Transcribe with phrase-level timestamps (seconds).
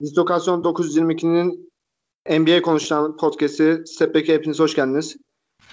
[0.00, 1.70] Distokasyon 922'nin
[2.30, 5.16] NBA konuşan podcast'i Stepback'e hepiniz hoş geldiniz.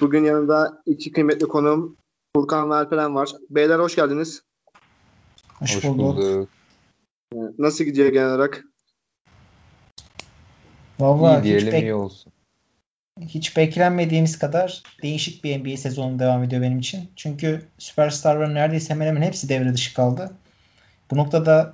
[0.01, 1.97] Bugün yanında iki kıymetli konuğum
[2.35, 3.29] Furkan ve Alperen var.
[3.49, 4.41] Beyler hoş geldiniz.
[5.59, 6.49] Hoş, hoş bulduk.
[7.33, 8.63] Ee, nasıl gidiyor genel olarak?
[10.99, 12.33] Vallahi iyi diyelim hiç iyi olsun.
[13.19, 17.11] Hiç beklenmediğimiz kadar değişik bir NBA sezonu devam ediyor benim için.
[17.15, 20.31] Çünkü süperstarların neredeyse hemen hemen hepsi devre dışı kaldı.
[21.11, 21.73] Bu noktada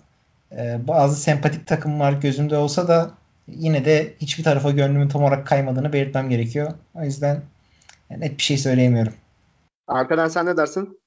[0.57, 3.11] e, bazı sempatik takımlar gözümde olsa da
[3.47, 6.71] yine de hiçbir tarafa gönlümün tam olarak kaymadığını belirtmem gerekiyor.
[6.95, 7.41] O yüzden
[8.09, 9.13] net bir şey söyleyemiyorum.
[9.87, 10.99] Arkadan sen ne dersin?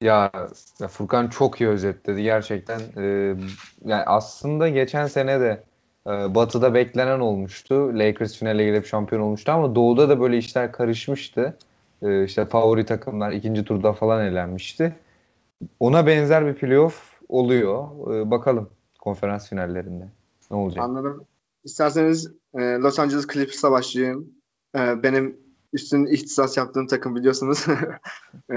[0.00, 0.32] Ya,
[0.80, 2.80] ya Furkan çok iyi özetledi gerçekten.
[2.96, 3.36] Ee,
[3.84, 5.62] yani aslında geçen sene de
[6.06, 7.90] e, Batı'da beklenen olmuştu.
[7.94, 11.56] Lakers finale gelip şampiyon olmuştu ama Doğu'da da böyle işler karışmıştı.
[12.02, 14.96] Ee, işte favori takımlar ikinci turda falan elenmişti.
[15.80, 17.88] Ona benzer bir playoff oluyor.
[18.14, 18.70] Ee, bakalım
[19.04, 20.08] konferans finallerinde
[20.50, 20.84] ne olacak?
[20.84, 21.24] Anladım.
[21.64, 24.32] İsterseniz e, Los Angeles Clippers'a başlayayım.
[24.76, 25.36] E, benim
[25.72, 27.66] üstün ihtisas yaptığım takım biliyorsunuz.
[28.52, 28.56] e,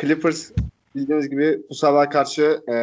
[0.00, 0.50] Clippers
[0.94, 2.74] bildiğiniz gibi bu sabah karşı e,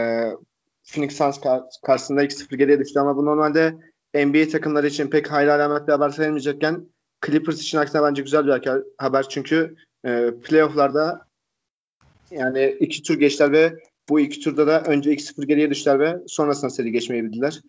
[0.83, 1.39] Phoenix Suns
[1.85, 3.75] karşısında 2-0 geriye düştü ama bu normalde
[4.15, 6.85] NBA takımları için pek hayli alamet bir haber sayılmayacakken
[7.25, 11.27] Clippers için aksine bence güzel bir haber çünkü e, playofflarda
[12.31, 16.69] yani iki tur geçtiler ve bu iki turda da önce 2-0 geriye düştüler ve sonrasında
[16.69, 17.61] seri geçmeyi bildiler.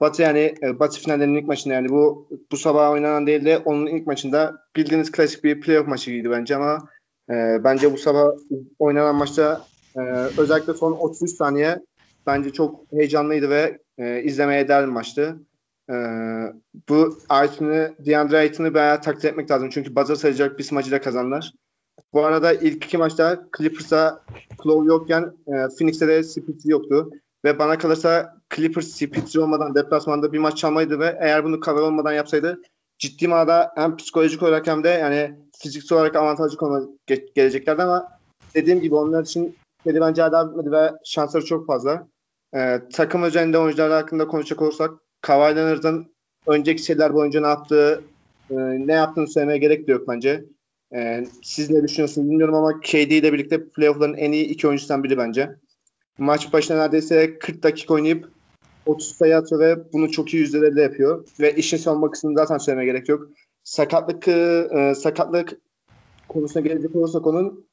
[0.00, 3.86] Batı yani e, Batı finallerinin ilk maçında yani bu bu sabah oynanan değil de onun
[3.86, 6.88] ilk maçında bildiğiniz klasik bir playoff maçıydı bence ama
[7.30, 8.30] e, bence bu sabah
[8.78, 9.66] oynanan maçta
[9.96, 10.00] e,
[10.38, 11.80] özellikle son 33 saniye
[12.26, 15.36] bence çok heyecanlıydı ve e, izlemeye değer bir maçtı.
[15.90, 15.94] E,
[16.88, 19.70] bu Aytun'u, DeAndre Ayton'u bayağı takdir etmek lazım.
[19.72, 21.52] Çünkü buzzer sayacak bir maçı da kazandılar.
[22.12, 24.24] Bu arada ilk iki maçta Clippers'a
[24.62, 27.10] Clow yokken e, Phoenix'te de Spitz yoktu.
[27.44, 32.12] Ve bana kalırsa Clippers Spitz olmadan deplasmanda bir maç çalmaydı ve eğer bunu cover olmadan
[32.12, 32.62] yapsaydı
[32.98, 38.08] ciddi manada hem psikolojik olarak hem de yani fiziksel olarak avantajlı konu ge- geleceklerdi ama
[38.54, 42.08] dediğim gibi onlar için seri bence bitmedi ve şansları çok fazla.
[42.54, 46.14] Ee, takım üzerinde oyuncular hakkında konuşacak olursak Kawhi Leonard'ın
[46.46, 48.04] önceki seriler boyunca ne yaptığı
[48.50, 48.54] e,
[48.86, 50.44] ne yaptığını söylemeye gerek de yok bence.
[50.94, 55.18] Ee, siz ne düşünüyorsunuz bilmiyorum ama KD ile birlikte playoff'ların en iyi iki oyuncusundan biri
[55.18, 55.50] bence.
[56.18, 58.28] Maç başına neredeyse 40 dakika oynayıp
[58.86, 61.28] 30 sayı atıyor ve bunu çok iyi yüzdelerle yapıyor.
[61.40, 63.28] Ve işin savunma kısmını zaten söylemeye gerek yok.
[63.64, 65.58] Sakatlık e, sakatlık
[66.28, 67.66] konusuna gelecek olursak onun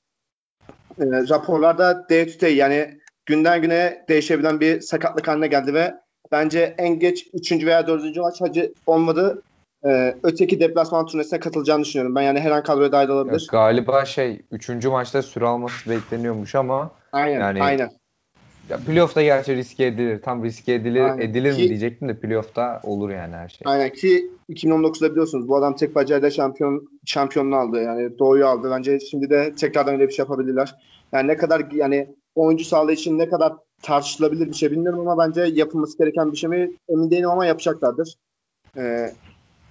[0.99, 5.93] e, raporlarda day to day yani günden güne değişebilen bir sakatlık haline geldi ve
[6.31, 7.51] bence en geç 3.
[7.51, 8.17] veya 4.
[8.17, 9.41] maç hacı olmadı
[9.85, 12.15] e, öteki deplasman turnesine katılacağını düşünüyorum.
[12.15, 13.41] Ben yani her an kadroya dahil olabilir.
[13.41, 14.85] Ya, galiba şey 3.
[14.85, 17.91] maçta süre alması bekleniyormuş ama aynen, yani aynen.
[18.69, 20.21] Ya playoff'ta gerçi riske edilir.
[20.21, 21.21] Tam riske edilir, aynen.
[21.21, 23.61] edilir mi diyecektim de playoff'ta olur yani her şey.
[23.65, 27.81] Aynen ki 2019'da biliyorsunuz bu adam tek bacayla şampiyon şampiyonluğu aldı.
[27.81, 28.71] Yani doğuyu aldı.
[28.71, 30.75] Bence şimdi de tekrardan öyle bir şey yapabilirler.
[31.11, 35.41] Yani ne kadar yani oyuncu sağlığı için ne kadar tartışılabilir bir şey bilmiyorum ama bence
[35.41, 38.17] yapılması gereken bir şey mi emin değilim ama yapacaklardır.
[38.77, 39.13] Ee,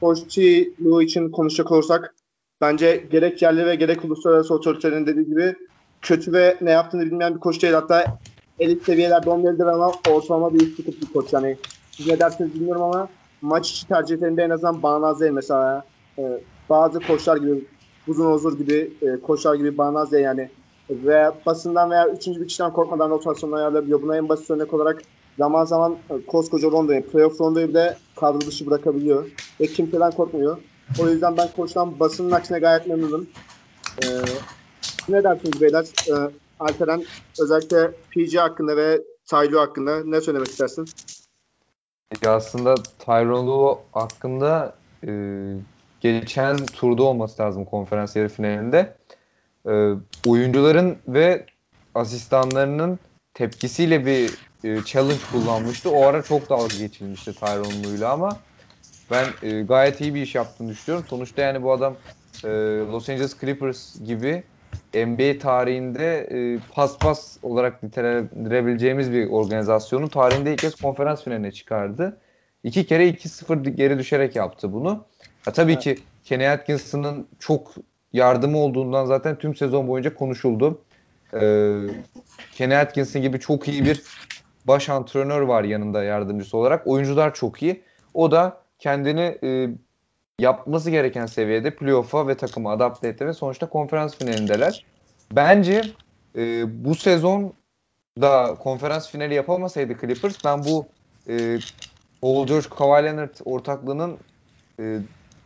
[0.02, 2.14] Koççuluğu için konuşacak olursak
[2.60, 5.54] bence gerek yerli ve gerek uluslararası otoritelerin dediği gibi
[6.02, 7.74] kötü ve ne yaptığını bilmeyen bir koç değil.
[7.74, 8.18] Hatta
[8.58, 11.32] elit seviyelerde olmayabilir ama ortalama bir üst bir koç.
[11.32, 11.56] Yani
[11.90, 13.08] siz ne dersiniz bilmiyorum ama
[13.42, 15.84] maç içi tercihlerinde en azından bağnaz değil mesela.
[16.18, 16.22] E,
[16.68, 17.64] bazı koçlar gibi
[18.06, 20.50] uzun ozur gibi e, koçlar gibi bağnaz değil yani.
[20.90, 24.02] Ve basından veya üçüncü bir kişiden korkmadan rotasyonu ayarlayabiliyor.
[24.02, 25.02] Buna en basit örnek olarak
[25.38, 29.30] zaman zaman e, koskoca Ronda'yı, playoff Ronda'yı bile kadro dışı bırakabiliyor.
[29.60, 30.58] Ve kimseden korkmuyor.
[30.98, 33.28] O yüzden ben koçtan basının aksine gayet memnunum.
[34.02, 34.06] Ee,
[35.08, 35.86] ne dersiniz beyler?
[36.10, 37.04] Ee, Alperen
[37.40, 40.84] özellikle PG hakkında ve Tylo hakkında ne söylemek istersin?
[42.22, 44.74] Ya aslında Tyron hakkında
[45.06, 45.12] e,
[46.00, 48.96] geçen turda olması lazım konferans yarı finalinde.
[49.68, 49.94] E,
[50.26, 51.46] oyuncuların ve
[51.94, 52.98] asistanlarının
[53.34, 54.30] tepkisiyle bir
[54.64, 55.90] e, challenge kullanmıştı.
[55.90, 58.40] O ara çok dalga geçilmişti Tyronlu'yla ama
[59.10, 61.06] ben e, gayet iyi bir iş yaptığını düşünüyorum.
[61.10, 61.96] Sonuçta yani bu adam
[62.44, 62.48] e,
[62.78, 64.44] Los Angeles Clippers gibi
[64.94, 72.20] NBA tarihinde e, paspas olarak nitelendirebileceğimiz bir organizasyonun tarihinde ilk kez konferans finaline çıkardı.
[72.64, 75.04] İki kere 2-0 geri düşerek yaptı bunu.
[75.44, 75.82] Ha, tabii evet.
[75.82, 77.74] ki Kenny Atkinson'ın çok
[78.12, 80.84] yardımı olduğundan zaten tüm sezon boyunca konuşuldu.
[81.34, 81.72] Ee,
[82.52, 84.02] Kenny Atkinson gibi çok iyi bir
[84.64, 86.86] baş antrenör var yanında yardımcısı olarak.
[86.86, 87.82] Oyuncular çok iyi.
[88.14, 89.68] O da kendini e,
[90.38, 94.84] yapması gereken seviyede playoff'a ve takımı adapte etti ve sonuçta konferans finalindeler.
[95.32, 95.82] Bence
[96.36, 97.52] e, bu sezon
[98.20, 100.86] da konferans finali yapamasaydı Clippers ben bu
[101.28, 101.58] e,
[102.20, 104.18] Paul George Kawhi Leonard ortaklığının
[104.80, 104.98] e,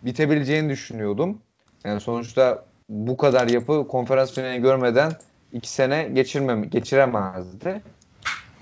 [0.03, 1.39] bitebileceğini düşünüyordum.
[1.85, 5.13] Yani sonuçta bu kadar yapı konferans finali görmeden
[5.53, 7.83] iki sene geçirmem geçiremezdi.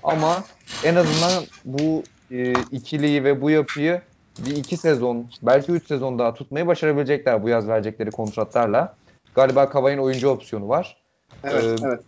[0.05, 0.43] Ama
[0.83, 4.01] en azından bu e, ikiliyi ve bu yapıyı
[4.39, 8.95] bir iki sezon belki üç sezon daha tutmayı başarabilecekler bu yaz verecekleri kontratlarla.
[9.35, 10.97] Galiba Kavay'ın oyuncu opsiyonu var.
[11.43, 12.01] Evet, ee, evet.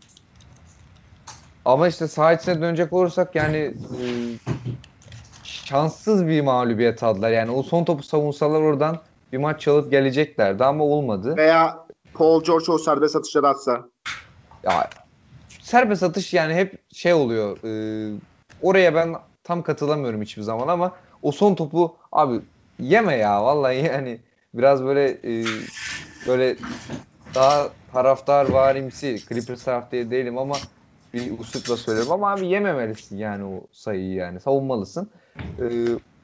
[1.66, 4.04] Ama işte saha içine dönecek olursak yani e,
[5.44, 7.32] şanssız bir mağlubiyet aldılar.
[7.32, 8.98] Yani o son topu savunsalar oradan
[9.32, 11.38] bir maç çalıp geleceklerdi ama olmadı.
[11.38, 13.90] Veya Paul George o serbest atışları atsa.
[14.64, 14.92] Ya
[15.68, 17.64] serbest atış yani hep şey oluyor.
[18.18, 18.22] E,
[18.60, 22.42] oraya ben tam katılamıyorum hiçbir zaman ama o son topu abi
[22.80, 24.22] yeme ya vallahi yani
[24.54, 25.10] biraz böyle
[25.64, 25.68] e,
[26.26, 26.60] böyle
[27.36, 30.68] daha taraftar varimsi Clippers taraf diye değilim ama
[31.14, 35.12] bir uslupla söylüyorum ama abi yememelisin yani o sayıyı yani savunmalısın.
[35.62, 35.66] E,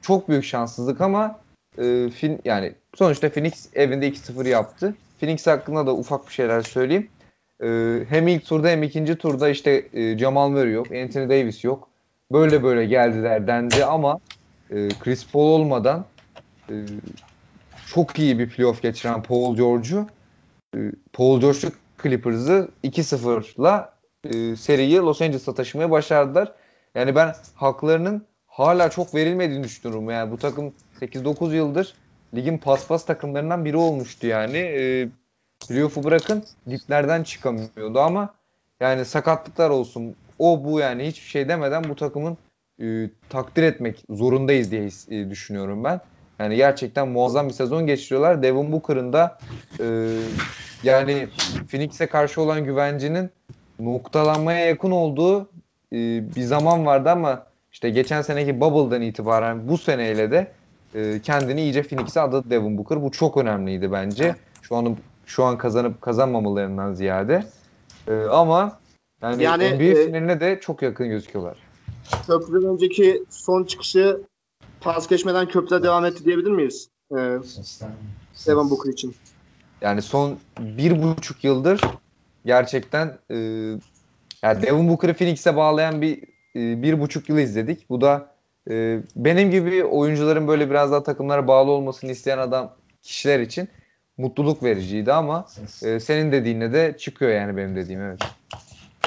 [0.00, 1.44] çok büyük şanssızlık ama
[1.78, 4.98] e, fin, yani sonuçta Phoenix evinde 2-0 yaptı.
[5.20, 7.10] Phoenix hakkında da ufak bir şeyler söyleyeyim.
[7.64, 11.88] E, hem ilk turda hem ikinci turda işte e, Jamal Murray yok, Anthony Davis yok.
[12.32, 14.18] Böyle böyle geldiler dendi ama
[14.70, 16.04] e, Chris Paul olmadan
[16.70, 16.74] e,
[17.86, 20.06] çok iyi bir playoff geçiren Paul George'u
[20.76, 20.78] e,
[21.12, 21.70] Paul George'u
[22.02, 23.94] Clippers'ı 2-0'la
[24.24, 26.52] e, seriyi Los Angeles'a taşımaya başardılar.
[26.94, 30.10] Yani ben haklarının hala çok verilmediğini düşünüyorum.
[30.10, 31.94] Yani bu takım 8-9 yıldır
[32.34, 34.58] ligin paspas takımlarından biri olmuştu yani.
[34.58, 35.08] E,
[35.68, 38.34] playoff'u bırakın diplerden çıkamıyordu ama
[38.80, 42.38] yani sakatlıklar olsun o bu yani hiçbir şey demeden bu takımın
[42.82, 46.00] e, takdir etmek zorundayız diye e, düşünüyorum ben.
[46.38, 48.42] Yani gerçekten muazzam bir sezon geçiriyorlar.
[48.42, 49.38] Devin Booker'ın da
[49.80, 49.84] e,
[50.82, 51.28] yani
[51.70, 53.30] Phoenix'e karşı olan güvencinin
[53.78, 55.40] noktalanmaya yakın olduğu
[55.92, 55.96] e,
[56.36, 60.52] bir zaman vardı ama işte geçen seneki Bubble'dan itibaren bu seneyle de
[60.94, 63.02] e, kendini iyice Phoenix'e adadı Devin Booker.
[63.02, 64.34] Bu çok önemliydi bence.
[64.62, 64.96] Şu an
[65.26, 67.44] şu an kazanıp kazanmamalarından ziyade.
[68.08, 68.78] E, ama
[69.22, 71.58] yani, yani NBA e, finaline de çok yakın gözüküyorlar.
[72.26, 74.20] Köprüden önceki son çıkışı
[74.80, 76.88] pas geçmeden köprüde devam etti diyebilir miyiz?
[77.12, 77.38] Ee,
[78.46, 79.14] Devin Booker için.
[79.80, 81.80] Yani son bir buçuk yıldır
[82.46, 83.36] gerçekten e,
[84.42, 86.22] yani Devin Booker'ı Phoenix'e bağlayan bir
[86.56, 87.90] e, bir buçuk yıl izledik.
[87.90, 88.34] Bu da
[88.70, 93.68] e, benim gibi oyuncuların böyle biraz daha takımlara bağlı olmasını isteyen adam kişiler için
[94.18, 95.46] mutluluk vericiydi ama
[95.82, 98.20] e, senin dediğinle de çıkıyor yani benim dediğim evet.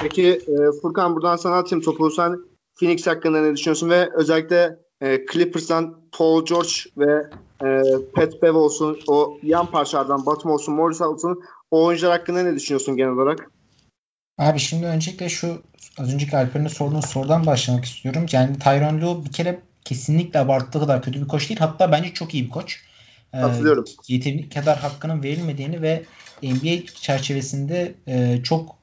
[0.02, 2.10] Peki e, Furkan buradan sana atayım topu.
[2.10, 2.38] Sen
[2.80, 7.26] Phoenix hakkında ne düşünüyorsun ve özellikle e, Clippers'tan Paul George ve
[7.64, 7.82] e,
[8.14, 12.96] Pat Bev olsun, o yan parçalardan Batum olsun, Morris olsun o oyuncular hakkında ne düşünüyorsun
[12.96, 13.50] genel olarak?
[14.38, 15.62] Abi şimdi öncelikle şu
[15.98, 18.26] az önceki Alper'in sorduğun sorudan başlamak istiyorum.
[18.32, 21.60] Yani Tyron Lue bir kere kesinlikle abarttığı kadar kötü bir koç değil.
[21.60, 22.80] Hatta bence çok iyi bir koç.
[23.32, 23.84] Hatırlıyorum.
[23.88, 26.02] Ee, yeteri kadar hakkının verilmediğini ve
[26.42, 28.76] NBA çerçevesinde e, çok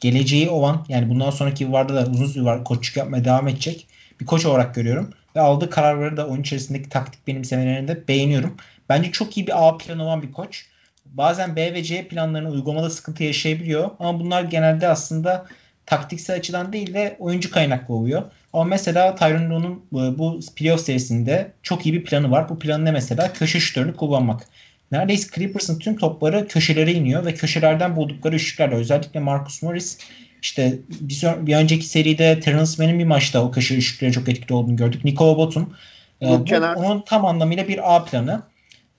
[0.00, 3.86] geleceği olan yani bundan sonraki yıllarda da uzun süre koçluk yapmaya devam edecek
[4.20, 5.10] bir koç olarak görüyorum.
[5.36, 8.56] Ve aldığı kararları da oyun içerisindeki taktik benimsemelerini de beğeniyorum.
[8.88, 10.66] Bence çok iyi bir A planı olan bir koç.
[11.06, 13.90] Bazen B ve C planlarını uygulamada sıkıntı yaşayabiliyor.
[13.98, 15.46] Ama bunlar genelde aslında
[15.90, 18.22] taktiksel açıdan değil de oyuncu kaynaklı oluyor.
[18.52, 22.48] Ama mesela Tyron Lue'nun bu playoff serisinde çok iyi bir planı var.
[22.48, 23.32] Bu planı ne mesela?
[23.32, 24.46] Köşe şutörünü kullanmak.
[24.92, 29.98] Neredeyse Clippers'ın tüm topları köşelere iniyor ve köşelerden buldukları üçlüklerle özellikle Marcus Morris
[30.42, 34.76] işte bir, bir önceki seride Terence Mann'in bir maçta o köşe üçlükleri çok etkili olduğunu
[34.76, 35.04] gördük.
[35.04, 35.74] Nikola Batum.
[36.22, 38.42] E, bu, onun tam anlamıyla bir A planı.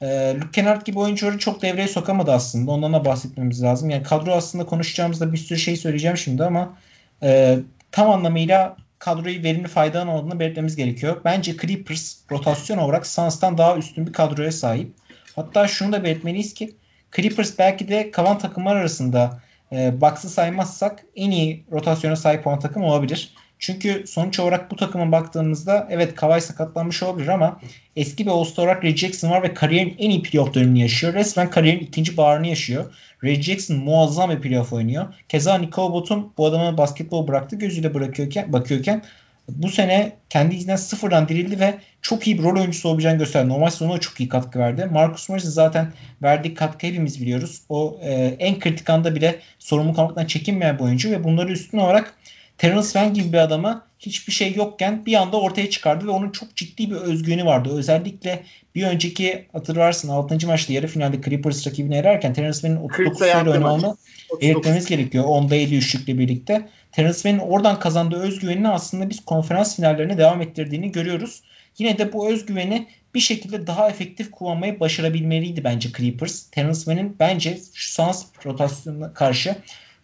[0.01, 2.72] E, Luke Kennard gibi oyuncuları çok devreye sokamadı aslında.
[2.72, 3.89] Ondan da bahsetmemiz lazım.
[3.89, 6.77] Yani kadro aslında konuşacağımızda bir sürü şey söyleyeceğim şimdi ama
[7.24, 7.60] e,
[7.91, 11.22] tam anlamıyla kadroyu verimli faydalı olduğunu belirtmemiz gerekiyor.
[11.25, 14.93] Bence Clippers rotasyon olarak Suns'tan daha üstün bir kadroya sahip.
[15.36, 16.75] Hatta şunu da belirtmeliyiz ki
[17.15, 19.41] Clippers belki de kalan takımlar arasında
[19.72, 23.34] e, Bucks'ı saymazsak en iyi rotasyona sahip olan takım olabilir.
[23.62, 27.60] Çünkü sonuç olarak bu takıma baktığımızda evet Kawhi sakatlanmış olabilir ama
[27.96, 31.13] eski bir All-Star olarak Ray Jackson var ve kariyerin en iyi playoff dönemini yaşıyor.
[31.13, 32.94] Resmen kariyerin ikinci baharını yaşıyor.
[33.24, 35.13] Ray Jackson muazzam bir playoff oynuyor.
[35.30, 39.03] Keza Nicole Batum bu adamı basketbol bıraktı gözüyle bırakıyorken, bakıyorken
[39.50, 43.50] bu sene kendi izinden sıfırdan dirildi ve çok iyi bir rol oyuncusu olabileceğini gösterdi.
[43.50, 44.86] Normal sezonuna çok iyi katkı verdi.
[44.91, 47.62] Marcus Morris'in zaten verdiği katkı hepimiz biliyoruz.
[47.70, 52.13] O e, en kritik anda bile sorumluluk almaktan çekinmeyen bir oyuncu ve bunları üstün olarak
[52.62, 56.56] Terence Mann gibi bir adama hiçbir şey yokken bir anda ortaya çıkardı ve onun çok
[56.56, 57.70] ciddi bir özgüveni vardı.
[57.77, 58.44] Özellikle
[58.75, 60.48] bir önceki hatırlarsın 6.
[60.48, 63.96] maçta yarı finalde Clippers rakibini ererken Terence Mann'in 39 sayı oynamını
[64.41, 65.24] belirtmemiz gerekiyor.
[65.24, 66.70] 10'da 7 üçlükle birlikte.
[66.91, 71.41] Terence Mann'in oradan kazandığı özgüvenini aslında biz konferans finallerine devam ettirdiğini görüyoruz.
[71.77, 76.44] yine de bu özgüveni bir şekilde daha efektif kullanmayı başarabilmeliydi bence Clippers.
[76.44, 79.56] Terence Mann'in bence şu Suns rotasyonuna karşı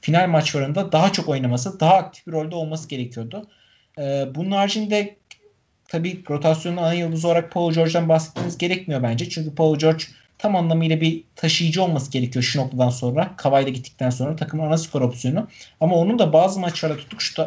[0.07, 3.47] final maçlarında daha çok oynaması, daha aktif bir rolde olması gerekiyordu.
[3.99, 5.15] Ee, bunun haricinde
[5.87, 9.29] tabii rotasyonun ana yıldızı olarak Paul George'dan bahsetmeniz gerekmiyor bence.
[9.29, 10.03] Çünkü Paul George
[10.37, 13.33] tam anlamıyla bir taşıyıcı olması gerekiyor şu noktadan sonra.
[13.37, 15.47] Kavayla gittikten sonra takımın ana skor opsiyonu.
[15.79, 17.39] Ama onun da bazı maçlarda tutuk şut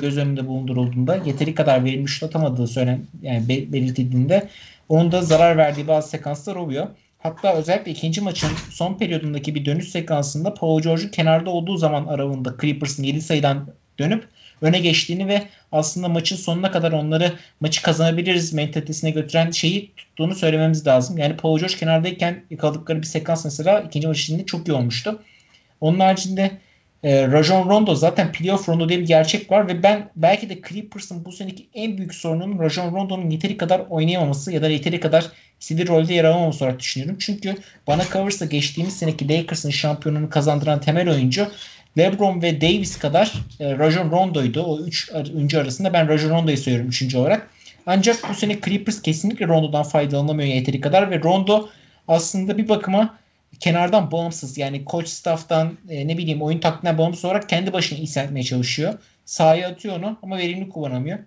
[0.00, 4.48] göz önünde bulundurulduğunda yeteri kadar verilmiş şut atamadığı söylen yani belirtildiğinde
[4.88, 6.86] onun da zarar verdiği bazı sekanslar oluyor.
[7.22, 12.54] Hatta özellikle ikinci maçın son periyodundaki bir dönüş sekansında Paul George'un kenarda olduğu zaman aralığında
[12.60, 13.66] Clippers'ın 7 sayıdan
[13.98, 14.28] dönüp
[14.62, 20.86] öne geçtiğini ve aslında maçın sonuna kadar onları maçı kazanabiliriz mentalitesine götüren şeyi tuttuğunu söylememiz
[20.86, 21.18] lazım.
[21.18, 25.22] Yani Paul George kenardayken yakaladıkları bir sekans mesela ikinci maç içinde çok iyi olmuştu.
[25.80, 26.50] Onun haricinde
[27.02, 31.24] e, Rajon Rondo zaten playoff Rondo diye bir gerçek var ve ben belki de Clippers'ın
[31.24, 35.26] bu seneki en büyük sorunun Rajon Rondo'nun yeteri kadar oynayamaması ya da yeteri kadar
[35.60, 37.16] istediği rolde yer alamaması olarak düşünüyorum.
[37.20, 41.48] Çünkü bana kalırsa geçtiğimiz seneki Lakers'ın şampiyonunu kazandıran temel oyuncu
[41.98, 44.62] LeBron ve Davis kadar e, Rajon Rondo'ydu.
[44.62, 47.50] O üç oyuncu arasında ben Rajon Rondo'yu söylüyorum üçüncü olarak.
[47.86, 51.68] Ancak bu sene Clippers kesinlikle Rondo'dan faydalanamıyor yeteri kadar ve Rondo
[52.08, 53.18] aslında bir bakıma
[53.60, 58.42] kenardan bağımsız yani coach staff'tan e, ne bileyim oyun taktiğinden bağımsız olarak kendi başına yükseltmeye
[58.42, 58.94] çalışıyor.
[59.24, 61.18] Sahaya atıyor onu ama verimli kullanamıyor.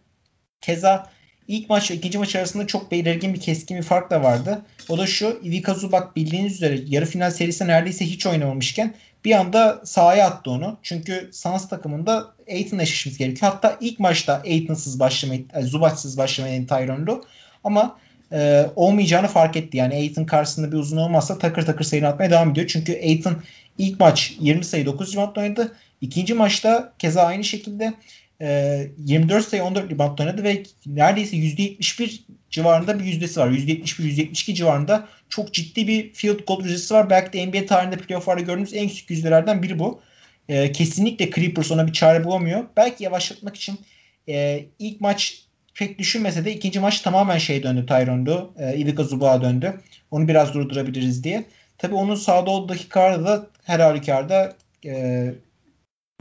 [0.62, 1.10] Keza
[1.48, 4.62] ilk maç ve ikinci maç arasında çok belirgin bir keskin bir fark da vardı.
[4.90, 8.94] O da şu Ivica Zubac bildiğiniz üzere yarı final serisinde neredeyse hiç oynamamışken
[9.26, 10.78] bir anda sahaya attı onu.
[10.84, 13.52] Çünkü Suns takımında Aiton'la eşleşmesi gerekiyor.
[13.52, 17.24] Hatta ilk maçta Aiton'sız başlamayı, yani Zubac'sız başlamayı Tyronn
[17.64, 17.98] Ama
[18.32, 19.78] e, olmayacağını fark etti.
[19.78, 22.68] Yani Aiton karşısında bir uzun olmazsa takır takır sayını atmaya devam ediyor.
[22.68, 23.36] Çünkü Aiton
[23.78, 25.76] ilk maç 20 sayı 9 rebound oynadı.
[26.02, 27.94] İkinci maçta keza aynı şekilde
[28.44, 33.50] e, 24 sayı 14 rebound oynadı ve neredeyse %71 civarında bir yüzdesi var.
[33.50, 37.10] %71-%72 civarında çok ciddi bir field goal yüzdesi var.
[37.10, 40.02] Belki de NBA tarihinde playofflarda gördüğümüz en küçük yüzdelerden biri bu.
[40.50, 42.64] E, kesinlikle Clippers ona bir çare bulamıyor.
[42.78, 43.80] Belki yavaşlatmak için
[44.30, 48.54] e, ilk maç pek düşünmese de ikinci maç tamamen şey döndü Tyron'du.
[48.60, 49.82] E, Ivica Zubac'a döndü.
[50.12, 51.46] Onu biraz durdurabiliriz diye.
[51.78, 54.54] Tabii onun sağda olduğu dakikalarda da her halükarda
[54.86, 55.34] e,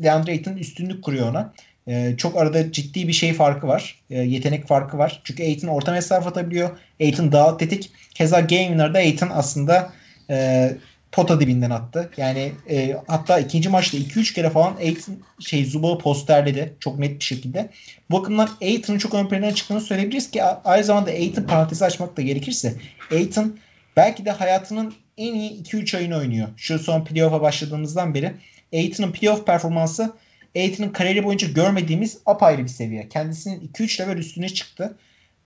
[0.03, 1.53] DeAndre Ayton üstünlük kuruyor ona.
[1.87, 3.99] E, çok arada ciddi bir şey farkı var.
[4.11, 5.21] E, yetenek farkı var.
[5.25, 6.79] Çünkü Ayton orta mesafe atabiliyor.
[7.01, 7.91] Ayton daha atletik.
[8.15, 9.93] Keza game winner'da Ayton aslında
[10.31, 10.69] e,
[11.13, 12.11] pota dibinden attı.
[12.17, 17.25] Yani e, hatta ikinci maçta 2-3 kere falan Aiton şey Zuba'yı posterledi çok net bir
[17.25, 17.71] şekilde.
[18.11, 22.23] Bu bakımdan Aiton'un çok ön plana çıktığını söyleyebiliriz ki aynı zamanda Aiton parantezi açmak da
[22.23, 22.75] gerekirse
[23.13, 23.59] Aiton
[23.97, 26.49] belki de hayatının en iyi 2-3 ayını oynuyor.
[26.57, 28.33] Şu son playoff'a başladığımızdan beri
[28.75, 30.13] Aiton'un playoff performansı
[30.57, 33.09] Aiton'un kariyeri boyunca görmediğimiz apayrı bir seviye.
[33.09, 34.97] Kendisinin 2-3 level üstüne çıktı.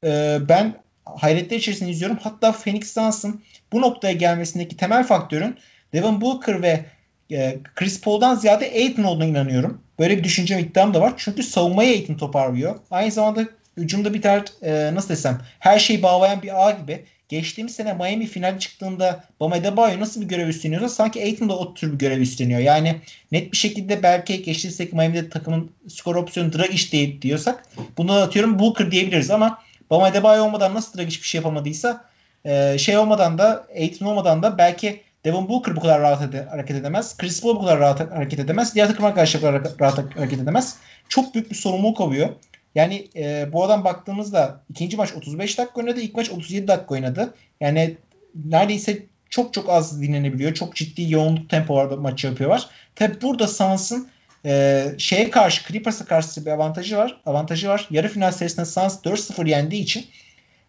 [0.05, 2.19] Ee, ben hayretler içerisinde izliyorum.
[2.23, 5.57] Hatta Phoenix Suns'ın bu noktaya gelmesindeki temel faktörün
[5.93, 6.85] Devin Booker ve
[7.33, 9.81] e, Chris Paul'dan ziyade Aiton olduğuna inanıyorum.
[9.99, 11.13] Böyle bir düşüncem iddiam da var.
[11.17, 12.77] Çünkü savunmayı Aiton toparlıyor.
[12.91, 13.45] Aynı zamanda
[13.77, 17.05] hücumda bir tane e, nasıl desem her şeyi bağlayan bir ağ gibi.
[17.29, 21.75] Geçtiğimiz sene Miami final çıktığında Bam Adebayo nasıl bir görev üstleniyorsa sanki Aiton da o
[21.75, 22.61] tür bir görev üstleniyor.
[22.61, 22.97] Yani
[23.33, 27.67] net bir şekilde belki geçtiğimiz sene Miami'de takımın skor opsiyonu Dragic diye diyorsak
[27.99, 29.59] bunu atıyorum Booker diyebiliriz ama
[29.91, 32.05] Bam Adebayo olmadan nasıl Dragic bir şey yapamadıysa
[32.45, 36.77] e, şey olmadan da Aiton olmadan da belki Devin Booker bu kadar rahat ede- hareket
[36.77, 37.17] edemez.
[37.17, 38.75] Chris Paul bu kadar rahat hareket edemez.
[38.75, 40.77] Diğer takım arkadaşlar rahat hareket edemez.
[41.09, 42.29] Çok büyük bir sorumluluk oluyor.
[42.77, 46.01] Yani e, bu adam baktığımızda ikinci maç 35 dakika oynadı.
[46.01, 47.35] ilk maç 37 dakika oynadı.
[47.61, 47.97] Yani
[48.45, 50.55] neredeyse çok çok az dinlenebiliyor.
[50.55, 52.69] Çok ciddi yoğunluk tempolarda maç yapıyorlar.
[52.95, 54.09] Tabi burada Suns'ın
[54.45, 57.21] e, şeye karşı Clippers'a karşı bir avantajı var.
[57.27, 57.89] Avantajı var.
[57.91, 60.07] Yarı final serisinde Suns 4-0 yendiği için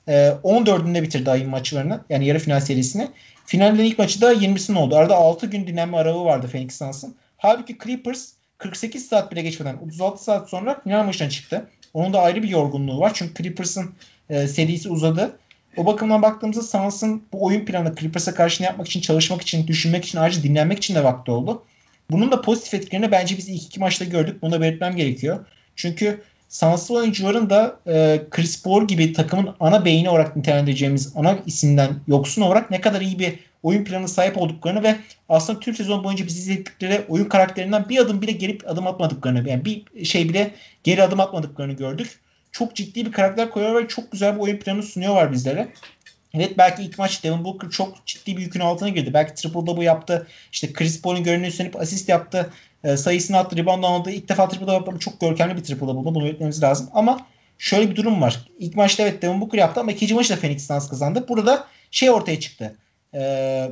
[0.07, 2.01] e, 14'ünde bitirdi ayın maçlarını.
[2.09, 3.07] Yani yarı final serisini.
[3.45, 4.95] Finalde ilk maçı da 20'sinde oldu.
[4.95, 7.15] Arada 6 gün dinlenme aralığı vardı Phoenix Suns'ın.
[7.37, 11.69] Halbuki Clippers 48 saat bile geçmeden 36 saat sonra final maçına çıktı.
[11.93, 13.11] Onun da ayrı bir yorgunluğu var.
[13.13, 13.93] Çünkü Clippers'ın
[14.29, 15.37] e, serisi uzadı.
[15.77, 20.05] O bakımdan baktığımızda Suns'ın bu oyun planı Clippers'a karşı ne yapmak için, çalışmak için, düşünmek
[20.05, 21.63] için, ayrıca dinlenmek için de vakti oldu.
[22.11, 24.41] Bunun da pozitif etkilerini bence biz ilk iki maçta gördük.
[24.41, 25.45] Bunu da belirtmem gerekiyor.
[25.75, 31.89] Çünkü Suns'lı oyuncuların da e, Chris Paul gibi takımın ana beyni olarak nitelendireceğimiz ana isimden
[32.07, 34.95] yoksun olarak ne kadar iyi bir oyun planı sahip olduklarını ve
[35.29, 39.65] aslında tüm sezon boyunca biz izledikleri oyun karakterinden bir adım bile gelip adım atmadıklarını yani
[39.65, 40.51] bir şey bile
[40.83, 42.19] geri adım atmadıklarını gördük.
[42.51, 45.67] Çok ciddi bir karakter koyuyorlar ve çok güzel bir oyun planı sunuyorlar bizlere.
[46.33, 49.13] Evet belki ilk maç Devin Booker çok ciddi bir yükün altına girdi.
[49.13, 50.27] Belki triple double yaptı.
[50.51, 52.51] İşte Chris Paul'un görünüğü üstlenip asist yaptı.
[52.83, 53.57] E, sayısını attı.
[53.57, 54.11] Rebound aldı.
[54.11, 54.99] İlk defa triple double yaptı.
[54.99, 56.05] Çok görkemli bir triple double.
[56.05, 56.89] Bunu belirtmemiz lazım.
[56.93, 58.39] Ama şöyle bir durum var.
[58.59, 61.25] İlk maçta evet Devin Booker yaptı ama ikinci maçta Phoenix Suns kazandı.
[61.29, 62.75] Burada şey ortaya çıktı.
[63.13, 63.71] Ee,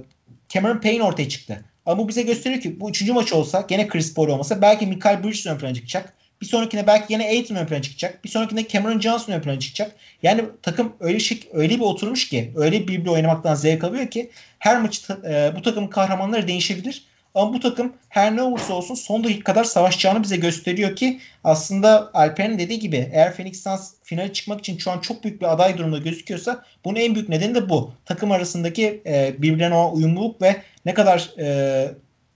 [0.49, 1.65] Cameron Payne ortaya çıktı.
[1.85, 5.23] Ama bu bize gösteriyor ki bu üçüncü maç olsa gene Chris Paul olmasa belki Michael
[5.23, 6.13] Bridges ön plana çıkacak.
[6.41, 8.23] Bir sonrakine belki yine Aiton ön plana çıkacak.
[8.23, 9.95] Bir sonrakinde Cameron Johnson ön plana çıkacak.
[10.23, 14.31] Yani takım öyle şey, öyle bir oturmuş ki öyle bir bir oynamaktan zevk alıyor ki
[14.59, 17.05] her maç e, bu takımın kahramanları değişebilir.
[17.35, 22.11] Ama bu takım her ne olursa olsun son dakika kadar savaşacağını bize gösteriyor ki aslında
[22.13, 25.77] Alper'in dediği gibi eğer Phoenix Suns finale çıkmak için şu an çok büyük bir aday
[25.77, 27.93] durumda gözüküyorsa bunun en büyük nedeni de bu.
[28.05, 31.87] Takım arasındaki e, birbirine olan uyumluluk ve ne kadar e,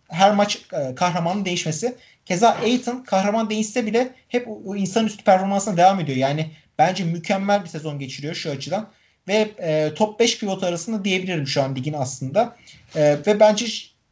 [0.10, 1.96] her maç e, kahramanın değişmesi.
[2.26, 6.18] Keza Aiton kahraman değişse bile hep o, o insanüstü performansına devam ediyor.
[6.18, 8.90] Yani bence mükemmel bir sezon geçiriyor şu açıdan.
[9.28, 12.56] Ve e, top 5 pivot arasında diyebilirim şu an ligin aslında.
[12.96, 13.66] E, ve bence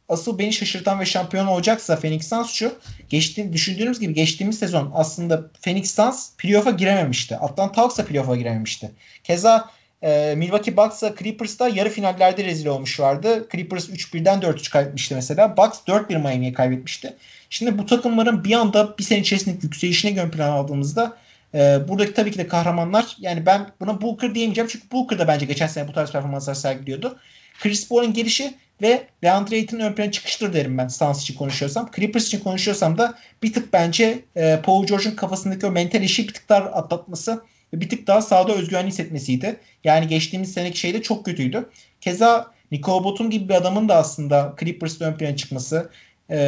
[0.08, 2.72] asıl beni şaşırtan ve şampiyon olacaksa Phoenix Suns şu.
[3.08, 7.36] Geçti, düşündüğümüz gibi geçtiğimiz sezon aslında Phoenix Suns playoff'a girememişti.
[7.36, 8.90] Atlanta Hawks da playoff'a girememişti.
[9.24, 9.70] Keza
[10.02, 13.48] e, Milwaukee Bucks'a Clippers'ta yarı finallerde rezil olmuşlardı.
[13.52, 15.56] Clippers 3-1'den 4-3 kaybetmişti mesela.
[15.56, 17.16] Bucks 4-1 Miami'ye kaybetmişti.
[17.50, 21.16] Şimdi bu takımların bir anda bir sene içerisindeki yükselişine ön plan aldığımızda
[21.54, 25.46] e, buradaki tabii ki de kahramanlar yani ben buna Booker diyemeyeceğim çünkü Booker da bence
[25.46, 27.18] geçen sene bu tarz performanslar sergiliyordu.
[27.58, 31.90] Chris Paul'un gelişi ve DeAndre Ayton'un ön plana çıkıştır derim ben Suns için konuşuyorsam.
[31.96, 36.34] Clippers için konuşuyorsam da bir tık bence e, Paul George'un kafasındaki o mental işi bir
[36.34, 37.42] tık daha atlatması
[37.74, 39.60] ve bir tık daha sahada özgüvenli hissetmesiydi.
[39.84, 41.68] Yani geçtiğimiz seneki şey de çok kötüydü.
[42.00, 45.90] Keza Nikola Batum gibi bir adamın da aslında Clippers'ta ön plana çıkması,
[46.28, 46.38] e,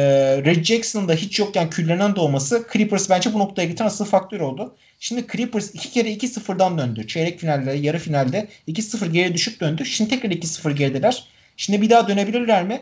[0.45, 4.75] Red Jackson'ın da hiç yokken küllenen doğması Clippers bence bu noktaya getiren asıl faktör oldu.
[4.99, 7.07] Şimdi Clippers iki kere 2-0'dan döndü.
[7.07, 9.85] Çeyrek finalde, yarı finalde 2-0 geri düşüp döndü.
[9.85, 11.25] Şimdi tekrar 2-0 gerideler.
[11.57, 12.81] Şimdi bir daha dönebilirler mi?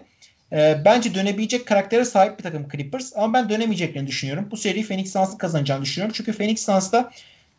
[0.51, 4.48] E, bence dönebilecek karaktere sahip bir takım Clippers ama ben dönemeyeceklerini düşünüyorum.
[4.51, 6.13] Bu seri Phoenix Suns'ın kazanacağını düşünüyorum.
[6.18, 7.12] Çünkü Phoenix Suns'ta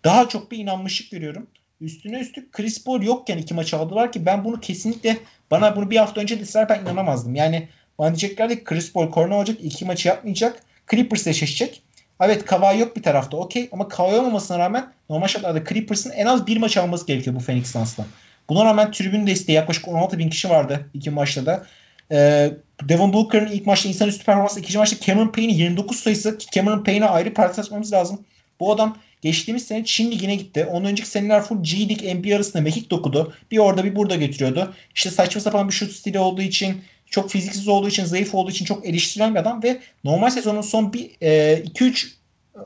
[0.04, 1.46] daha çok bir inanmışlık görüyorum.
[1.80, 5.16] Üstüne üstlük Chris Paul yokken iki maç aldılar ki ben bunu kesinlikle
[5.50, 7.34] bana bunu bir hafta önce deseler ben inanamazdım.
[7.34, 7.68] Yani
[8.00, 10.62] bana diyeceklerdi ki Chris Paul korona olacak iki maçı yapmayacak.
[10.90, 11.82] Clippers eşleşecek.
[12.20, 16.46] Evet Kawhi yok bir tarafta okey ama Kawhi olmamasına rağmen normal şartlarda Clippers'ın en az
[16.46, 18.06] bir maç alması gerekiyor bu Phoenix Suns'tan.
[18.48, 21.66] Buna rağmen tribün desteği yaklaşık 16 bin kişi vardı iki maçta da.
[22.12, 22.50] Ee,
[22.82, 27.34] Devon Booker'ın ilk maçta insanüstü performansı, ikinci maçta Cameron Payne'in 29 sayısı Cameron Payne'e ayrı
[27.34, 28.24] parantez lazım.
[28.60, 30.64] Bu adam geçtiğimiz sene Çin Ligi'ne gitti.
[30.64, 33.34] Ondan önceki seneler full G League NBA arasında mekik dokudu.
[33.50, 34.74] Bir orada bir burada getiriyordu.
[34.94, 38.64] İşte saçma sapan bir şut stili olduğu için çok fiziksiz olduğu için, zayıf olduğu için
[38.64, 42.10] çok eleştirilen bir adam ve normal sezonun son bir 2-3 e,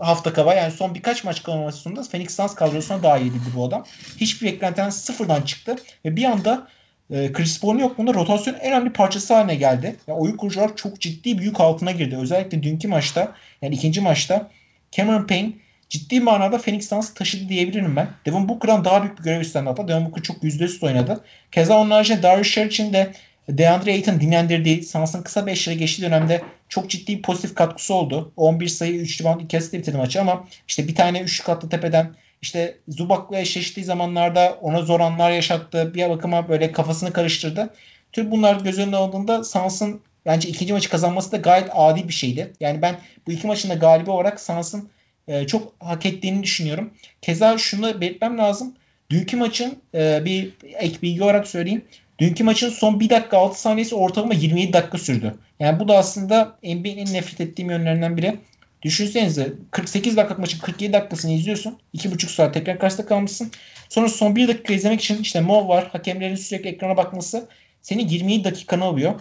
[0.01, 3.85] hafta kala yani son birkaç maç kalması sonunda Phoenix Suns kadrosuna daha iyiydi bu adam.
[4.17, 6.69] Hiçbir beklentiden sıfırdan çıktı ve bir anda
[7.11, 9.97] e, Chris Paul'un yokluğunda rotasyonun en önemli parçası haline geldi.
[10.07, 12.17] Yani oyun kurucular çok ciddi bir yük altına girdi.
[12.17, 14.51] Özellikle dünkü maçta yani ikinci maçta
[14.93, 15.53] Cameron Payne
[15.89, 18.09] ciddi manada Phoenix Suns taşıdı diyebilirim ben.
[18.27, 19.89] Devin Booker'dan daha büyük bir görev üstlendi hatta.
[19.89, 21.25] Devin Booker çok %100 oynadı.
[21.53, 23.13] Keza onun haricinde Darius Sharic'in de
[23.49, 28.33] DeAndre Ayton dinlendirdiği, Suns'ın kısa beşlere geçtiği dönemde çok ciddi bir pozitif katkısı oldu.
[28.37, 32.15] 11 sayı, 3 rebound, 2 asist bitirdi maçı ama işte bir tane üçlü katlı tepeden
[32.43, 35.95] işte Zubak'la eşleştiği zamanlarda ona zor anlar yaşattı.
[35.95, 37.75] Bir bakıma böyle kafasını karıştırdı.
[38.13, 42.53] Tüm bunlar göz önüne alındığında Suns'ın bence ikinci maçı kazanması da gayet adi bir şeydi.
[42.61, 44.89] Yani ben bu iki maçın da galibi olarak Suns'ın
[45.29, 46.91] e, çok hak ettiğini düşünüyorum.
[47.23, 48.75] Keza şunu belirtmem lazım.
[49.11, 51.85] Dünkü maçın e, bir ek bilgi olarak söyleyeyim.
[52.19, 55.35] Dünkü maçın son 1 dakika 6 saniyesi ortalama 27 dakika sürdü.
[55.61, 58.39] Yani bu da aslında NBA'nin nefret ettiğim yönlerinden biri.
[58.83, 61.79] Düşünsenize 48 dakikalık maçın 47 dakikasını izliyorsun.
[61.95, 63.51] 2,5 saat tekrar karşıda kalmışsın.
[63.89, 65.89] Sonra son 1 dakika izlemek için işte mov var.
[65.93, 67.49] Hakemlerin sürekli ekrana bakması
[67.83, 69.21] seni 27 dakikanı alıyor.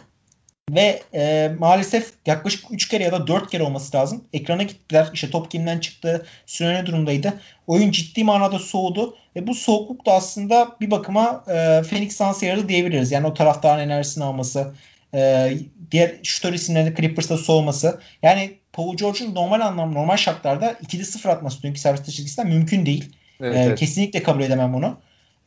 [0.71, 4.23] Ve e, maalesef yaklaşık 3 kere ya da 4 kere olması lazım.
[4.33, 5.09] Ekrana gittiler.
[5.13, 6.25] İşte top kimden çıktı.
[6.45, 7.33] Süre durumdaydı.
[7.67, 9.17] Oyun ciddi manada soğudu.
[9.35, 13.11] Ve bu soğukluk da aslında bir bakıma e, Phoenix Suns'a yaradı diyebiliriz.
[13.11, 14.73] Yani o taraftarın enerjisini alması.
[15.13, 15.51] E,
[15.91, 17.99] diğer şutör isimlerinin Clippers'ta soğuması.
[18.21, 23.15] Yani Paul George'un normal anlam normal şartlarda 2'de 0 atması dünkü servis çizgisinden mümkün değil.
[23.41, 23.79] Evet, e, evet.
[23.79, 24.97] Kesinlikle kabul edemem bunu.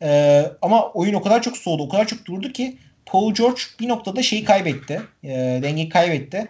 [0.02, 3.88] E, ama oyun o kadar çok soğudu, o kadar çok durdu ki Paul George bir
[3.88, 5.02] noktada şeyi kaybetti.
[5.24, 5.28] E,
[5.62, 6.48] dengeyi kaybetti.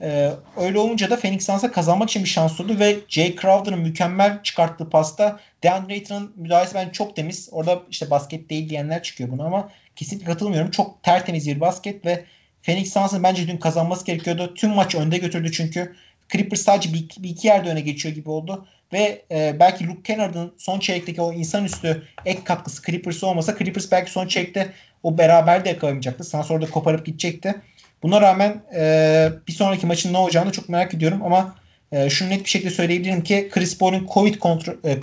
[0.00, 4.42] E, öyle olunca da Phoenix Suns'a kazanmak için bir şans oldu ve Jay Crowder'ın mükemmel
[4.42, 7.48] çıkarttığı pasta DeAndre Ayton'un müdahalesi ben çok temiz.
[7.52, 10.70] Orada işte basket değil diyenler çıkıyor buna ama kesinlikle katılmıyorum.
[10.70, 12.24] Çok tertemiz bir basket ve
[12.62, 14.54] Phoenix Suns'ın bence dün kazanması gerekiyordu.
[14.54, 15.96] Tüm maçı önde götürdü çünkü.
[16.32, 18.66] Clippers sadece bir, bir iki yerde öne geçiyor gibi oldu.
[18.92, 24.10] Ve e, belki Luke Kennard'ın son çeyrekteki o insanüstü ek katkısı Clippers olmasa Clippers belki
[24.10, 26.24] son çeyrekte o beraber de yakalamayacaktı.
[26.24, 27.54] Sans orada koparıp gidecekti.
[28.02, 31.54] Buna rağmen e, bir sonraki maçın ne olacağını çok merak ediyorum ama
[31.92, 35.00] e, şunu net bir şekilde söyleyebilirim ki Chris Paul'un Covid kontrol, e,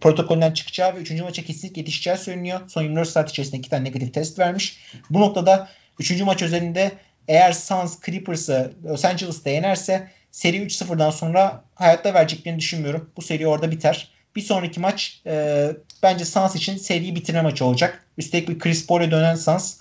[0.00, 1.10] protokolünden çıkacağı ve 3.
[1.10, 2.60] maça kesinlikle yetişeceği söyleniyor.
[2.68, 4.78] Son 24 saat içerisinde 2 tane negatif test vermiş.
[5.10, 6.20] Bu noktada 3.
[6.20, 6.92] maç özelinde
[7.28, 13.10] eğer Suns Clippers'ı Los Angeles'ta yenerse seri 3-0'dan sonra hayatta vereceklerini düşünmüyorum.
[13.16, 14.10] Bu seri orada biter.
[14.36, 15.68] Bir sonraki maç e,
[16.02, 18.04] bence Suns için seriyi bitirme maçı olacak.
[18.18, 19.78] Üstelik bir Chris Paul'e dönen Suns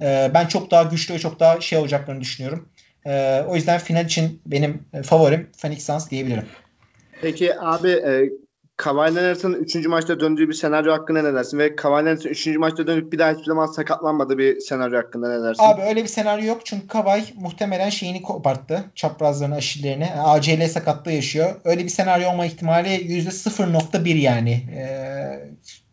[0.00, 2.68] e, ben çok daha güçlü ve çok daha şey olacaklarını düşünüyorum.
[3.06, 6.46] E, o yüzden final için benim favorim Phoenix Suns diyebilirim.
[7.22, 8.30] Peki abi e,
[8.78, 9.86] Kawhi Leonard'ın 3.
[9.86, 11.58] maçta döndüğü bir senaryo hakkında ne dersin?
[11.58, 12.46] Ve Kawhi Leonard'ın 3.
[12.46, 15.62] maçta dönüp bir daha hiçbir zaman sakatlanmadığı bir senaryo hakkında ne dersin?
[15.62, 16.60] Abi öyle bir senaryo yok.
[16.64, 18.84] Çünkü Kawhi muhtemelen şeyini koparttı.
[18.94, 20.10] Çaprazlarını, aşillerini.
[20.12, 21.60] ACL sakatlığı yaşıyor.
[21.64, 24.52] Öyle bir senaryo olma ihtimali %0.1 yani.
[24.52, 25.50] Ee,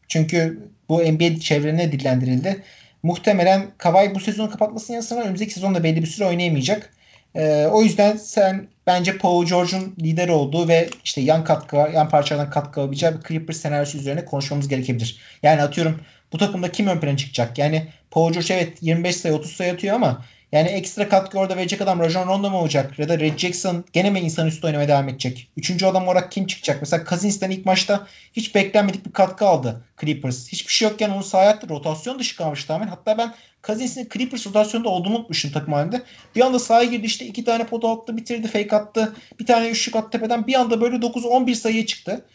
[0.08, 2.64] çünkü bu NBA çevrelerine dillendirildi.
[3.04, 6.95] Muhtemelen Kawhi bu sezonu kapatmasının yanı sıra önümüzdeki sezonda belli bir süre oynayamayacak.
[7.36, 12.50] Ee, o yüzden sen bence Paul George'un lider olduğu ve işte yan katkı, yan parçalardan
[12.50, 15.20] katkı alabileceği bir Clippers senaryosu üzerine konuşmamız gerekebilir.
[15.44, 16.02] Yani atıyorum
[16.34, 17.58] bu takımda kim ön plana çıkacak?
[17.58, 21.82] Yani Paul George evet 25 sayı 30 sayı atıyor ama yani ekstra katkı orada verecek
[21.82, 23.00] adam Rajon Rondo mu olacak?
[23.00, 25.50] Ya da Red Jackson gene mi insan üstü oynamaya devam edecek?
[25.58, 26.82] Üçüncü adam olarak kim çıkacak?
[26.82, 30.48] Mesela Cousins'ten ilk maçta hiç beklenmedik bir katkı aldı Clippers.
[30.48, 31.70] Hiçbir şey yokken onu sahaya attı.
[31.70, 32.88] Rotasyon dışı kalmış tamamen.
[32.88, 33.34] Hatta ben
[33.68, 36.02] Cousins'in Clippers rotasyonunda olduğunu unutmuşum takım halinde.
[36.36, 39.16] Bir anda sahaya girdi işte iki tane pot attı bitirdi fake attı.
[39.40, 40.48] Bir tane üçlük attı tepeden.
[40.48, 42.26] Bir anda böyle 9-11 sayıya çıktı.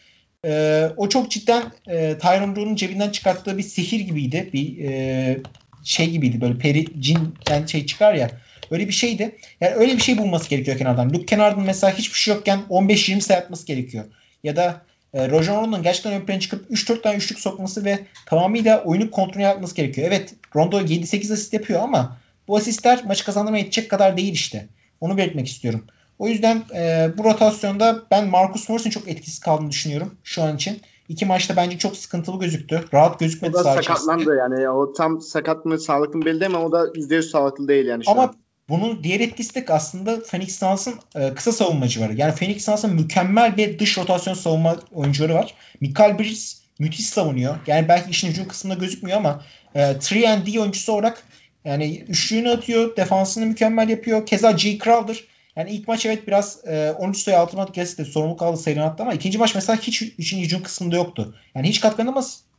[0.45, 4.49] Ee, o çok cidden e, Tyron Lue'nun cebinden çıkarttığı bir sihir gibiydi.
[4.53, 5.37] Bir e,
[5.83, 8.31] şey gibiydi böyle peri cinden şey çıkar ya.
[8.71, 9.35] Öyle bir şeydi.
[9.61, 11.09] Yani öyle bir şey bulması gerekiyor kenardan.
[11.09, 14.05] Luke Kennard'ın mesela hiçbir şey yokken 15-20 sayı atması gerekiyor.
[14.43, 14.81] Ya da
[15.13, 19.41] e, Roger Rondo'nun gerçekten ön plana çıkıp 3-4 tane üçlük sokması ve tamamıyla oyunu kontrol
[19.41, 20.07] yapması gerekiyor.
[20.07, 24.67] Evet Rondo 7-8 asist yapıyor ama bu asistler maçı kazandırmaya yetecek kadar değil işte.
[25.01, 25.83] Onu belirtmek istiyorum.
[26.19, 30.81] O yüzden e, bu rotasyonda ben Marcus Morris'in çok etkisiz kaldığını düşünüyorum şu an için.
[31.09, 32.85] İki maçta bence çok sıkıntılı gözüktü.
[32.93, 33.57] Rahat gözükmedi.
[33.57, 34.69] O da sakatlandı yani.
[34.69, 38.05] O tam sakat mı sağlıklı mı belli değil ama o da %100 sağlıklı değil yani
[38.05, 38.35] şu Ama an.
[38.71, 42.13] Bunun diğer etkisi de aslında Phoenix Suns'ın e, kısa savunmacıları.
[42.15, 45.53] Yani Phoenix Suns'ın mükemmel bir dış rotasyon savunma oyuncuları var.
[45.81, 47.55] Michael Bridges müthiş savunuyor.
[47.67, 49.43] Yani belki işin hücum kısmında gözükmüyor ama
[49.75, 50.13] e, 3
[50.59, 51.23] oyuncusu olarak
[51.65, 54.25] yani üçlüğünü atıyor, defansını mükemmel yapıyor.
[54.25, 54.77] Keza J.
[54.77, 55.23] Crowder
[55.55, 59.13] yani ilk maç evet biraz e, 13 sayı altına kesti sorumluluk aldı sayılan attı ama
[59.13, 61.35] ikinci maç mesela hiç için hücum kısmında yoktu.
[61.55, 61.81] Yani hiç.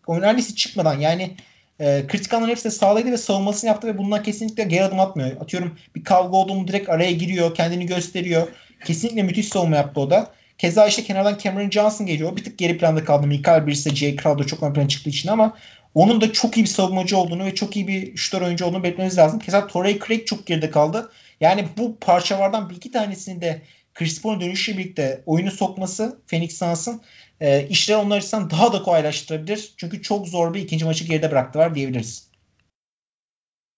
[0.06, 1.36] Oyun neredeyse çıkmadan yani
[1.82, 5.40] e, kritik anların hepsini sağladı ve savunmasını yaptı ve bundan kesinlikle geri adım atmıyor.
[5.40, 8.48] Atıyorum bir kavga oldu mu direkt araya giriyor, kendini gösteriyor.
[8.84, 10.32] Kesinlikle müthiş savunma yaptı o da.
[10.58, 12.36] Keza işte kenardan Cameron Johnson geliyor.
[12.36, 13.26] Bir tık geri planda kaldı.
[13.26, 15.56] Michael Bridges Jay Crowder çok ön plana çıktığı için ama
[15.94, 19.18] onun da çok iyi bir savunmacı olduğunu ve çok iyi bir şutör oyuncu olduğunu belirtmemiz
[19.18, 19.38] lazım.
[19.38, 21.10] Keza Torrey Craig çok geride kaldı.
[21.40, 23.62] Yani bu parçalardan bir iki tanesini de
[23.94, 27.00] Chris Paul'un dönüşüyle birlikte oyunu sokması Phoenix Suns'ın
[27.42, 29.74] e, işleri onlar açısından daha da kolaylaştırabilir.
[29.76, 32.30] Çünkü çok zor bir ikinci maçı geride bıraktılar diyebiliriz.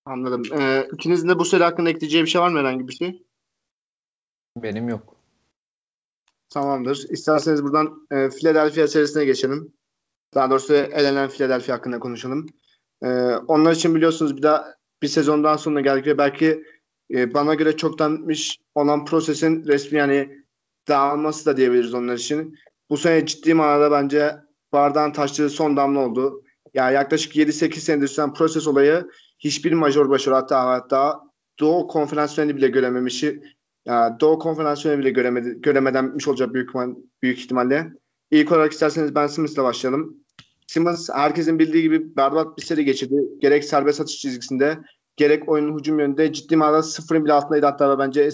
[0.05, 0.43] Anladım.
[0.61, 3.23] Ee, ikinizin de bu seri hakkında ekleyeceği bir şey var mı herhangi bir şey?
[4.57, 5.17] Benim yok.
[6.49, 7.07] Tamamdır.
[7.11, 9.73] İsterseniz buradan e, Philadelphia serisine geçelim.
[10.35, 12.47] Daha doğrusu elenen Philadelphia hakkında konuşalım.
[13.03, 16.65] E, onlar için biliyorsunuz bir daha bir sezondan sonra geldik ve belki
[17.11, 20.45] e, bana göre çoktan bitmiş olan prosesin resmi yani
[20.89, 22.59] dağılması da diyebiliriz onlar için.
[22.91, 24.37] Bu sene ciddi manada bence
[24.73, 26.43] bardağın taştığı son damla oldu.
[26.75, 31.21] Yani yaklaşık 7-8 senedir süren proses olayı hiçbir major başarı hatta hatta
[31.61, 33.43] Doğu konferansiyonu bile görememişi
[33.87, 36.71] yani Doğu konferansiyonu bile göremedi, göremeden bitmiş olacak büyük,
[37.23, 37.93] büyük ihtimalle.
[38.31, 40.17] İlk olarak isterseniz Ben Simmons'la başlayalım.
[40.67, 43.15] Simmons herkesin bildiği gibi berbat bir seri geçirdi.
[43.39, 44.79] Gerek serbest atış çizgisinde
[45.17, 48.29] gerek oyunun hücum yönünde ciddi manada sıfırın bile altındaydı hatta bence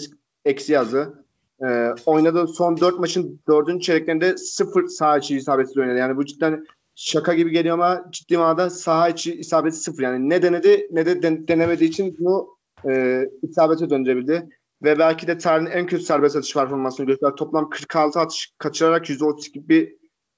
[0.45, 1.20] eksi yazdı.
[1.67, 5.97] Ee, oynadığı son dört maçın dördüncü çeyreklerinde sıfır saha içi isabetli oynadı.
[5.97, 10.03] Yani bu cidden şaka gibi geliyor ama ciddi manada saha içi isabeti sıfır.
[10.03, 12.47] Yani ne denedi ne de den- denemediği için bunu
[12.89, 14.49] e, isabete döndürebildi.
[14.83, 17.35] Ve belki de tarihin en kötü serbest atış performansını gösterdi.
[17.37, 19.95] Toplam 46 atış kaçırarak %32 bir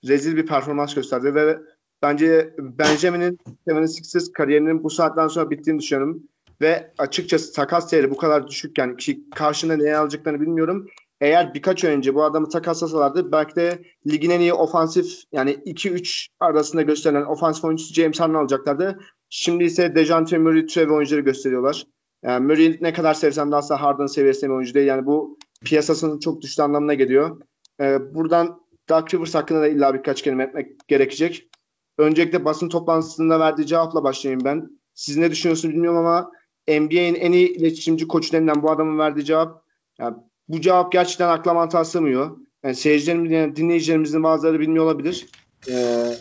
[0.07, 1.59] rezil bir performans gösterdi ve
[2.01, 6.23] bence Benjamin'in Seven Sixers kariyerinin bu saatten sonra bittiğini düşünüyorum
[6.61, 10.87] ve açıkçası takas değeri bu kadar düşükken ki karşında neye alacaklarını bilmiyorum.
[11.23, 16.81] Eğer birkaç önce bu adamı takaslasalardı belki de ligin en iyi ofansif yani 2-3 arasında
[16.81, 18.99] gösterilen ofansif oyuncusu James Harden alacaklardı.
[19.29, 21.87] Şimdi ise Dejante Murray türevi oyuncuları gösteriyorlar.
[22.23, 24.87] Yani Murray ne kadar sevsem de asla Harden seviyesinde bir oyuncu değil.
[24.87, 27.41] Yani bu piyasasının çok düştü anlamına geliyor.
[27.79, 28.59] Ee, buradan
[28.89, 31.49] Doug Rivers hakkında da illa birkaç kelime etmek gerekecek.
[31.97, 34.69] Öncelikle basın toplantısında verdiği cevapla başlayayım ben.
[34.93, 36.31] Siz ne düşünüyorsunuz bilmiyorum ama
[36.67, 39.63] NBA'in en iyi iletişimci koçu denilen bu adamın verdiği cevap
[39.99, 40.15] yani
[40.49, 42.37] bu cevap gerçekten akla mantığa sığmıyor.
[42.63, 45.27] yani seyircilerimiz, yani dinleyicilerimizin bazıları bilmiyor olabilir.
[45.69, 46.13] Ee,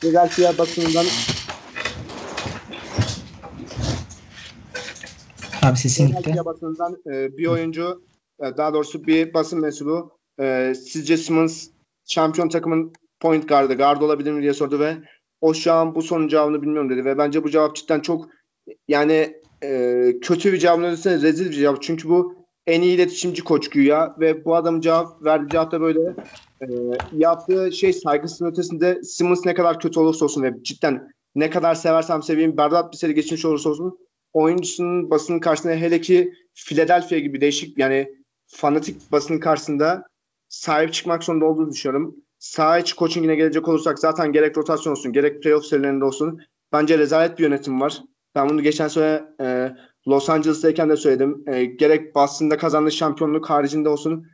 [0.00, 1.04] Philadelphia basınından
[5.62, 6.34] Abi sesin gitti.
[6.44, 8.02] Basınından e, bir oyuncu
[8.40, 11.68] e, daha doğrusu bir basın mensubu e, sizce Simmons
[12.08, 14.96] şampiyon takımın point guard'ı guard olabilir mi diye sordu ve
[15.40, 18.28] o şu an bu sorunun cevabını bilmiyorum dedi ve bence bu cevap cidden çok
[18.88, 21.82] yani e, kötü bir cevap öylesine rezil bir cevap.
[21.82, 22.37] Çünkü bu
[22.68, 26.00] en iyi iletişimci koç güya ve bu adamın cevap verdiği cevap da böyle
[26.62, 26.66] e,
[27.12, 32.22] yaptığı şey saygısının ötesinde Simmons ne kadar kötü olursa olsun ve cidden ne kadar seversem
[32.22, 33.98] seveyim berbat bir seri geçmiş olursa olsun
[34.32, 38.14] oyuncusunun basının karşısında hele ki Philadelphia gibi değişik yani
[38.46, 40.02] fanatik basının karşısında
[40.48, 42.16] sahip çıkmak zorunda olduğunu düşünüyorum.
[42.38, 46.40] Sağ içi coachingine gelecek olursak zaten gerek rotasyon olsun gerek playoff serilerinde olsun
[46.72, 48.02] bence rezalet bir yönetim var.
[48.34, 49.72] Ben bunu geçen sene e,
[50.08, 51.44] Los Angeles'tayken de söyledim.
[51.46, 54.26] E, gerek Boston'da kazandığı şampiyonluk haricinde olsun.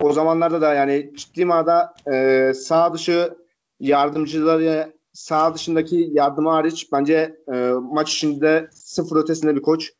[0.00, 3.34] O zamanlarda da yani ciddi manada e, sağ dışı
[3.80, 9.92] yardımcıları sağ dışındaki yardımı hariç bence e, maç içinde sıfır ötesinde bir koç.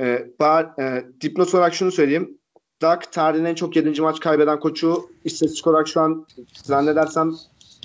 [0.00, 2.38] E, bar, e, dipnot olarak şunu söyleyeyim.
[2.82, 4.02] Doug tarihin en çok 7.
[4.02, 7.32] maç kaybeden koçu istatistik olarak şu an zannedersem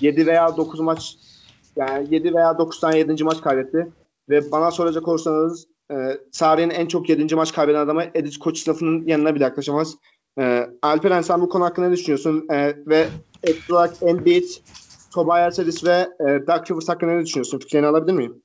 [0.00, 1.16] 7 veya 9 maç
[1.76, 3.24] yani 7 veya 9 tane 7.
[3.24, 3.88] maç kaybetti.
[4.28, 7.34] Ve bana soracak olursanız e, tarihin en çok 7.
[7.34, 9.94] maç kaybeden adamı Edith Koç sınıfının yanına bile yaklaşamaz.
[10.38, 12.46] E, Alperen sen bu konu hakkında ne düşünüyorsun?
[12.50, 13.06] E, ve
[13.42, 14.44] ek olarak Embiid,
[15.14, 17.58] Tobias Harris ve e, Doug Rivers hakkında ne düşünüyorsun?
[17.58, 18.42] Fikrini alabilir miyim?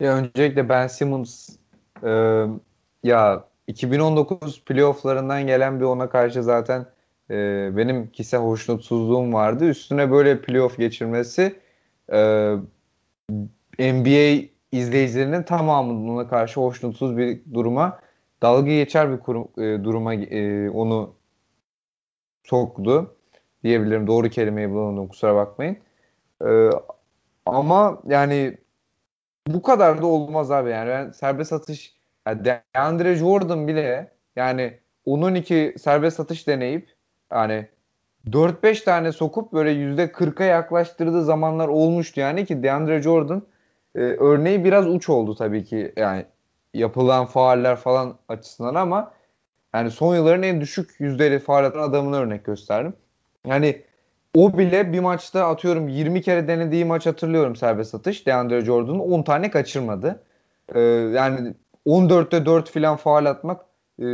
[0.00, 1.48] Ya öncelikle Ben Simmons
[2.02, 2.10] e,
[3.02, 6.86] ya 2019 playofflarından gelen bir ona karşı zaten
[7.30, 7.36] e,
[7.76, 9.64] benim kişisel hoşnutsuzluğum vardı.
[9.64, 11.60] Üstüne böyle playoff geçirmesi
[12.12, 12.52] e,
[13.78, 18.00] NBA izleyicilerinin tamamının ona karşı hoşnutsuz bir duruma
[18.42, 21.14] dalga geçer bir kurum, e, duruma e, onu
[22.44, 23.16] soktu
[23.64, 24.06] diyebilirim.
[24.06, 25.76] Doğru kelimeyi bulamadım kusura bakmayın.
[26.46, 26.70] E,
[27.46, 28.58] ama yani
[29.46, 31.94] bu kadar da olmaz abi yani ben serbest atış
[32.26, 36.88] yani DeAndre Jordan bile yani 12 serbest atış deneyip
[37.32, 37.66] yani
[38.30, 43.42] 4-5 tane sokup böyle %40'a yaklaştırdığı zamanlar olmuştu yani ki DeAndre Jordan
[43.96, 46.24] e, örneği biraz uç oldu tabii ki yani
[46.74, 49.12] yapılan faaller falan açısından ama
[49.74, 52.94] yani son yılların en düşük yüzdeli faal atan adamını örnek gösterdim.
[53.46, 53.82] Yani
[54.34, 58.26] o bile bir maçta atıyorum 20 kere denediği maç hatırlıyorum serbest atış.
[58.26, 60.22] DeAndre Jordan'ın 10 tane kaçırmadı.
[60.74, 61.54] Ee, yani
[61.86, 63.66] 14'te 4 filan faal atmak
[64.02, 64.06] e,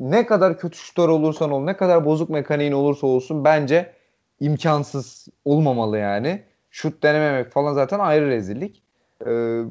[0.00, 3.92] ne kadar kötü şutör olursan ol, ne kadar bozuk mekaniğin olursa olsun bence
[4.40, 6.42] imkansız olmamalı yani.
[6.70, 8.82] Şut denememek falan zaten ayrı rezillik.
[9.26, 9.62] Ee,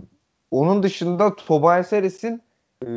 [0.51, 2.41] onun dışında Tobias Harris'in
[2.85, 2.87] e,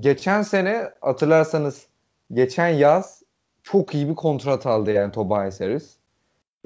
[0.00, 1.86] geçen sene hatırlarsanız
[2.32, 3.22] geçen yaz
[3.62, 5.96] çok iyi bir kontrat aldı yani Tobias Harris.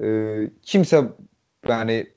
[0.03, 1.03] Ee, kimse
[1.67, 2.07] yani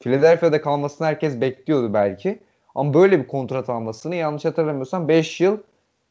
[0.00, 2.40] Philadelphia'da kalmasını herkes bekliyordu belki.
[2.74, 5.58] Ama böyle bir kontrat almasını yanlış hatırlamıyorsam 5 yıl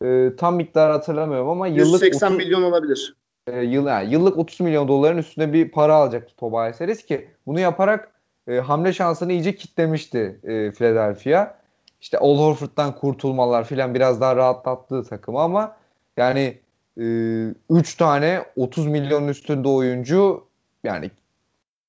[0.03, 3.15] e, tam miktar hatırlamıyorum ama yıllık 180 30, milyon olabilir.
[3.47, 7.59] E, yıl, yani yıllık 30 milyon doların üstünde bir para alacaktı Tobias Harris ki bunu
[7.59, 8.11] yaparak
[8.47, 11.55] e, hamle şansını iyice kitlemişti e, Philadelphia.
[12.01, 15.75] İşte Al Horford'dan kurtulmalar filan biraz daha rahatlattığı takımı ama
[16.17, 16.57] yani
[16.97, 20.47] 3 e, tane 30 milyonun üstünde oyuncu
[20.83, 21.11] yani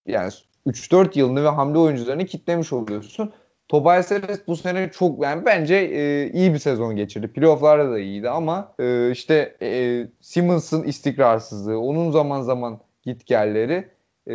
[0.07, 0.31] yani
[0.67, 3.33] 3-4 yılını ve hamle oyuncularını kitlemiş oluyorsun.
[3.69, 7.29] Tobias Harris bu sene çok yani bence e, iyi bir sezon geçirdi.
[7.29, 13.89] Playoff'larda da iyiydi ama e, işte e, Simmons'ın istikrarsızlığı, onun zaman zaman gitgelleri
[14.31, 14.35] e,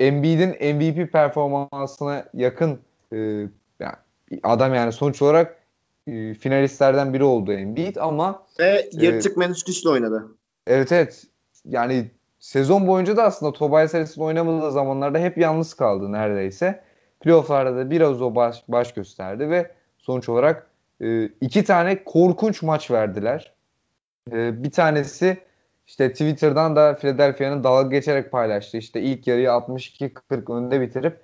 [0.00, 2.80] Embiid'in MVP performansına yakın
[3.12, 3.16] e,
[3.80, 3.96] yani
[4.42, 5.56] adam yani sonuç olarak
[6.06, 10.28] e, finalistlerden biri oldu Embiid ama ve yırtık e, menisküsle oynadı.
[10.66, 11.24] Evet evet.
[11.64, 16.82] Yani sezon boyunca da aslında Tobias Harris'in oynamadığı zamanlarda hep yalnız kaldı neredeyse.
[17.20, 20.66] Playoff'larda da biraz o baş, baş gösterdi ve sonuç olarak
[21.00, 23.52] e, iki tane korkunç maç verdiler.
[24.32, 25.38] E, bir tanesi
[25.86, 28.76] işte Twitter'dan da Philadelphia'nın dalga geçerek paylaştı.
[28.76, 31.20] İşte ilk yarıyı 62-40 önde bitirip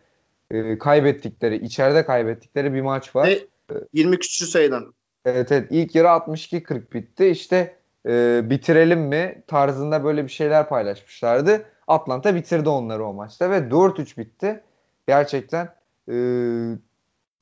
[0.51, 3.29] e, kaybettikleri, içeride kaybettikleri bir maç var.
[3.29, 3.49] Ve
[3.93, 4.95] 20 küsur sayıdan.
[5.25, 7.27] Evet evet ilk yarı 62-40 bitti.
[7.27, 11.65] İşte e, bitirelim mi tarzında böyle bir şeyler paylaşmışlardı.
[11.87, 14.63] Atlanta bitirdi onları o maçta ve 4-3 bitti.
[15.09, 15.67] Gerçekten
[16.09, 16.13] e,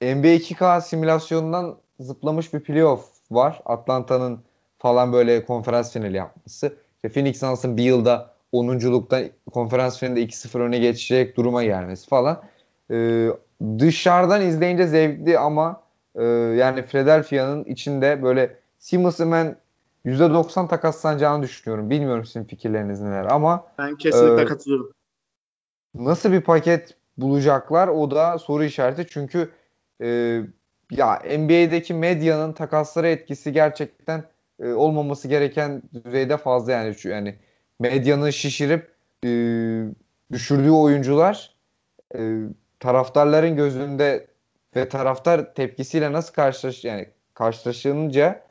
[0.02, 3.62] NBA 2K simülasyonundan zıplamış bir playoff var.
[3.64, 4.40] Atlanta'nın
[4.78, 6.76] falan böyle konferans finali yapması.
[7.04, 12.42] İşte Phoenix Suns'ın bir yılda 10'unculukta konferans finalinde 2-0 öne geçecek duruma gelmesi falan.
[12.90, 13.28] Ee,
[13.78, 15.82] dışarıdan izleyince zevkli ama
[16.14, 19.56] e, yani Philadelphia'nın içinde böyle Simmons'ı ben
[20.04, 21.90] %90 takaslanacağını düşünüyorum.
[21.90, 24.92] Bilmiyorum sizin fikirleriniz neler ama ben kesinlikle e, katılıyorum.
[25.94, 29.06] Nasıl bir paket bulacaklar o da soru işareti.
[29.10, 29.50] Çünkü
[30.02, 30.40] e,
[30.90, 34.24] ya NBA'deki medyanın takaslara etkisi gerçekten
[34.60, 36.94] e, olmaması gereken düzeyde fazla yani.
[37.04, 37.34] Yani
[37.78, 38.90] medyanın şişirip
[39.24, 39.28] e,
[40.32, 41.54] düşürdüğü oyuncular
[42.14, 42.38] e,
[42.80, 44.26] taraftarların gözünde
[44.76, 48.42] ve taraftar tepkisiyle nasıl karşılaş yani karşılaşınca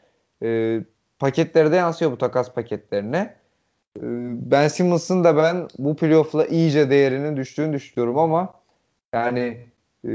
[0.43, 0.79] e,
[1.19, 3.35] paketlerde yansıyor bu takas paketlerine.
[3.97, 4.01] E,
[4.51, 8.53] ben Simmons'ın da ben bu playoff'la iyice değerinin düştüğünü düşünüyorum ama
[9.13, 9.67] yani
[10.07, 10.11] e,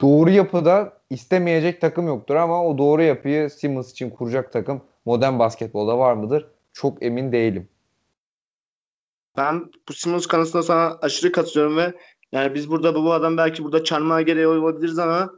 [0.00, 5.98] doğru yapıda istemeyecek takım yoktur ama o doğru yapıyı Simmons için kuracak takım modern basketbolda
[5.98, 6.46] var mıdır?
[6.72, 7.68] Çok emin değilim.
[9.36, 11.94] Ben bu Simmons konusunda sana aşırı katılıyorum ve
[12.32, 15.30] yani biz burada bu adam belki burada çarmıha gereği olabiliriz ama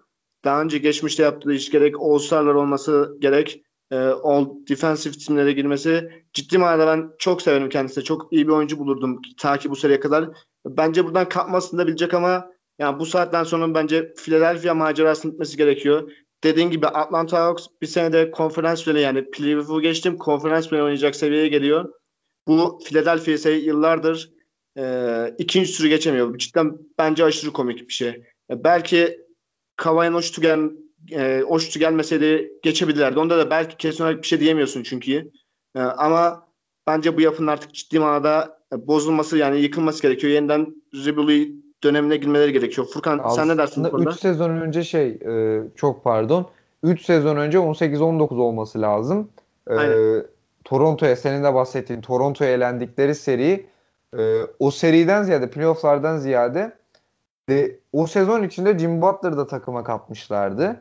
[0.44, 6.58] daha önce geçmişte yaptığı iş gerek All-Star'lar olması gerek e, All Defensive timlere girmesi ciddi
[6.58, 8.04] manada ben çok severim kendisini.
[8.04, 10.28] Çok iyi bir oyuncu bulurdum ta ki bu seriye kadar.
[10.66, 16.12] Bence buradan kalkmasını da bilecek ama yani bu saatten sonra bence Philadelphia macerasının gitmesi gerekiyor.
[16.44, 21.48] Dediğin gibi Atlanta Hawks bir senede konferans finali yani playoff'u geçtim konferans finali oynayacak seviyeye
[21.48, 21.92] geliyor.
[22.48, 24.30] Bu Philadelphia ise yıllardır
[24.78, 26.38] e, ikinci sürü geçemiyor.
[26.38, 28.08] Cidden bence aşırı komik bir şey.
[28.50, 29.20] E, belki
[29.76, 30.60] Kawhi'nin o şutu, gel,
[31.10, 33.18] e, o gelmeseydi geçebilirlerdi.
[33.18, 35.30] Onda da belki kesin olarak bir şey diyemiyorsun çünkü.
[35.74, 36.48] E, ama
[36.86, 40.32] bence bu yapının artık ciddi manada bozulması yani yıkılması gerekiyor.
[40.32, 42.86] Yeniden Ribuli dönemine girmeleri gerekiyor.
[42.86, 44.10] Furkan Aslında sen ne dersin bu konuda?
[44.10, 46.50] 3 sezon önce şey e, çok pardon
[46.82, 49.28] 3 sezon önce 18-19 olması lazım.
[49.70, 49.76] E,
[50.64, 53.66] Toronto'ya senin de bahsettiğin Toronto'ya elendikleri seri
[54.18, 56.72] e, o seriden ziyade playofflardan ziyade
[57.48, 60.80] de, o sezon içinde Jim Butler'ı da takıma katmışlardı.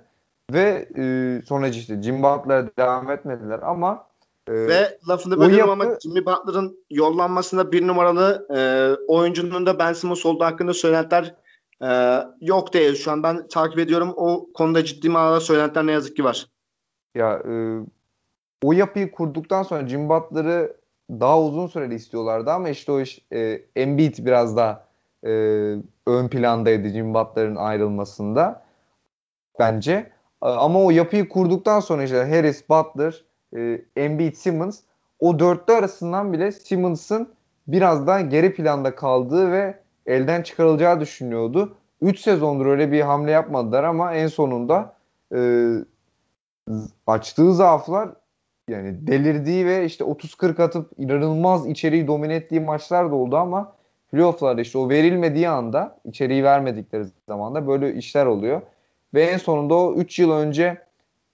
[0.54, 4.08] Ve e, sonra işte Jim Butler'a devam etmediler ama
[4.50, 5.84] e, ve lafını bölüyorum yapı...
[5.84, 8.60] ama Jimmy Butler'ın yollanmasında bir numaralı e,
[9.08, 11.36] oyuncunun da Ben Simmons olduğu hakkında söylentiler
[11.84, 12.96] e, yok değil.
[12.96, 14.14] Şu an ben takip ediyorum.
[14.16, 16.48] O konuda ciddi manada söylentiler ne yazık ki var.
[17.16, 17.80] Ya e,
[18.64, 20.78] o yapıyı kurduktan sonra Jim Butler'ı
[21.10, 24.86] daha uzun süreli istiyorlardı ama işte o iş e, Embiid biraz daha
[25.24, 25.30] e,
[26.08, 28.66] ön plandaydı Jim Butler'ın ayrılmasında
[29.60, 30.12] bence.
[30.42, 33.24] Ama o yapıyı kurduktan sonra işte Harris, Butler,
[33.56, 34.80] e, Embiid, Simmons
[35.20, 37.30] o dörtlü arasından bile Simmons'ın
[37.68, 41.76] biraz daha geri planda kaldığı ve elden çıkarılacağı düşünüyordu.
[42.02, 44.96] 3 sezondur öyle bir hamle yapmadılar ama en sonunda
[45.36, 45.70] e,
[47.08, 48.10] açtığı zaaflar
[48.70, 53.74] yani delirdiği ve işte 30-40 atıp inanılmaz içeriği domine ettiği maçlar da oldu ama
[54.12, 58.62] playofflarda işte o verilmediği anda içeriği vermedikleri zaman da böyle işler oluyor.
[59.14, 60.85] Ve en sonunda o 3 yıl önce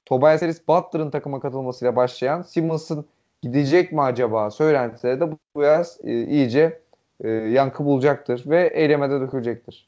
[0.06, 3.06] Tobias Harris Butler'ın takıma katılmasıyla başlayan Simmons'ın
[3.42, 6.82] gidecek mi acaba söylentileri de bu yaz e, iyice
[7.24, 9.88] e, yankı bulacaktır ve eylemede dökülecektir.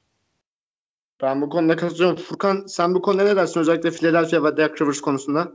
[1.21, 2.15] Ben bu konuda katılıyorum.
[2.15, 5.51] Furkan sen bu konuda ne dersin özellikle Philadelphia ve Derek Rivers konusunda?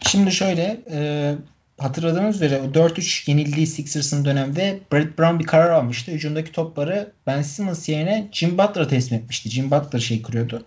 [0.00, 1.34] Şimdi şöyle e,
[1.78, 6.12] hatırladığınız üzere 4-3 yenildiği Sixers'ın dönemde Brett Brown bir karar almıştı.
[6.12, 9.50] Hücumdaki topları Ben Simmons yerine Jim Butler'a teslim etmişti.
[9.50, 10.66] Jim Butler şey kuruyordu.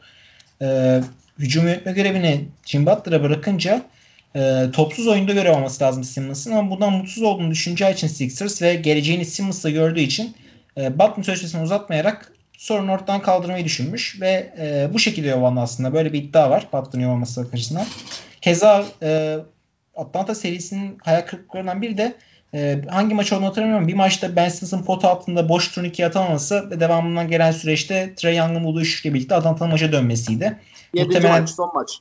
[0.62, 1.02] E,
[1.40, 3.82] hücum yönetme görevini Jim Butler'a bırakınca
[4.36, 8.76] e, topsuz oyunda görev alması lazım Simmons'ın ama bundan mutsuz olduğunu düşüneceği için Sixers ve
[8.76, 10.36] geleceğini Simmons'la gördüğü için
[10.78, 15.94] e, Butler sözleşmesini uzatmayarak sorunu ortadan kaldırmayı düşünmüş ve e, bu şekilde yollandı aslında.
[15.94, 17.86] Böyle bir iddia var Butler'ın yollanması açısından.
[18.42, 19.38] Keza e,
[19.96, 22.16] Atlanta serisinin hayal kırıklıklarından biri de
[22.58, 23.88] e, hangi maç olduğunu hatırlamıyorum.
[23.88, 28.64] Bir maçta Ben Simmons'ın potu altında boş turnikeyi atamaması ve devamından gelen süreçte Trey Young'ın
[28.64, 30.60] bulduğu üçlükle birlikte Atlanta'nın maça dönmesiydi.
[30.94, 31.08] 7.
[31.08, 31.42] Muhtemelen...
[31.42, 32.00] maç son maç.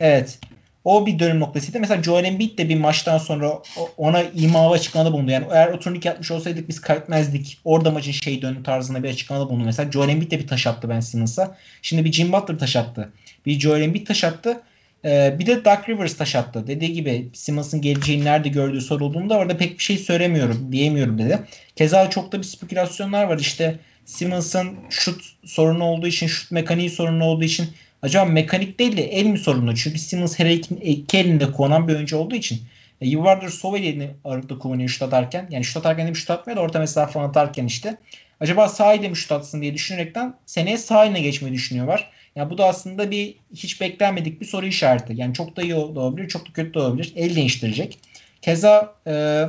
[0.00, 0.38] Evet.
[0.84, 1.80] O bir dönüm noktasıydı.
[1.80, 3.62] Mesela Joel Embiid de bir maçtan sonra
[3.96, 5.30] ona imava açıklamada bulundu.
[5.30, 7.60] Yani eğer o turnike yapmış olsaydık biz kaybetmezdik.
[7.64, 9.64] Orada maçın şey dönü tarzında bir açıklamada bulundu.
[9.64, 11.56] Mesela Joel Embiid de bir taş attı Ben Simmons'a.
[11.82, 13.12] Şimdi bir Jim Butler taş attı.
[13.46, 14.60] Bir Joel Embiid taş attı.
[15.04, 16.66] Ee, bir de Doug Rivers taş attı.
[16.66, 21.38] Dediği gibi Simmons'ın geleceğini nerede gördüğü sorulduğunda orada pek bir şey söylemiyorum, diyemiyorum dedi.
[21.76, 23.38] Keza çok da bir spekülasyonlar var.
[23.38, 27.68] İşte Simmons'ın şut sorunu olduğu için, şut mekaniği sorunu olduğu için
[28.02, 29.76] acaba mekanik değil de el mi sorunu?
[29.76, 32.60] Çünkü Simmons her iki, elinde kullanan bir oyuncu olduğu için
[33.00, 35.48] e, yıllardır sol elini ağırlıklı kullanıyor şut atarken.
[35.50, 37.96] Yani şut atarken de bir şut atmıyor da orta mesafe atarken işte.
[38.40, 42.10] Acaba sağ ile mi şut atsın diye düşünerekten seneye sağ eline geçmeyi düşünüyorlar.
[42.38, 45.12] Yani bu da aslında bir hiç beklenmedik bir soru işareti.
[45.16, 47.12] Yani çok da iyi olabilir, çok da kötü olabilir.
[47.16, 47.98] El değiştirecek.
[48.42, 49.44] Keza e,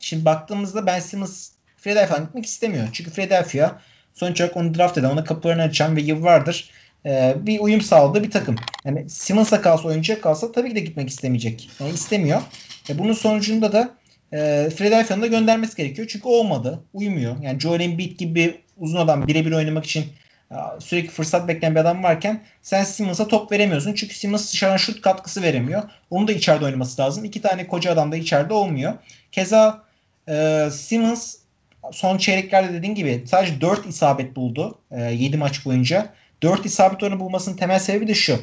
[0.00, 2.88] şimdi baktığımızda Ben Simmons Philadelphia'dan gitmek istemiyor.
[2.92, 3.78] Çünkü Philadelphia
[4.14, 6.70] sonuç olarak onu draft eden, ona kapılarını açan ve yıllardır
[7.06, 8.56] e, bir uyum sağladığı bir takım.
[8.84, 11.70] Yani Simmons'a kalsa oyuncuya kalsa tabii ki de gitmek istemeyecek.
[11.80, 12.42] Yani istemiyor.
[12.88, 13.94] E, bunun sonucunda da
[14.32, 16.08] e, Philadelphia'nın da göndermesi gerekiyor.
[16.10, 16.84] Çünkü olmadı.
[16.92, 17.42] Uymuyor.
[17.42, 20.04] Yani Joel Embiid gibi uzun adam birebir oynamak için
[20.78, 23.94] sürekli fırsat bekleyen bir adam varken sen Simmons'a top veremiyorsun.
[23.94, 25.82] Çünkü Simmons dışarıdan şut katkısı veremiyor.
[26.10, 27.24] Onun da içeride oynaması lazım.
[27.24, 28.94] İki tane koca adam da içeride olmuyor.
[29.32, 29.82] Keza
[30.28, 31.36] e, Simmons
[31.92, 36.12] son çeyreklerde dediğin gibi sadece 4 isabet buldu e, 7 maç boyunca.
[36.42, 38.40] 4 isabet oranı bulmasının temel sebebi de şu.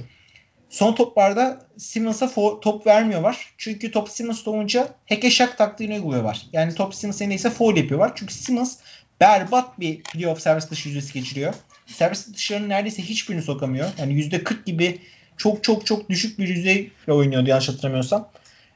[0.69, 3.53] Son toplarda Simmons'a top vermiyorlar.
[3.57, 6.41] Çünkü top Simmons'ta olunca hekeşak taktiğini uyguluyorlar.
[6.53, 8.11] Yani top Simmons'a neyse foul yapıyorlar.
[8.15, 8.77] Çünkü Simmons
[9.21, 11.53] berbat bir playoff servis dışı yüzdesi geçiriyor.
[11.93, 13.89] Servis dışlarının neredeyse hiçbirini sokamıyor.
[13.97, 14.99] Yani %40 gibi
[15.37, 18.29] çok çok çok düşük bir yüzdeyle oynuyordu yanlış hatırlamıyorsam.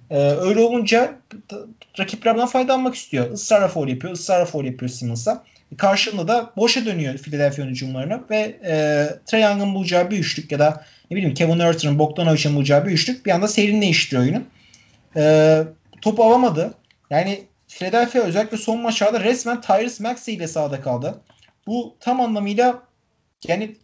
[0.10, 1.20] Ee, öyle olunca
[2.00, 3.32] rakipler bundan faydalanmak istiyor.
[3.32, 5.44] Israrla foul yapıyor, ısrarla foul yapıyor Simmons'a.
[5.78, 10.86] Karşılığında da boşa dönüyor Philadelphia hücumlarına ve e, Trae Young'ın bulacağı bir üçlük ya da
[11.12, 14.48] ne bileyim Kevin Herter'ın Bogdanovic'in bulacağı bir üçlük bir anda seyrini değiştiriyor oyunun.
[15.16, 15.64] E,
[16.02, 16.74] topu alamadı.
[17.10, 21.22] Yani Philadelphia özellikle son maçlarda resmen Tyrese Maxey ile sahada kaldı.
[21.68, 22.84] Bu tam anlamıyla
[23.48, 23.76] yani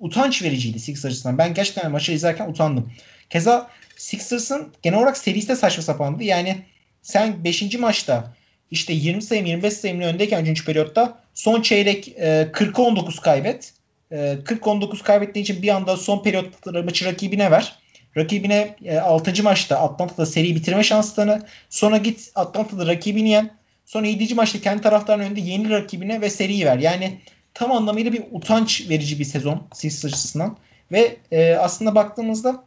[0.00, 1.38] utanç vericiydi Sixers açısından.
[1.38, 2.92] Ben gerçekten maçı izlerken utandım.
[3.30, 6.24] Keza Sixers'ın genel olarak serisi de saçma sapandı.
[6.24, 6.56] Yani
[7.02, 7.78] sen 5.
[7.78, 8.34] maçta
[8.70, 10.64] işte 20 sayım 25 sayımlı öndeyken 3.
[10.64, 13.72] periyotta son çeyrek e, 40'a 19 kaybet.
[14.10, 17.78] E, 40-19 kaybettiği için bir anda son periyot maçı rakibine ver.
[18.16, 19.42] Rakibine e, 6.
[19.42, 23.50] maçta Atlanta'da seri bitirme şanslarını sonra git Atlanta'da rakibini yen
[23.86, 24.34] sonra 7.
[24.34, 26.78] maçta kendi taraftarının önünde yeni rakibine ve seriyi ver.
[26.78, 27.18] Yani
[27.54, 30.56] tam anlamıyla bir utanç verici bir sezon Sixers açısından.
[30.92, 32.64] Ve e, aslında baktığımızda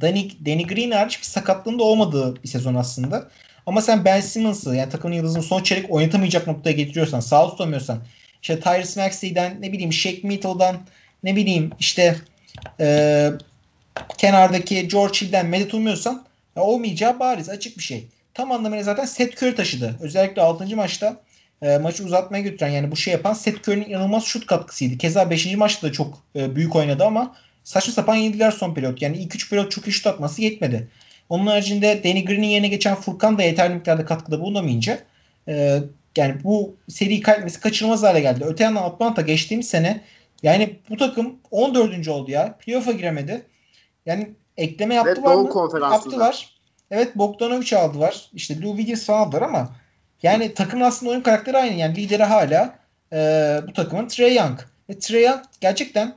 [0.00, 3.28] Danny, Danny Green hariç bir sakatlığında olmadığı bir sezon aslında.
[3.66, 7.98] Ama sen Ben Simmons'ı yani takımın yıldızını son çeyrek oynatamayacak noktaya getiriyorsan, sağ tutamıyorsan,
[8.42, 10.76] işte Tyrese Maxey'den ne bileyim Shake Mitchell'dan
[11.22, 12.16] ne bileyim işte
[12.80, 13.30] e,
[14.18, 16.24] kenardaki George Hill'den medet ummuyorsan
[16.56, 18.06] ya olmayacağı bariz açık bir şey.
[18.34, 19.96] Tam anlamıyla zaten Seth Curry taşıdı.
[20.00, 20.76] Özellikle 6.
[20.76, 21.16] maçta
[21.62, 24.98] e, maçı uzatmaya götüren yani bu şey yapan Seth Curry'nin inanılmaz şut katkısıydı.
[24.98, 25.56] Keza 5.
[25.56, 29.02] maçta da çok e, büyük oynadı ama saçma sapan yediler son periyot.
[29.02, 30.88] Yani ilk 3 periyot çok iyi şut atması yetmedi.
[31.28, 34.98] Onun haricinde Danny Green'in yerine geçen Furkan da yeterli miktarda katkıda bulunamayınca
[35.48, 35.80] e,
[36.16, 38.44] yani bu seri kaybetmesi kaçırılmaz hale geldi.
[38.46, 40.00] Öte yandan Atlanta geçtiğimiz sene
[40.42, 42.08] yani bu takım 14.
[42.08, 42.56] oldu ya.
[42.58, 43.42] Playoff'a giremedi.
[44.06, 45.48] Yani ekleme yaptılar mı?
[45.92, 46.56] Yaptılar.
[46.90, 48.30] Evet Bogdanovic aldılar.
[48.34, 49.76] İşte Lou Williams aldılar ama
[50.22, 51.74] yani takımın aslında oyun karakteri aynı.
[51.74, 52.78] Yani lideri hala
[53.12, 53.16] e,
[53.68, 54.60] bu takımın Trey Young.
[54.90, 56.16] Ve Trey Young gerçekten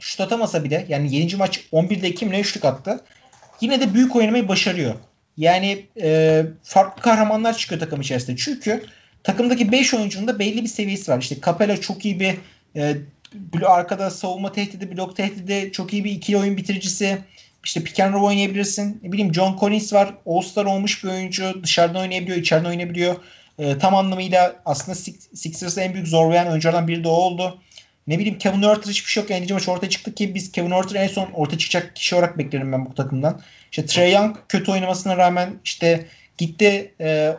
[0.00, 1.36] şut atamasa bile yani 7.
[1.36, 3.00] maç 11'de 2 mi üçlük attı.
[3.60, 4.94] Yine de büyük oynamayı başarıyor.
[5.36, 8.36] Yani e, farklı kahramanlar çıkıyor takım içerisinde.
[8.36, 8.84] Çünkü
[9.22, 11.18] takımdaki 5 oyuncunun da belli bir seviyesi var.
[11.18, 12.34] İşte Capella çok iyi bir
[12.76, 12.96] e,
[13.64, 17.18] arkada savunma tehdidi, blok tehdidi, çok iyi bir ikili oyun bitiricisi.
[17.66, 19.00] İşte pick and roll oynayabilirsin.
[19.02, 20.14] Ne bileyim John Collins var.
[20.26, 21.62] All-Star olmuş bir oyuncu.
[21.62, 23.16] Dışarıdan oynayabiliyor, içeriden oynayabiliyor.
[23.58, 24.94] E, tam anlamıyla aslında
[25.34, 27.58] Sixers'ı en büyük zorlayan oyunculardan biri de o oldu.
[28.06, 29.30] Ne bileyim Kevin Huerter hiçbir şey yok.
[29.30, 32.72] Yani maç ortaya çıktı ki biz Kevin Huerter'ı en son ortaya çıkacak kişi olarak beklerim
[32.72, 33.40] ben bu takımdan.
[33.70, 36.06] İşte Trey Young kötü oynamasına rağmen işte
[36.38, 37.36] gitti e,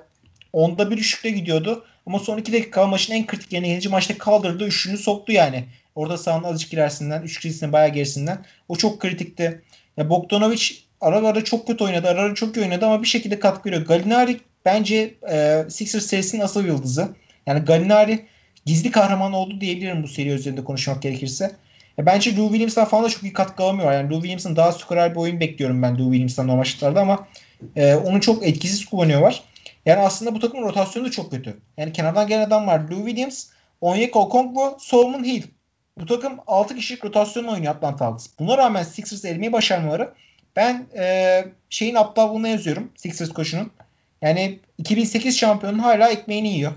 [0.54, 1.86] onda bir üçlükle gidiyordu.
[2.06, 3.90] Ama son iki dakika maçın en kritik yerine 7.
[3.90, 4.66] maçta kaldırdı.
[4.68, 5.66] Üçlünü soktu yani.
[5.96, 7.22] Orada sahanın azıcık ilerisinden.
[7.22, 8.46] Üç krizinin bayağı gerisinden.
[8.68, 9.62] O çok kritikti.
[9.98, 10.62] Ya Bogdanovic
[11.02, 12.08] aralarda çok kötü oynadı.
[12.08, 13.86] Aralarda çok iyi oynadı ama bir şekilde katkı veriyor.
[13.86, 17.10] Galinari bence e, Sixers serisinin asıl yıldızı.
[17.46, 18.26] Yani Galinari
[18.66, 21.52] gizli kahraman oldu diyebilirim bu seri üzerinde konuşmak gerekirse.
[21.98, 23.92] Ya bence Lou Williams'dan falan da çok iyi katkı alamıyor.
[23.92, 27.28] Yani Lou Williams'ın daha skorer bir oyun bekliyorum ben Lou Williams'tan normal şartlarda ama
[27.76, 29.44] e, onu çok etkisiz kullanıyorlar.
[29.86, 31.58] Yani aslında bu takımın rotasyonu da çok kötü.
[31.78, 32.80] Yani kenardan gelen adam var.
[32.80, 33.48] Lou Williams,
[33.82, 35.44] Onyeka Okongwu, Solomon Hill.
[36.00, 38.28] Bu takım 6 kişilik rotasyonla oynuyor Atlanta Hawks.
[38.40, 40.14] Buna rağmen Sixers elmeyi başarmaları
[40.56, 43.72] ben e, şeyin aptallığına yazıyorum Sixers koşunun.
[44.22, 46.72] Yani 2008 şampiyonun hala ekmeğini yiyor.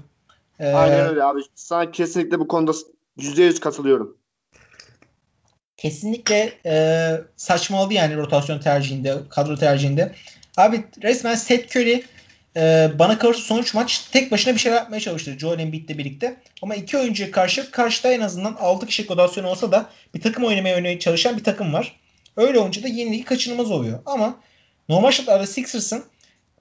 [0.60, 1.40] Ee, Aynen öyle abi.
[1.54, 2.72] Sana kesinlikle bu konuda
[3.18, 4.16] %100 katılıyorum.
[5.76, 10.14] Kesinlikle e, saçmaladı yani rotasyon tercihinde, kadro tercihinde.
[10.56, 12.04] Abi resmen Seth Curry
[12.56, 16.36] e, bana karşı sonuç maç tek başına bir şeyler yapmaya çalıştı Joel Embiid'le birlikte.
[16.62, 20.74] Ama iki oyuncuya karşı karşıda en azından 6 kişi rotasyon olsa da bir takım oynamaya
[20.74, 22.00] oynamaya çalışan bir takım var.
[22.36, 23.98] Öyle olunca da yeniliği kaçınılmaz oluyor.
[24.06, 24.40] Ama
[24.88, 26.04] normal şartlarda Sixers'ın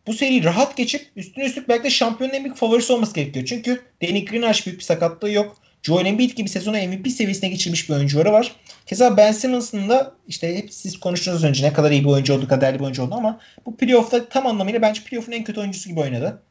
[0.08, 3.46] bu seriyi rahat geçip üstüne üstlük belki de şampiyonun en büyük favorisi olması gerekiyor.
[3.46, 5.58] Çünkü Danny Green büyük bir sakatlığı yok.
[5.84, 8.56] Joel Embiid gibi sezonu MVP seviyesine geçirmiş bir oyuncuları var.
[8.86, 12.48] Keza Ben Simmons'ın da işte hep siz konuştunuz önce ne kadar iyi bir oyuncu oldu,
[12.48, 16.00] kaderli bir oyuncu oldu ama bu playoff'ta tam anlamıyla bence playoff'un en kötü oyuncusu gibi
[16.00, 16.42] oynadı.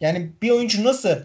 [0.00, 1.16] Yani bir oyuncu nasıl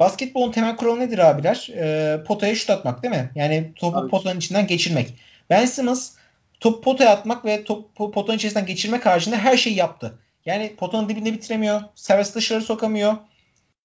[0.00, 1.70] basketbolun temel kuralı nedir abiler?
[1.76, 3.30] E, potaya şut atmak değil mi?
[3.34, 4.10] Yani topu evet.
[4.10, 5.14] potanın içinden geçirmek.
[5.50, 6.12] Ben Simmons
[6.60, 10.18] top potaya atmak ve top potanın içerisinden geçirmek haricinde her şeyi yaptı.
[10.46, 11.80] Yani potanın dibinde bitiremiyor.
[11.94, 13.16] Servis dışarı sokamıyor.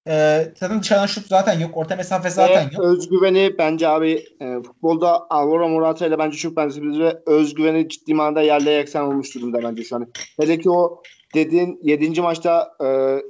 [0.08, 1.76] Ee, zaten dışarıdan şut zaten yok.
[1.76, 2.84] Orta mesafe zaten yok.
[2.84, 6.98] Özgüveni bence abi e, futbolda Alvaro Morata ile bence çok benziyor.
[6.98, 10.12] Ve özgüveni ciddi manada yerle yeksen olmuş durumda bence şu an.
[10.40, 11.02] Hele ki o
[11.34, 12.20] dediğin 7.
[12.20, 12.86] maçta e,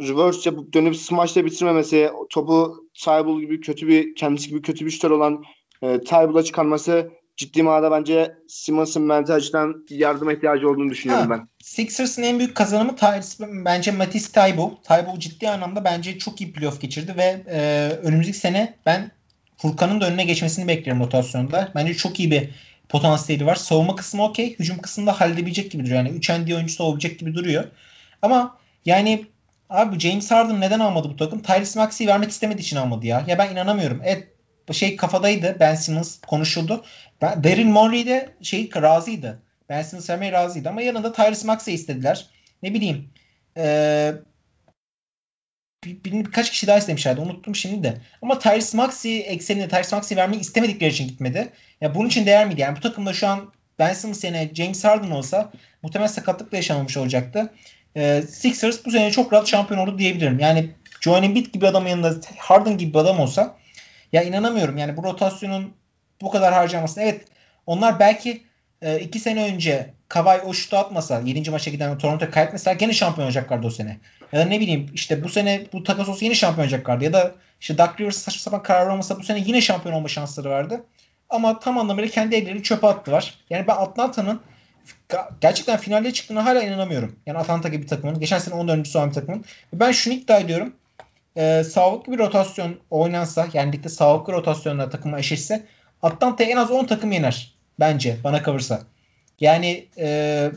[0.09, 5.11] reverse yapıp dönüp smaçla bitirmemesi, topu Tybal gibi kötü bir kendisi gibi kötü bir şutör
[5.11, 5.43] olan
[5.83, 11.49] e, Tybal'a çıkarması ciddi manada bence Simmons'ın mental açıdan yardıma ihtiyacı olduğunu düşünüyorum ha, ben.
[11.63, 12.97] Sixers'ın en büyük kazanımı
[13.41, 14.75] bence Matisse Thybulle.
[14.83, 19.11] Thybulle ciddi anlamda bence çok iyi playoff geçirdi ve e, önümüzdeki sene ben
[19.57, 21.73] Furkan'ın da önüne geçmesini bekliyorum rotasyonda.
[21.75, 22.51] Bence çok iyi bir
[22.89, 23.55] potansiyeli var.
[23.55, 24.59] Savunma kısmı okey.
[24.59, 25.99] Hücum kısmında halledebilecek gibi duruyor.
[25.99, 27.65] Yani 3 ND oyuncusu olabilecek gibi duruyor.
[28.23, 29.27] Ama yani
[29.71, 31.43] abi James Harden neden almadı bu takım?
[31.43, 33.25] Tyrese Maxey'i vermek istemediği için almadı ya.
[33.27, 34.01] Ya ben inanamıyorum.
[34.05, 34.29] Evet
[34.73, 35.57] şey kafadaydı.
[35.61, 36.85] Ben Simmons konuşuldu.
[37.23, 39.43] Ben, Daryl Morey de şey razıydı.
[39.69, 42.27] Ben Simmons vermeye razıydı ama yanında Tyrese Maxey istediler.
[42.63, 43.11] Ne bileyim
[43.57, 44.13] ee,
[45.85, 47.21] bir, bir, birkaç kişi daha istemişlerdi.
[47.21, 47.97] Unuttum şimdi de.
[48.23, 51.53] Ama Tyrese Maxey ekseninde Tyrese Maxey vermeyi istemedikleri için gitmedi.
[51.81, 52.61] Ya bunun için değer miydi?
[52.61, 55.53] Yani bu takımda şu an Ben Simmons yerine James Harden olsa
[55.83, 57.53] muhtemelen sakatlıkla yaşanmamış olacaktı.
[57.97, 60.39] Ee, Sixers bu sene çok rahat şampiyon oldu diyebilirim.
[60.39, 63.57] Yani Joel Embiid gibi adamın yanında Harden gibi bir adam olsa
[64.13, 65.75] ya inanamıyorum yani bu rotasyonun
[66.23, 67.05] bu kadar harcamasına.
[67.05, 67.25] Evet
[67.67, 68.43] onlar belki
[68.83, 71.51] e, iki sene önce Kavay o şutu atmasa 7.
[71.51, 73.99] maça giden Toronto kaybetmeseler gene şampiyon olacaklardı o sene.
[74.33, 77.05] Ya da ne bileyim işte bu sene bu takas olsa yine şampiyon olacaklardı.
[77.05, 80.51] Ya da işte Doug Rivers saçma sapan karar olmasa bu sene yine şampiyon olma şansları
[80.51, 80.85] vardı.
[81.31, 83.35] Ama tam anlamıyla kendi elleri çöpe attılar.
[83.51, 84.41] Yani ben Atlanta'nın
[85.41, 87.17] gerçekten finalde çıktığına hala inanamıyorum.
[87.27, 88.21] Yani Atlanta gibi bir takımın.
[88.21, 88.97] Geçen sene 14.
[88.97, 89.45] olan bir takımın.
[89.73, 90.75] Ben şunu iddia ediyorum
[91.37, 95.67] e, sağlıklı bir rotasyon oynansa yani ligde sağlıklı rotasyonla takıma eşitse
[96.05, 97.55] Atlanta en az 10 takım yener.
[97.81, 98.83] Bence bana kalırsa.
[99.41, 100.51] Yani e,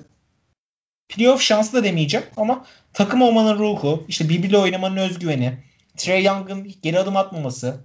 [1.10, 5.58] playoff şansı da demeyeceğim ama takım olmanın ruhu, işte birbiriyle oynamanın özgüveni,
[5.98, 7.76] Trey Young'ın geri adım atmaması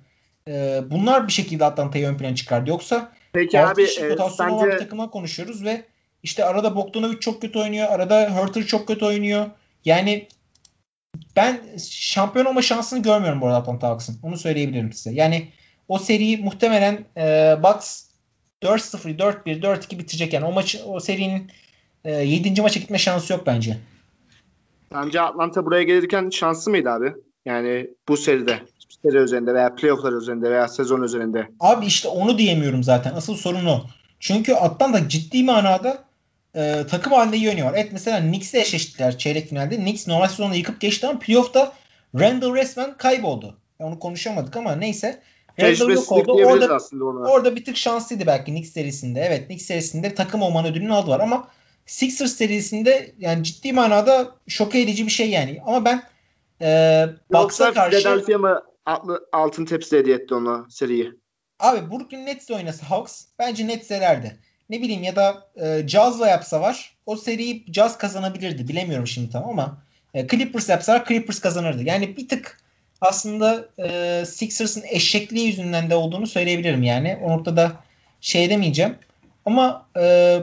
[0.48, 2.70] e, bunlar bir şekilde Atlanta'yı ön plana çıkardı.
[2.70, 5.84] Yoksa Peki abi e, rotasyon olan bir takıma konuşuyoruz ve
[6.22, 7.88] işte arada Bogdanovic çok kötü oynuyor.
[7.88, 9.46] Arada Hurter çok kötü oynuyor.
[9.84, 10.28] Yani
[11.36, 11.60] ben
[11.90, 14.18] şampiyon olma şansını görmüyorum bu arada Atlanta Hawks'ın.
[14.22, 15.12] Onu söyleyebilirim size.
[15.12, 15.48] Yani
[15.92, 18.04] o seriyi muhtemelen e, Bucks
[18.62, 20.32] 4-0, 4-1, 4-2 bitirecek.
[20.32, 21.50] Yani o maçı o serinin
[22.04, 22.62] e, 7.
[22.62, 23.78] maça gitme şansı yok bence.
[24.94, 27.12] Bence Atlanta buraya gelirken şanslı mıydı abi?
[27.44, 28.58] Yani bu seride,
[29.02, 31.48] seri üzerinde veya playofflar üzerinde veya sezon üzerinde.
[31.60, 33.14] Abi işte onu diyemiyorum zaten.
[33.14, 33.80] Asıl sorun o.
[34.20, 36.04] Çünkü Atlanta ciddi manada
[36.56, 37.78] e, takım halinde iyi oynuyorlar.
[37.78, 39.76] Evet mesela Knicks'le eşleştiler çeyrek finalde.
[39.76, 41.72] Knicks normal sezonda yıkıp geçti ama playoff'ta
[42.20, 43.56] Randall resmen kayboldu.
[43.78, 45.22] onu konuşamadık ama neyse.
[45.58, 46.32] Yok oldu.
[46.32, 46.78] Orada,
[47.30, 49.20] orada bir tık şanslıydı belki Knicks serisinde.
[49.20, 51.48] Evet Knicks serisinde takım olmanın ödülünü aldılar ama
[51.86, 55.62] Sixers serisinde yani ciddi manada şok edici bir şey yani.
[55.66, 56.02] Ama ben
[56.62, 57.98] e, Bucks'a karşı...
[57.98, 58.62] Philadelphia mı
[59.32, 61.12] altın tepsi hediye etti ona seriyi?
[61.60, 64.38] Abi Brooklyn Nets oynasa Hawks bence Nets elerdi
[64.72, 68.68] ne bileyim ya da e, Jazz'la yapsa var o seriyi Jazz kazanabilirdi.
[68.68, 69.82] Bilemiyorum şimdi tam ama
[70.14, 71.82] e, Clippers yapsalar Clippers kazanırdı.
[71.82, 72.58] Yani bir tık
[73.02, 77.18] aslında e, Sixers'ın eşekliği yüzünden de olduğunu söyleyebilirim yani.
[77.22, 77.72] O noktada
[78.20, 78.98] şey demeyeceğim.
[79.44, 80.38] Ama e,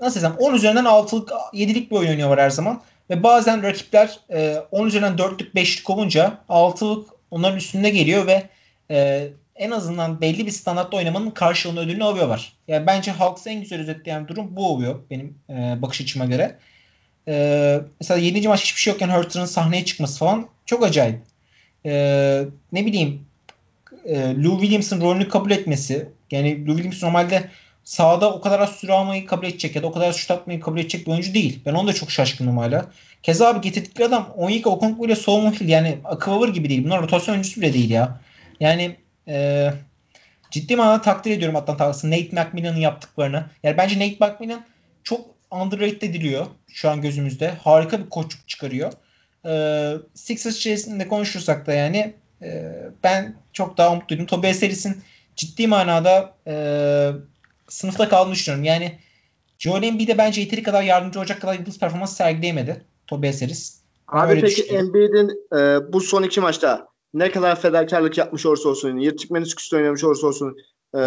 [0.00, 2.82] nasıl desem 10 üzerinden 6'lık 7'lik bir oyun oynuyorlar her zaman.
[3.10, 8.48] Ve bazen rakipler e, 10 üzerinden 4'lük 5'lik olunca 6'lık onların üstünde geliyor ve
[8.90, 12.52] e, en azından belli bir standartta oynamanın karşılığını ödülünü alıyorlar.
[12.68, 16.58] Yani bence Hawks en güzel özetleyen durum bu oluyor benim e, bakış açıma göre.
[17.28, 18.48] E, mesela 7.
[18.48, 21.31] maç hiçbir şey yokken Hurter'ın sahneye çıkması falan çok acayip.
[21.86, 23.26] E, ne bileyim
[24.04, 26.08] e, Lou Williams'ın rolünü kabul etmesi.
[26.30, 27.48] Yani Lou Williams normalde
[27.84, 30.78] sahada o kadar az süre almayı kabul edecek ya da o kadar şut atmayı kabul
[30.78, 31.60] edecek bir oyuncu değil.
[31.66, 32.90] Ben onda çok şaşkınım hala.
[33.22, 36.84] Keza abi getirdikleri adam Onyeka Okongwu ile Solomon yani akıvavır gibi değil.
[36.84, 38.20] Bunlar rotasyon oyuncusu bile değil ya.
[38.60, 38.96] Yani
[39.28, 39.70] e,
[40.50, 43.44] ciddi manada takdir ediyorum Atlanta Hawks'ın Nate McMillan'ın yaptıklarını.
[43.62, 44.64] Yani bence Nate McMillan
[45.04, 47.50] çok underrated ediliyor şu an gözümüzde.
[47.50, 48.92] Harika bir koçluk çıkarıyor.
[49.46, 52.72] E, Sixers içerisinde konuşursak da yani e,
[53.04, 54.26] ben çok daha umutluydum.
[54.26, 55.02] Tobias Harris'in
[55.36, 56.54] ciddi manada e,
[57.68, 58.64] sınıfta kaldığını düşünüyorum.
[58.64, 58.98] Yani
[59.58, 63.82] Joel Embiid'e bence yeteri kadar yardımcı olacak kadar yıldız performans sergileyemedi Tobias Harris.
[64.08, 69.30] Abi peki Embiid'in e, bu son iki maçta ne kadar fedakarlık yapmış olursa olsun, yırtık
[69.30, 70.56] menisküsü oynamış olursa olsun
[70.94, 70.98] e,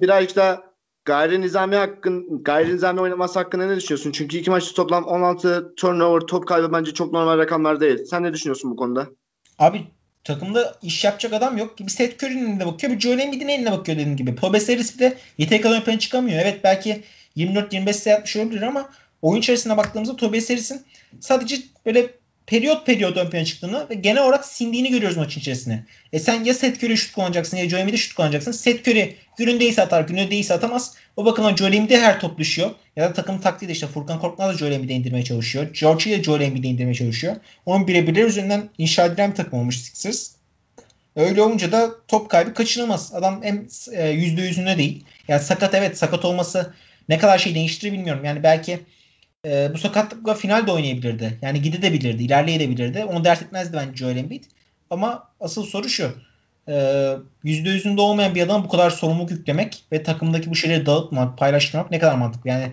[0.00, 0.73] birazcık da
[1.04, 4.12] gayri nizami hakkın gayri nizami oynaması hakkında ne düşünüyorsun?
[4.12, 8.04] Çünkü iki maçta toplam 16 turnover top kaybı bence çok normal rakamlar değil.
[8.04, 9.06] Sen ne düşünüyorsun bu konuda?
[9.58, 9.86] Abi
[10.24, 11.78] takımda iş yapacak adam yok.
[11.78, 12.92] Bir Seth Curry'nin eline bakıyor.
[12.92, 14.36] Bir Joel Embiid'in eline bakıyor dediğim gibi.
[14.36, 16.42] Bir de yetenek kadar ön çıkamıyor.
[16.42, 17.02] Evet belki
[17.36, 18.90] 24-25 sayı olabilir ama
[19.22, 20.82] oyun içerisinde baktığımızda Tobias Harris'in
[21.20, 22.10] sadece böyle
[22.46, 25.84] periyot periyot ön plana çıktığını ve genel olarak sindiğini görüyoruz maçın içerisinde.
[26.12, 28.52] E sen ya Seth Curry şut kullanacaksın ya Joel şut kullanacaksın.
[28.52, 30.94] Seth Curry günün değilse atar, günün değilse atamaz.
[31.16, 32.70] O bakımdan Joel Embiid'e her top düşüyor.
[32.96, 35.66] Ya da takım taktiği de işte Furkan Korkmaz da Joel Embiid'e indirmeye çalışıyor.
[35.80, 37.36] George de Joel Embiid'e indirmeye çalışıyor.
[37.66, 40.30] Onun birebirler üzerinden inşa edilen bir takım olmuş Sixers.
[41.16, 43.14] Öyle olunca da top kaybı kaçınılmaz.
[43.14, 45.04] Adam hem e, yüzde yüzünde değil.
[45.28, 46.74] Yani sakat evet sakat olması
[47.08, 48.24] ne kadar şey değiştirir bilmiyorum.
[48.24, 48.80] Yani belki
[49.44, 51.38] e, bu sakatlıkla final de oynayabilirdi.
[51.42, 53.04] Yani gidebilirdi, ilerleyebilirdi.
[53.04, 54.44] Onu dert etmezdi bence Joel Embiid.
[54.90, 56.12] Ama asıl soru şu.
[56.68, 57.06] E,
[57.44, 61.90] yüzde yüzünde olmayan bir adam bu kadar sorumluluk yüklemek ve takımdaki bu şeyleri dağıtmak, paylaştırmak
[61.90, 62.50] ne kadar mantıklı.
[62.50, 62.72] Yani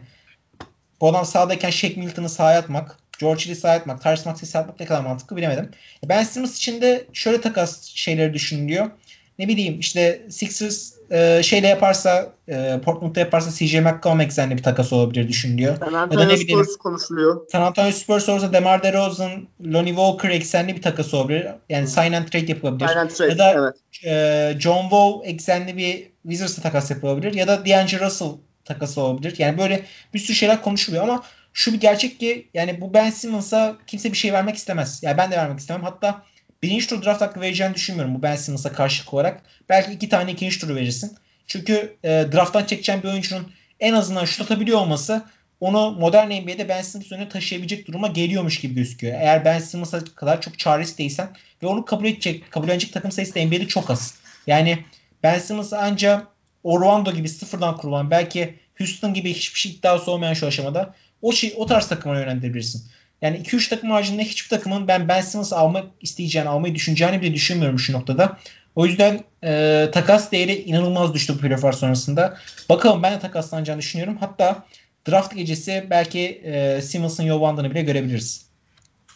[1.02, 4.80] bu adam sahadayken Shaq Milton'ı sahaya atmak, George Hill'i sahaya atmak, Tyrese Maxey'i sahaya atmak
[4.80, 5.72] ne kadar mantıklı bilemedim.
[6.06, 8.92] Ben Simmons için de şöyle takas şeyleri düşünülüyor.
[9.40, 13.76] Ne bileyim işte Sixers e, şeyle yaparsa e, Portland'da yaparsa CJ
[14.22, 15.78] eksenli bir takas olabilir düşünülüyor.
[15.78, 17.42] San Antonio ya Spurs konuşuluyor.
[17.52, 21.48] San Antonio Spurs olursa DeMar DeRozan, Lonnie Walker eksenli bir takas olabilir.
[21.70, 22.88] Yani sign and trade yapılabilir.
[22.88, 24.06] Sign and trade, ya da evet.
[24.06, 27.34] e, John Wall eksenli bir Wizards'a takas yapılabilir.
[27.34, 28.32] Ya da D'Angelo Russell
[28.66, 29.36] takası olabilir.
[29.38, 33.78] Yani böyle bir sürü şeyler konuşuluyor ama şu bir gerçek ki yani bu Ben Simmons'a
[33.88, 35.00] kimse bir şey vermek istemez.
[35.04, 35.84] Yani ben de vermek istemem.
[35.84, 36.24] Hatta
[36.64, 39.42] birinci tur draft hakkı vereceğini düşünmüyorum bu Ben Simmons'a karşılık olarak.
[39.70, 41.18] Belki iki tane ikinci turu verirsin.
[41.48, 45.24] Çünkü e, drafttan çekeceğin bir oyuncunun en azından şut atabiliyor olması
[45.60, 49.14] onu modern NBA'de Ben Simmons önüne taşıyabilecek duruma geliyormuş gibi gözüküyor.
[49.14, 51.30] Eğer Ben Simmons'a kadar çok çaresiz değilsen
[51.64, 54.16] ve onu kabul edecek, kabul edecek takım sayısı da NBA'de çok az.
[54.48, 54.86] Yani
[55.24, 56.28] Ben Simmons'ı ancak
[56.64, 61.54] Orlando gibi sıfırdan kurulan belki Houston gibi hiçbir şey iddiası olmayan şu aşamada o şey,
[61.58, 62.84] o tarz takıma yönlendirebilirsin.
[63.22, 67.80] Yani 2-3 takım haricinde hiçbir takımın ben Ben Simmons'ı almak isteyeceğini, almayı düşüneceğini bile düşünmüyorum
[67.80, 68.38] şu noktada.
[68.76, 72.38] O yüzden e, takas değeri inanılmaz düştü bu playofflar sonrasında.
[72.70, 74.18] Bakalım ben de takaslanacağını düşünüyorum.
[74.20, 74.66] Hatta
[75.10, 78.52] draft gecesi belki e, Simmons'ın yol bandını bile görebiliriz.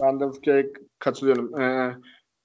[0.02, 0.68] Ben de bu fikre
[1.00, 1.62] katılıyorum.
[1.62, 1.96] Ee,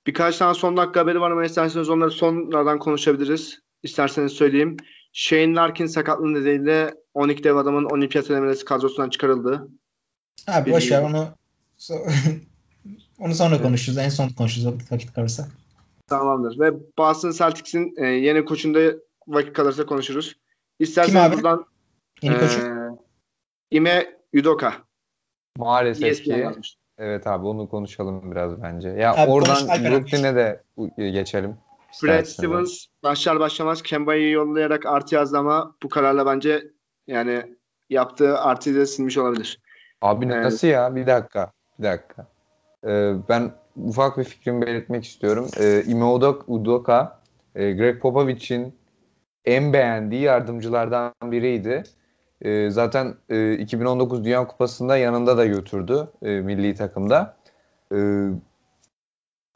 [0.07, 3.59] birkaç tane son dakika haberi var ama isterseniz onları sonradan konuşabiliriz.
[3.83, 4.77] İsterseniz söyleyeyim.
[5.13, 9.69] Shane Larkin sakatlığı nedeniyle 12 dev adamın olimpiyat elemelesi kadrosundan çıkarıldı.
[10.47, 11.29] Abi boş ver onu
[13.19, 13.63] onu sonra evet.
[13.63, 13.99] konuşuruz.
[13.99, 15.49] En son konuşuruz vakit kalırsa.
[16.07, 16.61] Tamamdır.
[16.61, 18.81] Ve Boston Celtics'in e, yeni koçunda
[19.29, 20.37] vakit kalırsa konuşuruz.
[20.99, 21.37] Abi?
[21.37, 21.67] buradan
[22.23, 22.61] yeni e, koçu?
[23.71, 24.75] Ime Yudoka.
[25.59, 26.61] Maalesef ESPN ki
[26.99, 28.89] evet abi onu konuşalım biraz bence.
[28.89, 29.69] Ya Abi oradan.
[29.69, 30.63] Brooklyn'e de
[30.97, 31.57] geçelim.
[32.03, 32.25] Brad.
[32.25, 36.71] Stevens başlar başlamaz Kemba'yı yollayarak artı yazdı ama bu kararla bence
[37.07, 37.57] yani
[37.91, 39.61] yaptığı artıyı da silmiş olabilir.
[40.03, 40.45] Abi Evet.
[40.45, 40.97] nasıl ya?
[40.97, 41.53] Bir dakika.
[41.81, 42.27] Bir dakika.
[42.87, 45.49] Ee, ben ufak bir fikrimi belirtmek istiyorum.
[45.61, 46.05] Ee, Ime
[46.47, 47.21] Udoka,
[47.55, 48.75] e, Greg Popovich'in
[49.45, 51.83] en beğendiği yardımcılardan biriydi.
[52.43, 57.37] Ee, zaten e, 2019 Dünya Kupası'nda yanında da götürdü e, milli takımda.
[57.95, 58.29] Ee,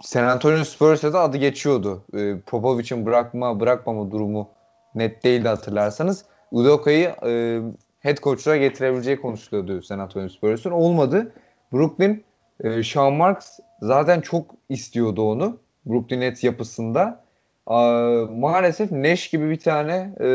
[0.03, 2.05] San Antonio Spurs'e de adı geçiyordu.
[2.15, 4.49] Ee, Popovic'in bırakma bırakmama durumu
[4.95, 6.25] net değildi hatırlarsanız.
[6.51, 7.61] Udoka'yı e,
[8.01, 10.71] head coach'luğa getirebileceği konuşuluyordu San Antonio Spurs'un.
[10.71, 11.33] Olmadı.
[11.73, 12.25] Brooklyn
[12.65, 15.59] e, Sean Marks zaten çok istiyordu onu.
[15.87, 17.25] Brooklyn Nets yapısında.
[17.67, 20.29] Aa, maalesef Nash gibi bir tane e,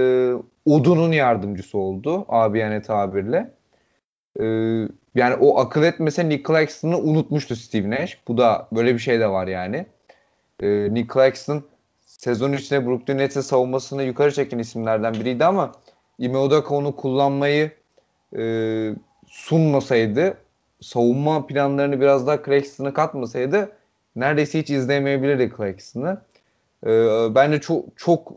[0.65, 2.25] odunun yardımcısı oldu.
[2.29, 3.51] Abiyane tabirle.
[4.39, 4.45] E,
[5.15, 8.19] yani o akıl etmese Nick Claxton'ı unutmuştu Steve Nash.
[8.27, 9.85] Bu da böyle bir şey de var yani.
[10.61, 11.63] E, Nick Claxton
[12.05, 15.71] sezon içinde Brooklyn Nets'e savunmasını yukarı çeken isimlerden biriydi ama
[16.19, 17.71] Ime Udoka onu kullanmayı
[18.37, 18.41] e,
[19.27, 20.37] sunmasaydı
[20.81, 23.71] savunma planlarını biraz daha Claxton'a katmasaydı
[24.15, 26.21] neredeyse hiç izleyemeyebilirdi Claxton'ı.
[26.85, 26.89] E,
[27.35, 28.31] bence çok çok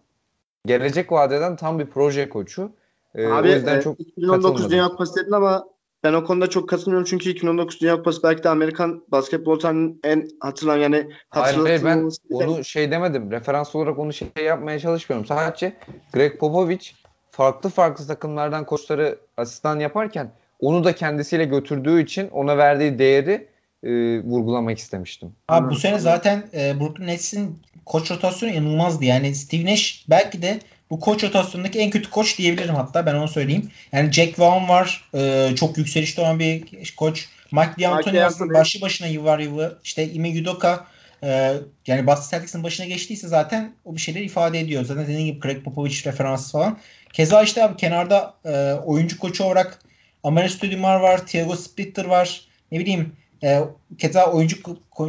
[0.67, 2.73] gelecek vadeden tam bir proje koçu.
[3.15, 4.71] E, Abi o yüzden e, çok 2019 katılmadım.
[4.71, 5.65] Dünya Kupası dedin ama
[6.05, 10.29] ben o konuda çok katılmıyorum çünkü 2019 Dünya Kupası belki de Amerikan basketbol tarihinin en
[10.41, 13.31] hatırlanan yani Hayır hayır ben onu şey demedim.
[13.31, 15.27] Referans olarak onu şey yapmaya çalışmıyorum.
[15.27, 15.77] Sadece
[16.13, 16.93] Greg Popovich
[17.31, 20.33] farklı farklı takımlardan koçları asistan yaparken
[20.63, 23.49] onu da kendisiyle götürdüğü için ona verdiği değeri
[23.83, 23.91] e,
[24.23, 25.33] vurgulamak istemiştim.
[25.49, 29.05] Abi bu sene zaten e, Brooklyn Nets'in koç rotasyonu inanılmazdı.
[29.05, 30.61] Yani Steve Nash belki de
[30.91, 33.71] bu koç rotasyonundaki en kötü koç diyebilirim hatta ben onu söyleyeyim.
[33.93, 35.11] Yani Jack Vaughn var.
[35.15, 36.65] e, çok yükselişte olan bir
[36.97, 37.29] koç.
[37.53, 39.79] Mike D'Antoni aslında başlı başına yıllar yılı.
[39.85, 40.87] İşte Ime Udoka
[41.23, 41.55] e,
[41.87, 44.85] yani Boston Celtics'in başına geçtiyse zaten o bir şeyler ifade ediyor.
[44.85, 46.79] Zaten dediğim gibi Greg Popovich referansı falan.
[47.13, 49.79] Keza işte abi kenarda e, oyuncu koçu olarak
[50.23, 51.27] Amare Stoudemire var.
[51.27, 52.41] Thiago Splitter var.
[52.73, 53.13] Ne bileyim
[53.45, 53.61] E,
[53.99, 54.57] keza oyuncu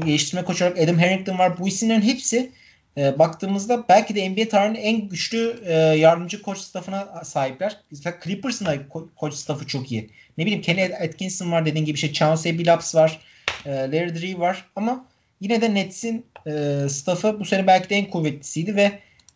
[0.06, 1.60] geliştirme koçu olarak Adam Harrington var.
[1.60, 2.52] Bu isimlerin hepsi
[2.98, 7.78] e, baktığımızda belki de NBA tarihinin en güçlü e, yardımcı koç staffına sahipler.
[7.92, 10.10] Mesela Clippers'ın da ko- koç staffı çok iyi.
[10.38, 13.20] Ne bileyim Kenny Atkinson var dediğin gibi işte Chauncey Billups var.
[13.66, 15.06] E, Larry Dree var ama
[15.42, 18.92] yine de Nets'in e, staffı bu sene belki de en kuvvetlisiydi ve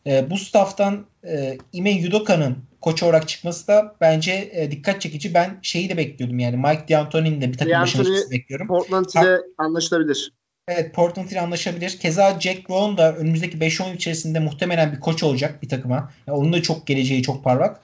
[0.07, 2.57] e, bu stafftan e, Ime Udoka'nın
[2.87, 5.33] koç olarak çıkması da bence e, dikkat çekici.
[5.33, 8.67] Ben şeyi de bekliyordum yani Mike D'Antoni'nin de bir takım başına bekliyorum.
[8.67, 10.33] Portland ile anlaşılabilir.
[10.67, 11.97] Evet Portland ile anlaşabilir.
[11.99, 16.11] Keza Jack Vaughn da önümüzdeki 5-10 içerisinde muhtemelen bir koç olacak bir takıma.
[16.27, 17.79] Yani onun da çok geleceği çok parlak.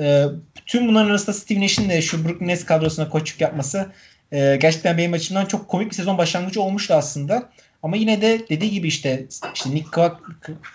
[0.00, 0.24] Ee,
[0.66, 3.86] tüm bunların arasında Steve Nash'in de şu Brooklyn Nets kadrosuna koçluk yapması
[4.32, 7.50] e, gerçekten benim açımdan çok komik bir sezon başlangıcı olmuştu aslında.
[7.82, 9.88] Ama yine de dediği gibi işte, işte Nick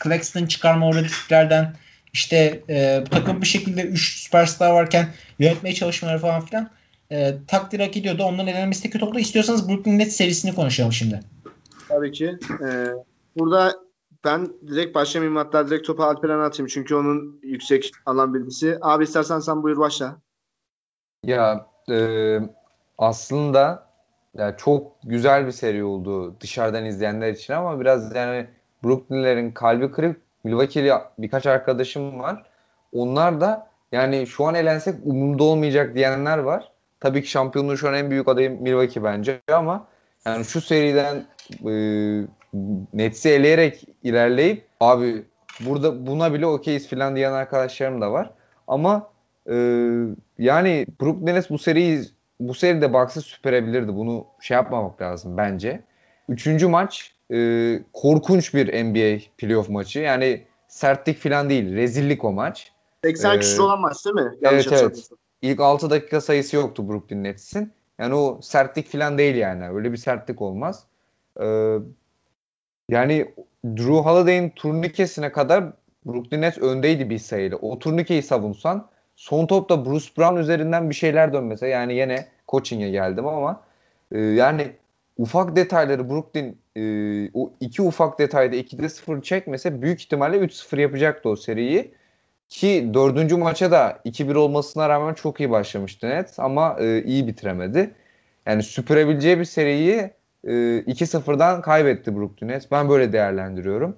[0.03, 1.75] Claxton çıkarma risklerden
[2.14, 5.07] işte e, takım bir şekilde 3 süperstar varken
[5.39, 6.70] yönetmeye çalışmaları falan filan
[7.12, 8.24] e, takdir hak ediyordu.
[8.24, 9.20] Onların elenmesi de kötü oldu.
[9.20, 11.20] İstiyorsanız Brooklyn Nets serisini konuşalım şimdi.
[11.88, 12.38] Tabii ki.
[12.68, 12.88] Ee,
[13.38, 13.74] burada
[14.26, 16.68] ben direkt başlamayayım hatta direkt topu Alperen'e atayım.
[16.68, 18.78] Çünkü onun yüksek alan bilgisi.
[18.82, 20.18] Abi istersen sen buyur başla.
[21.26, 22.38] Ya e,
[22.97, 23.88] aslında
[24.38, 28.47] ya çok güzel bir seri oldu dışarıdan izleyenler için ama biraz yani
[28.84, 30.22] Brooklyn'lerin kalbi kırık.
[30.44, 32.44] Milwaukee'li birkaç arkadaşım var.
[32.94, 36.72] Onlar da yani şu an elensek umurumda olmayacak diyenler var.
[37.00, 39.88] Tabii ki şampiyonluğun şu an en büyük adayı Milwaukee bence ama
[40.26, 41.26] yani şu seriden
[41.68, 41.74] e,
[42.94, 45.24] Nets'i eleyerek ilerleyip abi
[45.60, 48.32] burada buna bile okeyiz falan diyen arkadaşlarım da var.
[48.68, 49.10] Ama
[49.50, 49.56] e,
[50.38, 52.02] yani Brooklyn Nets bu seriyi
[52.39, 53.96] bu seride baksa süperebilirdi.
[53.96, 55.82] Bunu şey yapmamak lazım bence.
[56.30, 59.99] Üçüncü maç e, korkunç bir NBA playoff maçı.
[59.99, 61.75] Yani sertlik falan değil.
[61.75, 62.71] Rezillik o maç.
[63.03, 64.32] 80 ee, olan maç değil mi?
[64.41, 65.09] Yanlış evet evet.
[65.41, 67.71] İlk 6 dakika sayısı yoktu Brooklyn Nets'in.
[67.99, 69.69] Yani o sertlik falan değil yani.
[69.69, 70.84] Öyle bir sertlik olmaz.
[71.41, 71.77] Ee,
[72.89, 73.34] yani
[73.65, 75.63] Drew Holiday'in turnikesine kadar
[76.05, 77.57] Brooklyn Nets öndeydi bir sayıyla.
[77.57, 83.27] O turnikeyi savunsan son topta Bruce Brown üzerinden bir şeyler dönmese yani yine coaching'e geldim
[83.27, 83.63] ama
[84.11, 84.71] e, yani
[85.18, 86.82] ufak detayları Brooklyn e,
[87.34, 91.93] o iki ufak detayda 2'de 0 çekmese büyük ihtimalle 3-0 yapacaktı o seriyi.
[92.49, 97.93] Ki dördüncü maça da 2-1 olmasına rağmen çok iyi başlamıştı net ama e, iyi bitiremedi.
[98.45, 100.12] Yani süpürebileceği bir seriyi
[100.43, 102.66] e, 2-0'dan kaybetti Brooklyn Nets.
[102.72, 103.97] Ben böyle değerlendiriyorum.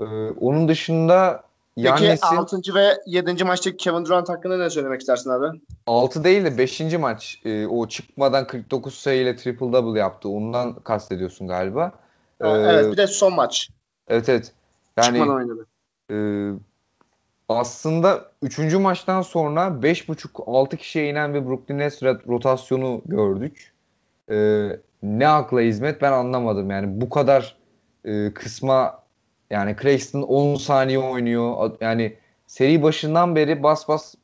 [0.00, 0.04] E,
[0.40, 1.47] onun dışında
[1.82, 2.74] Peki 6.
[2.74, 3.44] ve 7.
[3.44, 5.60] maçtaki Kevin Durant hakkında ne söylemek istersin abi?
[5.86, 6.80] 6 değil de 5.
[6.80, 10.28] maç e, o çıkmadan 49 sayıyla triple double yaptı.
[10.28, 11.92] Ondan kastediyorsun galiba.
[12.40, 13.70] Ee, evet bir de son maç.
[14.08, 14.52] Evet evet.
[14.96, 15.66] Yani, Çıkmadan oynadı.
[16.10, 16.16] E,
[17.48, 18.74] aslında 3.
[18.74, 23.72] maçtan sonra 5.5-6 kişiye inen bir Brooklyn Nets rotasyonu gördük.
[24.30, 24.68] E,
[25.02, 26.70] ne akla hizmet ben anlamadım.
[26.70, 27.56] Yani bu kadar
[28.04, 28.97] e, kısma
[29.50, 31.72] yani Claxton 10 saniye oynuyor.
[31.80, 34.14] Yani seri başından beri bas bas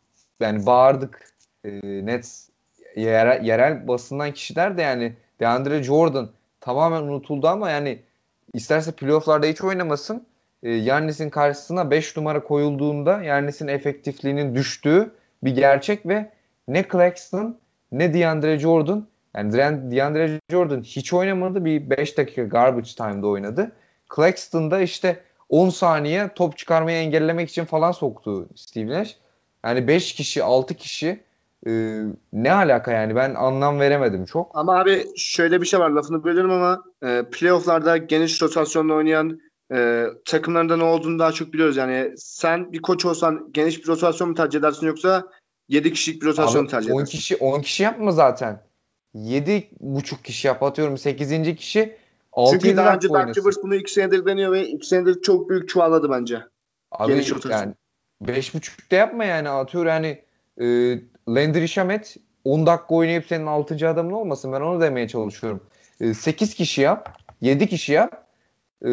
[0.40, 1.34] yani bağırdık.
[1.64, 1.70] E,
[2.06, 2.48] Nets
[2.96, 7.98] yerel, yerel basından kişiler de yani DeAndre Jordan tamamen unutuldu ama yani
[8.52, 10.26] isterse playofflarda hiç oynamasın.
[10.62, 15.14] E, Yannis'in karşısına 5 numara koyulduğunda Yannis'in efektifliğinin düştüğü
[15.44, 16.30] bir gerçek ve
[16.68, 17.58] ne Claxton
[17.92, 19.06] ne DeAndre Jordan
[19.36, 19.52] yani
[19.96, 21.64] DeAndre Jordan hiç oynamadı.
[21.64, 23.72] Bir 5 dakika garbage time'da oynadı.
[24.16, 29.16] Claxton'da işte 10 saniye top çıkarmayı engellemek için falan soktu Steve Nash.
[29.64, 31.20] Yani 5 kişi 6 kişi
[31.66, 32.02] e,
[32.32, 34.50] ne alaka yani ben anlam veremedim çok.
[34.54, 39.40] Ama abi şöyle bir şey var lafını bölüyorum ama e, playofflarda geniş rotasyonla oynayan
[39.72, 41.76] e, takımlarında ne olduğunu daha çok biliyoruz.
[41.76, 45.24] Yani sen bir koç olsan geniş bir rotasyon mu tercih edersin yoksa
[45.68, 47.00] 7 kişilik bir rotasyon mu tercih edersin?
[47.00, 48.62] 10 kişi 10 kişi yapma zaten.
[49.14, 51.56] 7 buçuk kişi yap atıyorum 8.
[51.56, 52.03] kişi 6
[52.50, 56.10] Çünkü daha önce Dark Rivers bunu 2 senedir deniyor ve 2 senedir çok büyük çuvalladı
[56.10, 56.42] bence.
[56.92, 57.74] Abi Geniş yani
[58.24, 60.22] 5.5'te yapma yani atıyor yani
[60.60, 60.66] e,
[61.28, 63.88] Landry Shamet 10 dakika oynayıp senin 6.
[63.88, 65.60] adamın olmasın ben onu demeye çalışıyorum.
[66.00, 68.26] E, 8 kişi yap 7 kişi yap
[68.86, 68.90] e,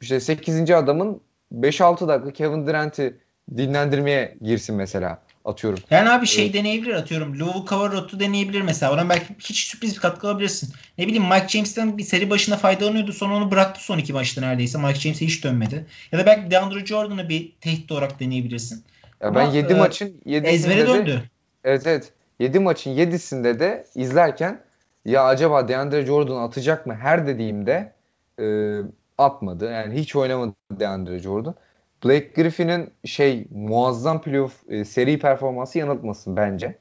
[0.00, 0.70] işte 8.
[0.70, 1.20] adamın
[1.52, 3.18] 5-6 dakika Kevin Durant'i
[3.56, 5.78] dinlendirmeye girsin mesela atıyorum.
[5.90, 6.54] Yani abi şey evet.
[6.54, 7.38] deneyebilir atıyorum.
[7.38, 8.92] Lou Cavarot'u deneyebilir mesela.
[8.92, 10.74] Oradan belki hiç sürpriz bir katkı alabilirsin.
[10.98, 13.12] Ne bileyim Mike James'ten bir seri başına faydalanıyordu.
[13.12, 14.78] Sonra onu bıraktı son iki maçta neredeyse.
[14.78, 15.86] Mike James'e hiç dönmedi.
[16.12, 18.84] Ya da belki DeAndre Jordan'ı bir tehdit olarak deneyebilirsin.
[19.22, 21.22] Ya ben 7 e, maçın 7'sinde ezbere döndü.
[21.64, 22.12] evet evet.
[22.38, 24.60] 7 maçın 7'sinde de izlerken
[25.04, 27.92] ya acaba DeAndre Jordan atacak mı her dediğimde
[28.40, 28.76] e,
[29.18, 29.72] atmadı.
[29.72, 31.54] Yani hiç oynamadı DeAndre Jordan.
[32.04, 36.78] Blake Griffin'in şey muazzam playoff e, seri performansı yanıltmasın bence.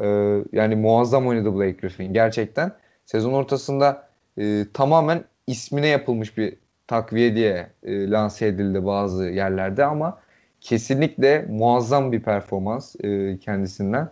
[0.00, 0.06] E,
[0.52, 2.72] yani muazzam oynadı Blake Griffin gerçekten.
[3.06, 4.08] sezon ortasında
[4.38, 6.54] e, tamamen ismine yapılmış bir
[6.86, 10.18] takviye diye e, lanse edildi bazı yerlerde ama
[10.60, 14.10] kesinlikle muazzam bir performans e, kendisinden.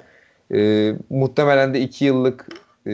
[0.55, 2.47] E, muhtemelen de 2 yıllık
[2.87, 2.93] e,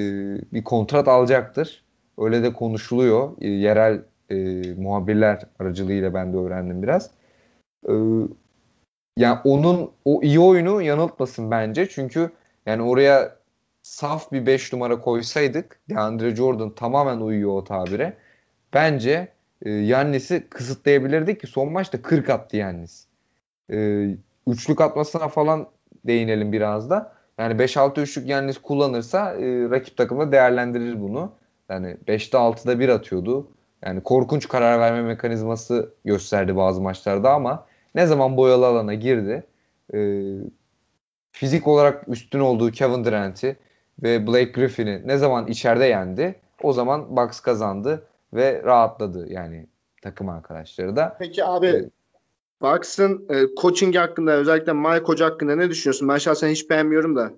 [0.52, 1.82] bir kontrat alacaktır.
[2.18, 3.30] Öyle de konuşuluyor.
[3.40, 4.34] E, yerel e,
[4.78, 7.10] muhabirler aracılığıyla ben de öğrendim biraz.
[7.88, 7.92] E,
[9.16, 11.88] yani onun o iyi oyunu yanıltmasın bence.
[11.88, 12.30] Çünkü
[12.66, 13.36] yani oraya
[13.82, 18.16] saf bir 5 numara koysaydık DeAndre Jordan tamamen uyuyor o tabire.
[18.74, 19.28] Bence
[19.62, 23.06] e, Yannis'i kısıtlayabilirdik ki son maçta 40 attı Yannis.
[23.72, 24.08] E,
[24.46, 25.66] üçlük atmasına falan
[26.06, 27.12] değinelim biraz da.
[27.38, 31.32] Yani 5-6 üçlük Yannis kullanırsa e, rakip takımda değerlendirir bunu.
[31.68, 33.48] Yani 5'te 6'da 1 atıyordu.
[33.84, 39.46] Yani korkunç karar verme mekanizması gösterdi bazı maçlarda ama ne zaman boyalı alana girdi
[39.94, 39.98] e,
[41.32, 43.56] fizik olarak üstün olduğu Kevin Durant'i
[44.02, 49.66] ve Blake Griffin'i ne zaman içeride yendi o zaman Bucks kazandı ve rahatladı yani
[50.02, 51.16] takım arkadaşları da.
[51.18, 51.90] Peki abi evet.
[52.62, 56.08] Bucks'ın e, coaching hakkında özellikle Mike Hoca hakkında ne düşünüyorsun?
[56.08, 57.30] Ben şahsen hiç beğenmiyorum da.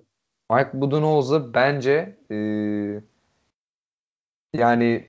[0.51, 2.37] Mike Budenholzer bence e,
[4.53, 5.07] yani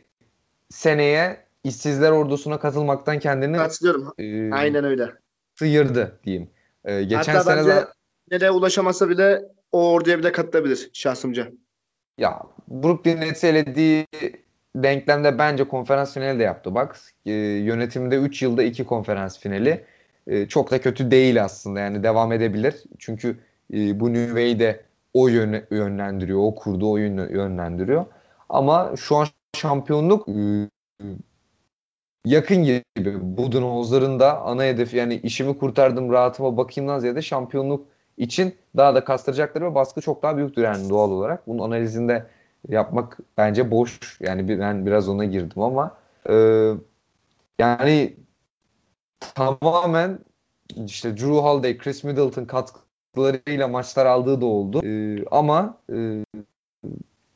[0.70, 4.12] seneye işsizler ordusuna katılmaktan kendini katılıyorum.
[4.18, 5.12] E, Aynen öyle.
[5.58, 6.50] Sıyırdı diyeyim.
[6.84, 7.86] E, geçen Hatta sene de
[8.30, 9.42] nereye ulaşamasa bile
[9.72, 11.48] o orduya bile katılabilir şahsımca.
[12.18, 14.06] Ya Brooklyn Nets'i elediği
[14.76, 16.74] denklemde bence konferans finali de yaptı.
[16.74, 19.84] Bak e, yönetimde 3 yılda 2 konferans finali.
[20.26, 22.74] E, çok da kötü değil aslında yani devam edebilir.
[22.98, 23.36] Çünkü
[23.72, 24.80] e, bu New Way'de
[25.14, 28.04] o yön, yönlendiriyor, o kurduğu oyunu yönlendiriyor.
[28.48, 29.26] Ama şu an
[29.56, 30.68] şampiyonluk e,
[32.26, 32.82] yakın gibi.
[33.36, 39.70] Budenholzer'ın da ana hedefi yani işimi kurtardım rahatıma bakayımdan ziyade şampiyonluk için daha da kastıracakları
[39.70, 41.46] ve baskı çok daha büyüktür yani doğal olarak.
[41.46, 42.26] Bunun analizinde
[42.68, 44.20] yapmak bence boş.
[44.20, 45.96] Yani ben biraz ona girdim ama
[46.28, 46.34] e,
[47.58, 48.16] yani
[49.20, 50.18] tamamen
[50.86, 54.86] işte Drew Holiday, Chris Middleton katkılarıyla maçlar aldığı da oldu.
[54.86, 55.96] E, ama e,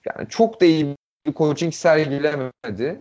[0.07, 3.01] yani çok da iyi bir coaching sergilemedi.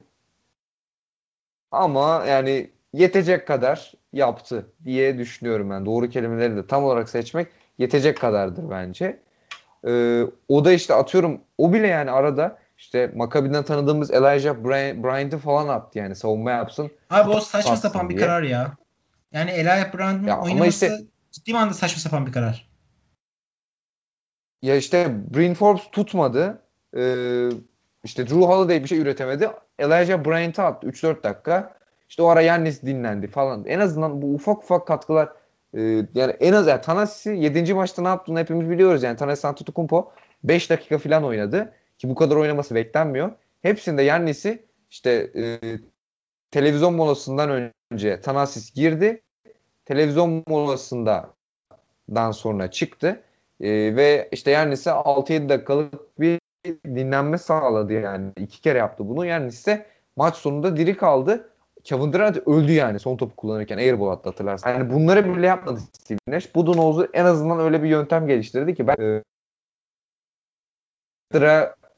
[1.72, 5.86] Ama yani yetecek kadar yaptı diye düşünüyorum ben.
[5.86, 7.48] Doğru kelimeleri de tam olarak seçmek
[7.78, 9.20] yetecek kadardır bence.
[9.88, 14.56] Ee, o da işte atıyorum o bile yani arada işte Maccabi'den tanıdığımız Elijah
[15.04, 16.92] Bryant'ı falan attı yani savunma yapsın.
[17.10, 18.20] Abi o saçma sapan diye.
[18.20, 18.78] bir karar ya.
[19.32, 20.98] Yani Elijah Bryant'ın oynaması işte,
[21.32, 22.70] ciddi manada saçma sapan bir karar.
[24.62, 26.62] Ya işte Bryn Forbes tutmadı.
[26.98, 27.50] Ee,
[28.04, 29.50] işte Drew Holiday bir şey üretemedi.
[29.80, 31.80] Elijah Bryant'ı attı 3-4 dakika.
[32.10, 33.66] İşte o ara Yannis dinlendi falan.
[33.66, 35.30] En azından bu ufak ufak katkılar
[35.74, 35.82] e,
[36.16, 37.74] yani en az yani Tanasi 7.
[37.74, 39.18] maçta ne yaptığını hepimiz biliyoruz yani.
[39.18, 40.12] Tanasi Antetokounmpo
[40.44, 41.74] 5 dakika falan oynadı.
[41.98, 43.32] Ki bu kadar oynaması beklenmiyor.
[43.62, 45.60] Hepsinde Yannis'i işte e,
[46.52, 49.22] televizyon molasından önce Tanasis girdi.
[49.86, 51.34] Televizyon molasında
[52.10, 53.24] dan sonra çıktı.
[53.62, 56.40] E, ve işte Yannis'e 6-7 dakikalık bir
[56.86, 58.32] dinlenme sağladı yani.
[58.38, 59.26] iki kere yaptı bunu.
[59.26, 61.50] Yannis'e maç sonunda diri kaldı.
[61.84, 64.70] Kevin Durant öldü yani son topu kullanırken airball attı hatırlarsın.
[64.70, 66.56] Yani bunları bile yapmadı Steve Nash.
[66.56, 69.24] Budenholzer en azından öyle bir yöntem geliştirdi ki ben e,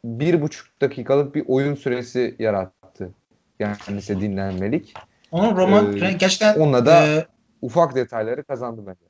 [0.05, 3.11] bir buçuk dakikalık bir oyun süresi yarattı.
[3.59, 4.93] Yani ise dinlenmelik.
[5.31, 7.25] Onun roman ee, gerçekten onunla da e,
[7.61, 9.05] ufak detayları kazandı bence.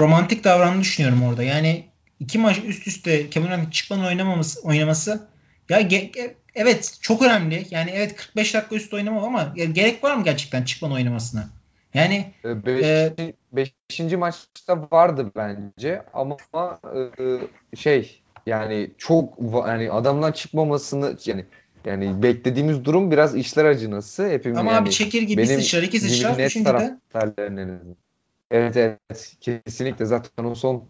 [0.00, 1.42] Romantik davrandığını düşünüyorum orada.
[1.42, 1.84] Yani
[2.20, 5.28] iki maç üst üste Kevin Durant çıkmadan oynamaması, oynaması
[5.68, 7.66] ya ge- ge- evet çok önemli.
[7.70, 11.48] Yani evet 45 dakika üst oynamam ama ya, gerek var mı gerçekten çıkmadan oynamasına?
[11.94, 13.12] Yani ee, beş, e,
[13.52, 16.36] beşinci maçta vardı bence ama
[16.94, 21.44] e, şey yani çok yani adamdan çıkmamasını yani
[21.84, 24.28] yani beklediğimiz durum biraz işler acınası.
[24.28, 26.98] Hepimiz ama yani abi çekir gibi sıçrar iki sıçrar üçüncü de.
[28.50, 30.84] Evet evet kesinlikle zaten o son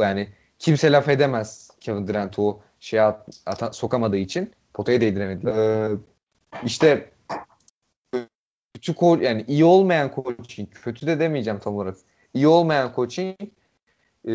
[0.00, 0.28] yani
[0.58, 5.48] kimse laf edemez Kevin Durant o şey at, at, sokamadığı için potaya değdiremedi.
[5.48, 5.90] Ee,
[6.64, 7.10] işte
[8.74, 11.96] kötü ko yani iyi olmayan coaching, kötü de demeyeceğim tam olarak.
[12.34, 13.36] İyi olmayan coaching
[14.28, 14.34] e,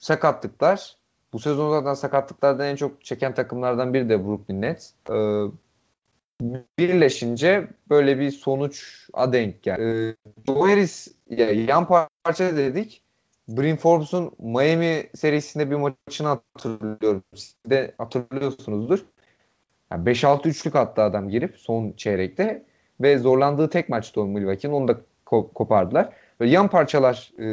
[0.00, 0.96] sakatlıklar.
[1.32, 4.90] Bu sezon zaten sakatlıklardan en çok çeken takımlardan biri de Brooklyn Nets.
[5.10, 5.44] Ee,
[6.78, 9.82] birleşince böyle bir sonuç denk geldi.
[9.82, 13.02] Ee, Joe Harris ya, yan parça dedik.
[13.56, 17.22] Bryn Forbes'un Miami serisinde bir maçını hatırlıyorum.
[17.34, 19.04] Siz de hatırlıyorsunuzdur.
[19.92, 22.64] Yani 5-6 üçlük attı adam girip son çeyrekte
[23.00, 24.74] ve zorlandığı tek maçtı o Milwaukee'nin.
[24.74, 26.12] Onu da ko- kopardılar.
[26.40, 27.46] Böyle yan parçalar e,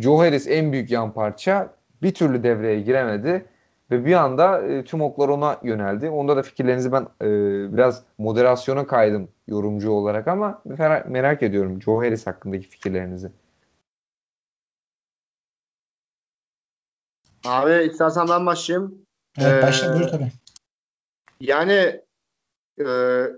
[0.00, 3.46] Joe Harris en büyük yan parça bir türlü devreye giremedi
[3.90, 6.10] Ve bir anda e, tüm oklar ona yöneldi.
[6.10, 7.28] Onda da fikirlerinizi ben e,
[7.74, 10.62] biraz moderasyona kaydım yorumcu olarak ama
[11.08, 13.32] merak ediyorum Joe Harris hakkındaki fikirlerinizi.
[17.44, 19.06] Abi istersen ben başlayayım.
[19.38, 20.32] Evet, başla buyur tabii.
[21.40, 22.00] Yani
[22.80, 22.86] e,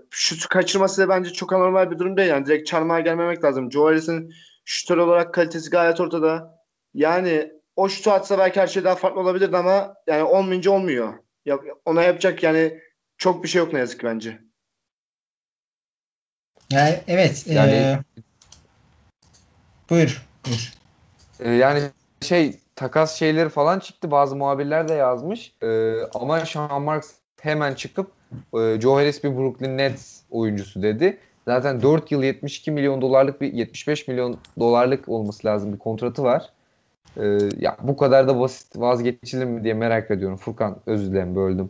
[0.09, 2.29] şut kaçırması da bence çok anormal bir durum değil.
[2.29, 3.71] Yani direkt çarmıha gelmemek lazım.
[3.71, 4.33] Joe Harris'in
[4.65, 6.61] şutör olarak kalitesi gayet ortada.
[6.93, 11.13] Yani o şutu atsa belki her şey daha farklı olabilirdi ama yani olmayınca olmuyor.
[11.45, 12.79] Ya, ona yapacak yani
[13.17, 14.41] çok bir şey yok ne yazık ki bence.
[16.71, 17.47] Yani evet.
[17.47, 17.99] Yani e,
[19.89, 20.25] buyur.
[20.45, 20.73] Buyur.
[21.39, 21.83] E, yani
[22.21, 24.11] şey takas şeyleri falan çıktı.
[24.11, 25.53] Bazı muhabirler de yazmış.
[25.63, 27.11] E, ama Sean Marks
[27.41, 31.17] hemen çıkıp e, Joe Harris bir Brooklyn Nets oyuncusu dedi.
[31.45, 36.49] Zaten 4 yıl 72 milyon dolarlık bir 75 milyon dolarlık olması lazım bir kontratı var.
[37.17, 37.23] Ee,
[37.59, 40.37] ya bu kadar da basit vazgeçilir mi diye merak ediyorum.
[40.37, 41.69] Furkan özür dilerim böldüm.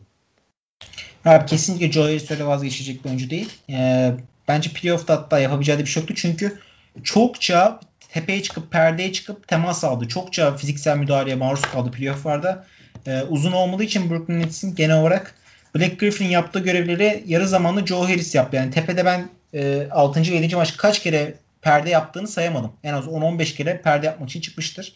[1.26, 3.54] Abi kesinlikle Joe Harris öyle vazgeçecek bir oyuncu değil.
[3.70, 4.14] Ee,
[4.48, 6.14] bence playoff'ta hatta yapabileceği bir şey yoktu.
[6.18, 6.60] Çünkü
[7.04, 7.80] çokça
[8.16, 10.08] tepeye çıkıp perdeye çıkıp temas aldı.
[10.08, 12.66] Çokça fiziksel müdahaleye maruz kaldı playoff'larda.
[13.08, 15.36] Ee, uzun olmadığı için Brooklyn Nets'in genel olarak
[15.76, 18.56] Black Griffin'in yaptığı görevleri yarı zamanlı Joe Harris yaptı.
[18.56, 20.22] Yani tepede ben e, 6.
[20.22, 20.56] ve 7.
[20.56, 22.72] maç kaç kere perde yaptığını sayamadım.
[22.84, 24.94] En az 10-15 kere perde yapmak için çıkmıştır.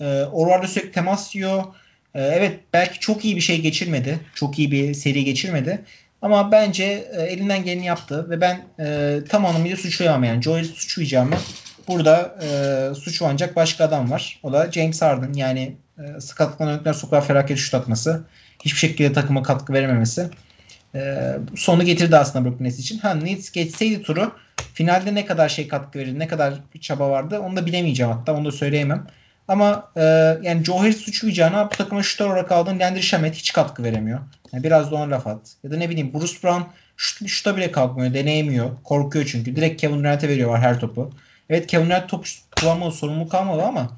[0.00, 1.64] E, oralarda sürekli temas yiyor.
[2.14, 4.18] E, evet belki çok iyi bir şey geçirmedi.
[4.34, 5.84] Çok iyi bir seri geçirmedi.
[6.22, 10.42] Ama bence e, elinden geleni yaptı ve ben e, tam anlamıyla suçlayamam yani.
[10.42, 11.36] Joe Harris suçlayacağımı
[11.90, 14.40] burada e, suçlanacak başka adam var.
[14.42, 15.32] O da James Harden.
[15.32, 18.24] Yani e, sakatlıktan döndükten sonra felaket şut atması.
[18.64, 20.30] Hiçbir şekilde takıma katkı verememesi.
[20.94, 22.98] E, sonu getirdi aslında Brooklyn Nets için.
[22.98, 24.32] Ha Nets geçseydi turu
[24.74, 28.44] finalde ne kadar şey katkı verir, ne kadar çaba vardı onu da bilemeyeceğim hatta onu
[28.44, 29.06] da söyleyemem.
[29.48, 30.02] Ama e,
[30.42, 34.20] yani Joe Harris suçlayacağına bu takıma şutör olarak aldığın Landry Shamet hiç katkı veremiyor.
[34.52, 35.56] Yani biraz da ona laf at.
[35.64, 36.62] Ya da ne bileyim Bruce Brown
[36.96, 38.70] şut, şuta bile kalkmıyor, deneyemiyor.
[38.84, 39.56] Korkuyor çünkü.
[39.56, 41.10] Direkt Kevin Durant'e veriyorlar her topu.
[41.50, 42.26] Evet Kevin Durant top
[42.60, 43.90] kullanmalı, sorumluluk kalmadı ama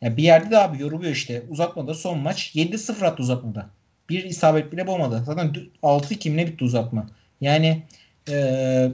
[0.00, 1.42] yani bir yerde de abi yoruluyor işte.
[1.48, 3.66] Uzatmada son maç 7-0 attı uzatmada.
[4.08, 5.22] Bir isabet bile bulmadı.
[5.26, 7.06] Zaten 6-2 ne bitti uzatma.
[7.40, 7.82] Yani
[8.28, 8.90] e,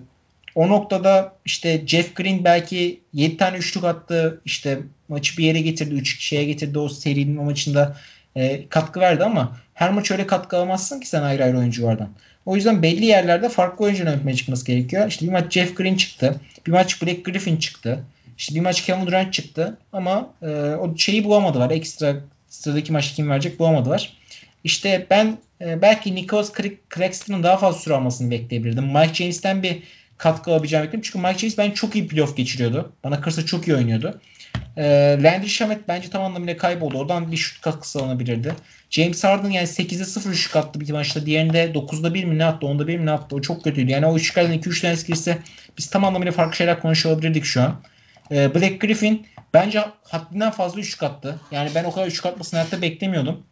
[0.54, 4.40] o noktada işte Jeff Green belki 7 tane üçlük attı.
[4.44, 5.94] İşte maçı bir yere getirdi.
[5.94, 7.96] 3 şeye getirdi o serinin o maçında
[8.36, 12.08] e, katkı verdi ama her maç öyle katkı alamazsın ki sen ayrı ayrı oyunculardan.
[12.46, 15.08] O yüzden belli yerlerde farklı oyuncuların ön çıkması gerekiyor.
[15.08, 16.40] İşte bir maç Jeff Green çıktı.
[16.66, 18.04] Bir maç Black Griffin çıktı.
[18.38, 19.78] İşte bir maç Kevin Durant çıktı.
[19.92, 21.70] Ama e, o şeyi bulamadılar.
[21.70, 22.16] Ekstra
[22.48, 24.12] sıradaki maçta kim verecek bulamadılar.
[24.64, 26.52] İşte ben e, belki Nicholas
[26.94, 28.84] Claxton'ın daha fazla süre almasını bekleyebilirdim.
[28.84, 29.82] Mike James'ten bir
[30.18, 31.10] katkı alabileceğimi bekliyorum.
[31.12, 32.92] Çünkü Mike James ben çok iyi playoff geçiriyordu.
[33.04, 34.20] Bana kırsa çok iyi oynuyordu.
[34.76, 34.84] E,
[35.22, 36.98] Landry Shamet bence tam anlamıyla kayboldu.
[36.98, 38.54] Oradan bir şut katkısı alınabilirdi.
[38.90, 41.26] James Harden yani 8'de 0 şut attı bir maçta.
[41.26, 42.66] Diğerinde 9'da 1 mi ne attı?
[42.66, 43.36] 10'da 1 mi ne attı?
[43.36, 43.90] O çok kötüydü.
[43.90, 45.38] Yani o üçlüklerden 2-3 tanesi girse
[45.78, 47.80] biz tam anlamıyla farklı şeyler konuşabilirdik şu an.
[48.30, 51.40] E, Black Griffin bence haddinden fazla üçlük attı.
[51.50, 53.42] Yani ben o kadar üçlük atmasını hayatta beklemiyordum.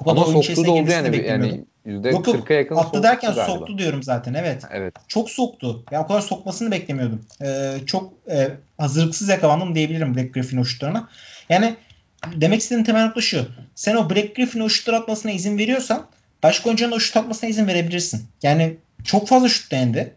[0.00, 1.26] Bu kadar Ama soktu da oldu yani.
[1.26, 3.52] yani %40'a yakın attı derken galiba.
[3.52, 4.62] soktu diyorum zaten evet.
[4.72, 4.94] evet.
[5.08, 5.84] Çok soktu.
[5.90, 7.24] Ya o kadar sokmasını beklemiyordum.
[7.42, 8.48] Ee, çok e,
[8.78, 11.08] hazırlıksız yakalandım diyebilirim Black Griffin o şutlarına.
[11.48, 11.76] Yani
[12.34, 13.48] demek istediğim temel nokta şu.
[13.74, 16.06] Sen o Black Griffin o şutlar atmasına izin veriyorsan
[16.42, 18.26] başka oyuncunun o şut atmasına izin verebilirsin.
[18.42, 20.14] Yani çok fazla şut denendi.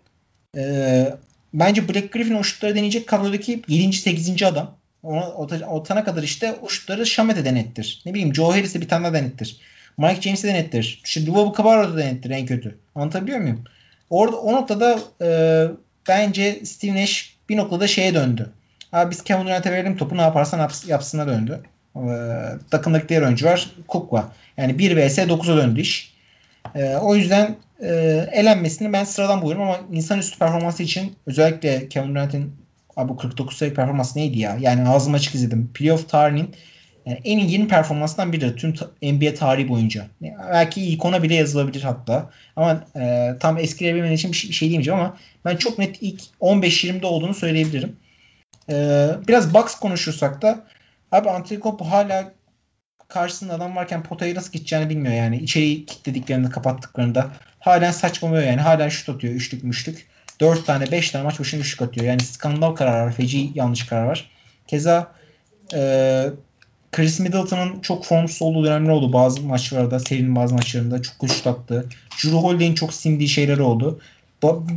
[0.57, 1.15] Ee,
[1.53, 3.93] bence Black Griffin o şutları deneyecek kadrodaki 7.
[3.93, 4.43] 8.
[4.43, 4.77] adam.
[5.03, 5.27] Ona,
[5.67, 8.01] otana kadar işte o şutları Şamet'e denettir.
[8.05, 9.57] Ne bileyim Joe Harris'e bir tane daha denettir.
[9.97, 11.01] Mike James'e denettir.
[11.05, 12.77] İşte Luvabu Cabarro'da denettir en kötü.
[12.95, 13.63] Anlatabiliyor muyum?
[14.09, 15.29] Orada o noktada e,
[16.07, 18.49] bence Steve Nash bir noktada şeye döndü.
[18.91, 21.63] Abi biz Kevin Durant'e verelim topu ne yaparsan yaps, yapsına döndü.
[21.95, 22.01] E,
[22.71, 23.69] takımdaki diğer oyuncu var.
[23.89, 24.23] Cook
[24.57, 26.13] Yani 1 vs 9'a döndü iş.
[26.75, 27.89] E, o yüzden e,
[28.31, 32.53] elenmesini ben sıradan buluyorum ama insanüstü performansı için özellikle Kevin Durant'in
[32.97, 34.57] bu 49 sayı performansı neydi ya?
[34.59, 35.69] Yani ağzım açık izledim.
[35.73, 36.55] Playoff tarihinin
[37.05, 40.07] yani en iyi 20 performansından biridir tüm NBA tarihi boyunca.
[40.51, 42.29] Belki ikona bile yazılabilir hatta.
[42.55, 47.05] Ama e, tam eskileyebilmen için bir şey, şey diyemeyeceğim ama ben çok net ilk 15-20'de
[47.05, 47.95] olduğunu söyleyebilirim.
[48.69, 50.63] E, biraz box konuşursak da
[51.11, 52.33] abi Antetokounmpo hala
[53.07, 55.37] karşısında adam varken potayı nasıl gideceğini bilmiyor yani.
[55.37, 58.61] İçeriği kilitlediklerinde kapattıklarında halen saçmalıyor yani.
[58.61, 59.33] Halen şut atıyor.
[59.33, 60.07] Üçlük müşlük.
[60.39, 62.07] 4 tane 5 tane maç başına üçlük atıyor.
[62.07, 63.13] Yani skandal karar var.
[63.13, 64.31] Feci yanlış karar var.
[64.67, 65.11] Keza
[65.73, 66.23] e,
[66.91, 69.99] Chris Middleton'ın çok formsuz olduğu dönemler oldu bazı maçlarda.
[69.99, 71.85] Serinin bazı maçlarında çok şut attı.
[72.23, 73.99] Drew Holiday'in çok sindiği şeyler oldu.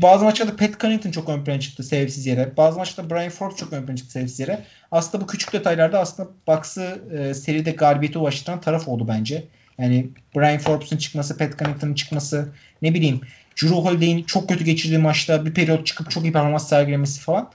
[0.02, 2.56] Bazı maçlarda Pat Connaughton çok ön plana çıktı sebepsiz yere.
[2.56, 4.64] Bazı maçlarda Brian Forbes çok ön plana çıktı sebepsiz yere.
[4.90, 9.44] Aslında bu küçük detaylarda aslında Bucks'ı e, seride galibiyete ulaştıran taraf oldu bence.
[9.78, 10.06] Yani
[10.36, 12.48] Brian Forbes'un çıkması, Pat Connaughton'un çıkması,
[12.82, 13.20] ne bileyim
[13.62, 17.50] Drew Holiday'in çok kötü geçirdiği maçta bir periyot çıkıp çok iyi performans sergilemesi falan.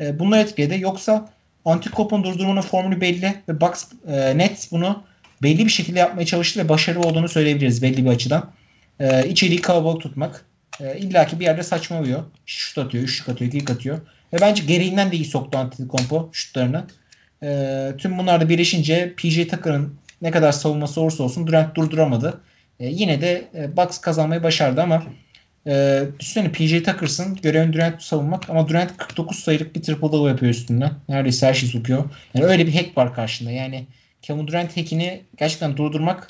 [0.00, 0.80] E, bunlar etkiledi.
[0.80, 1.28] Yoksa
[1.64, 5.02] Antikop'un durdurmanın formülü belli ve Bucks e, net bunu
[5.42, 8.50] belli bir şekilde yapmaya çalıştı ve başarılı olduğunu söyleyebiliriz belli bir açıdan.
[9.00, 10.49] E, içeriği kalabalık tutmak.
[10.80, 12.22] E, İlla ki bir yerde saçmalıyor.
[12.46, 13.98] Şut atıyor, şut atıyor, kick atıyor.
[14.32, 16.84] Ve bence gereğinden de iyi soktu Antetokounmpo şutlarını.
[17.42, 22.40] E, tüm bunlar da birleşince PJ Tucker'ın ne kadar savunması olursa olsun Durant durduramadı.
[22.80, 25.02] E, yine de e, Bucks kazanmayı başardı ama
[25.66, 30.52] e, düşünsene PJ Tucker'sın görevin Durant savunmak ama Durant 49 sayılık bir triple double yapıyor
[30.52, 30.90] üstünden.
[31.08, 32.04] Neredeyse her şeyi sokuyor.
[32.34, 33.50] Yani öyle bir hack var karşında.
[33.50, 33.86] Yani
[34.22, 36.26] Kevin Durant hackini gerçekten durdurmak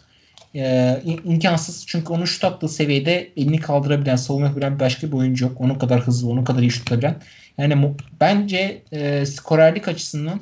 [0.54, 1.84] e, imkansız.
[1.86, 5.60] Çünkü onun şut attığı seviyede elini kaldırabilen, savunma yapabilen başka bir oyuncu yok.
[5.60, 7.16] Onun kadar hızlı, onun kadar iyi şut atabilen.
[7.58, 10.40] Yani bence e, skorerlik açısından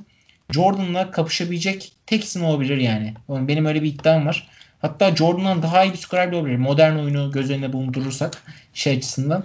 [0.50, 3.14] Jordan'la kapışabilecek tek isim olabilir yani.
[3.28, 4.48] Benim öyle bir iddiam var.
[4.78, 6.56] Hatta Jordan'dan daha iyi bir skorer olabilir.
[6.56, 8.42] Modern oyunu göz önüne bulundurursak
[8.74, 9.44] şey açısından.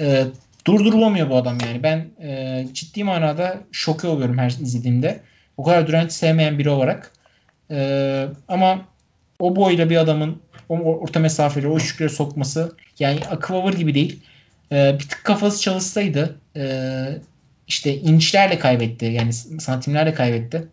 [0.00, 0.24] E,
[0.66, 1.82] durdurulamıyor bu adam yani.
[1.82, 5.20] Ben e, ciddi manada şoke oluyorum her izlediğimde.
[5.56, 7.12] O kadar Durant'i sevmeyen biri olarak.
[7.70, 8.89] E, ama
[9.40, 14.20] o boyla bir adamın o orta mesafeli o üçlükleri sokması yani akıvavır gibi değil.
[14.72, 16.64] E, bir tık kafası çalışsaydı e,
[17.68, 19.04] işte inçlerle kaybetti.
[19.04, 20.68] Yani santimlerle kaybetti.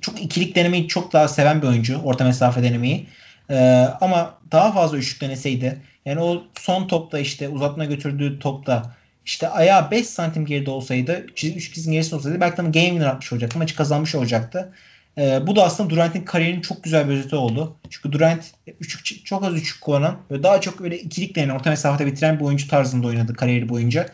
[0.00, 2.00] Çok ikilik denemeyi çok daha seven bir oyuncu.
[2.02, 3.06] Orta mesafe denemeyi.
[3.50, 9.48] Ee, ama daha fazla üçlük deneseydi yani o son topta işte uzatma götürdüğü topta işte
[9.48, 11.38] ayağı 5 santim geride olsaydı 3
[11.74, 13.58] çizgin gerisi olsaydı belki de game winner atmış olacaktı.
[13.58, 14.72] Maçı kazanmış olacaktı.
[15.18, 17.76] Ee, bu da aslında Durant'in kariyerinin çok güzel bir özeti oldu.
[17.90, 18.44] Çünkü Durant
[18.80, 22.44] üçlük, çok az üçlük kullanan ve daha çok öyle ikilik denen orta mesafede bitiren bir
[22.44, 24.08] oyuncu tarzında oynadı kariyeri boyunca.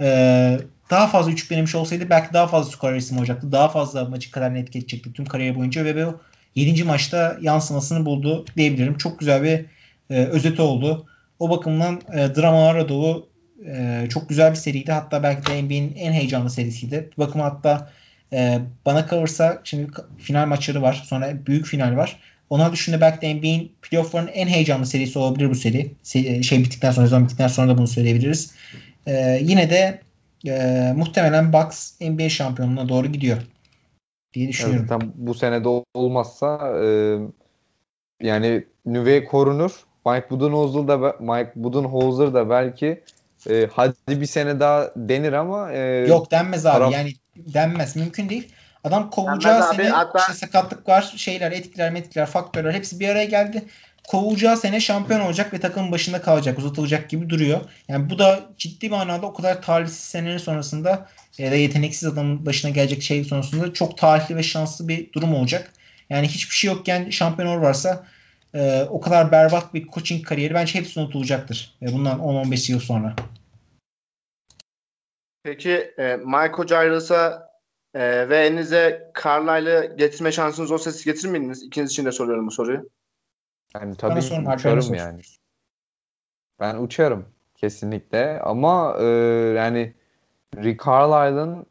[0.00, 0.58] Ee,
[0.90, 3.52] daha fazla üçlük denemiş olsaydı belki daha fazla skor isim olacaktı.
[3.52, 6.20] Daha fazla maçı kadar etki edecekti tüm kariyeri boyunca ve bu
[6.54, 6.84] 7.
[6.84, 8.98] maçta yansımasını buldu diyebilirim.
[8.98, 9.66] Çok güzel bir
[10.10, 11.06] e, özeti oldu.
[11.38, 13.28] O bakımdan e, dramalarla dolu
[13.66, 14.92] e, çok güzel bir seriydi.
[14.92, 17.10] Hatta belki de NBA'nin en heyecanlı serisiydi.
[17.12, 17.90] Bir bakıma hatta
[18.32, 21.02] e, bana kalırsa şimdi final maçları var.
[21.06, 22.20] Sonra büyük final var.
[22.50, 25.92] Ona düşünde belki de NBA'in playoff'ların en heyecanlı serisi olabilir bu seri.
[26.04, 28.54] Se- şey bittikten sonra, zaman bittikten sonra da bunu söyleyebiliriz.
[29.06, 30.00] E, yine de
[30.46, 33.38] e, muhtemelen Bucks NBA şampiyonluğuna doğru gidiyor
[34.34, 34.86] diye düşünüyorum.
[34.90, 36.88] Evet, tam bu sene de olmazsa e,
[38.22, 39.70] yani nüve korunur.
[40.06, 43.00] Mike Budenholzer da Mike Budenholzer da belki
[43.50, 46.78] e, hadi bir sene daha denir ama e, yok denmez abi.
[46.78, 46.92] Taraf...
[46.92, 47.96] Yani denmez.
[47.96, 48.48] Mümkün değil.
[48.84, 50.18] Adam kovulacağı sene hatta...
[50.18, 53.64] işte sakatlık var, şeyler, etkiler, metkiler, faktörler hepsi bir araya geldi
[54.10, 57.60] kovulacağı sene şampiyon olacak ve takımın başında kalacak, uzatılacak gibi duruyor.
[57.88, 61.08] Yani bu da ciddi manada o kadar talihsiz senenin sonrasında
[61.38, 65.72] ya da yeteneksiz adamın başına gelecek şey sonrasında çok talihli ve şanslı bir durum olacak.
[66.10, 68.04] Yani hiçbir şey yokken şampiyon varsa
[68.54, 71.74] e, o kadar berbat bir coaching kariyeri bence hepsi unutulacaktır.
[71.82, 73.14] E, bundan 10-15 yıl sonra.
[75.42, 77.50] Peki e, Mike Gires'a
[77.94, 81.62] e, ve elinize Carlisle'ı getirme şansınız olsa siz getirir miydiniz?
[81.62, 82.90] İkiniz için de soruyorum bu soruyu.
[83.74, 85.20] Yani tabii sorun, uçarım yani.
[86.60, 89.04] Ben uçarım kesinlikle ama e,
[89.56, 89.94] yani
[90.56, 91.66] Rick Carlisle'ın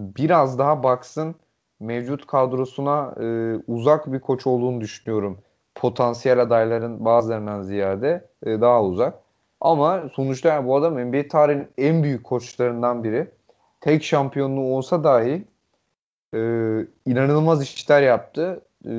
[0.00, 1.34] biraz daha baksın
[1.80, 5.38] mevcut kadrosuna e, uzak bir koç olduğunu düşünüyorum.
[5.74, 9.23] Potansiyel adayların bazılarından ziyade e, daha uzak.
[9.64, 13.30] Ama sonuçta yani bu adam NBA tarihinin en büyük koçlarından biri.
[13.80, 15.44] Tek şampiyonluğu olsa dahi
[16.34, 16.38] e,
[17.06, 18.60] inanılmaz işler yaptı.
[18.86, 18.92] E,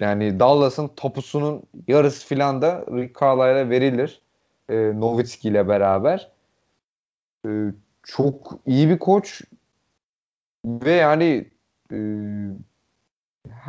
[0.00, 4.22] yani Dallas'ın topusunun yarısı filan da Rick Carlisle'a verilir.
[4.68, 6.30] E, Nowitzki ile beraber.
[7.46, 7.50] E,
[8.02, 9.42] çok iyi bir koç
[10.64, 11.50] ve yani
[11.92, 11.98] e,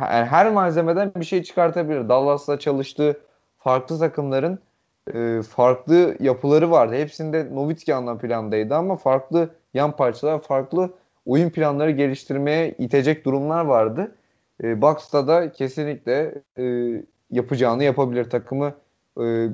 [0.04, 2.08] her malzemeden bir şey çıkartabilir.
[2.08, 3.20] Dallas'la çalıştığı
[3.58, 4.67] farklı takımların
[5.14, 6.94] e, farklı yapıları vardı.
[6.94, 10.90] Hepsinde Nowitzki anlam plandaydı ama farklı yan parçalar, farklı
[11.26, 14.14] oyun planları geliştirmeye itecek durumlar vardı.
[14.62, 16.94] E, Bucks'ta da kesinlikle e,
[17.30, 18.74] yapacağını yapabilir takımı
[19.20, 19.48] e,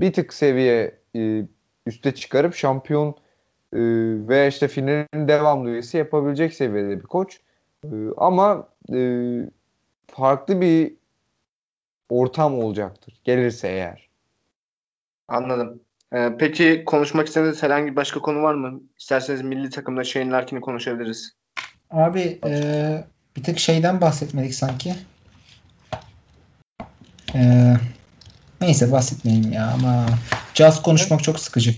[0.00, 1.42] bir tık seviye e,
[1.86, 3.08] üste çıkarıp şampiyon
[3.72, 3.78] e,
[4.28, 7.40] ve işte finalin devamlı üyesi yapabilecek seviyede bir koç.
[7.84, 8.98] E, ama e,
[10.06, 10.94] farklı bir
[12.08, 13.20] ortam olacaktır.
[13.24, 14.03] Gelirse eğer.
[15.28, 15.80] Anladım.
[16.14, 18.80] Ee, peki konuşmak istediğiniz herhangi bir başka konu var mı?
[18.98, 21.32] İsterseniz milli takımda Shane Larkin'i konuşabiliriz.
[21.90, 23.04] Abi e,
[23.36, 24.94] bir tek şeyden bahsetmedik sanki.
[27.34, 27.74] Ee,
[28.60, 30.06] neyse bahsetmeyelim ya ama
[30.54, 31.74] Jazz konuşmak çok sıkıcı.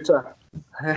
[0.00, 0.22] Utah.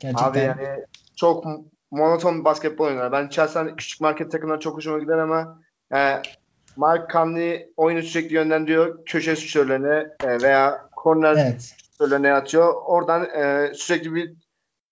[0.00, 0.24] Gerçekten.
[0.24, 0.84] Abi yani
[1.16, 1.44] çok
[1.90, 3.12] monoton basketbol oynuyorlar.
[3.12, 5.62] Ben şahsen küçük market takımlar çok hoşuma gider ama
[5.92, 6.22] yani
[6.76, 9.04] Mark Conley oyunu sürekli yönlendiriyor.
[9.04, 11.74] Köşe şutörlerine e, veya korner Evet.
[11.92, 12.74] şutörlerine atıyor.
[12.86, 14.32] Oradan e, sürekli bir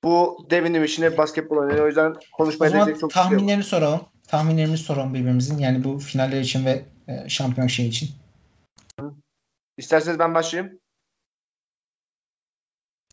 [0.05, 1.85] bu devinim işine basketbol oynuyor.
[1.85, 4.01] O yüzden konuşmaya değecek çok şey tahminlerini soralım.
[4.29, 5.59] Tahminlerimizi soralım birbirimizin.
[5.59, 8.09] Yani bu finaller için ve e, şampiyon şey için.
[9.77, 10.81] İsterseniz ben başlayayım.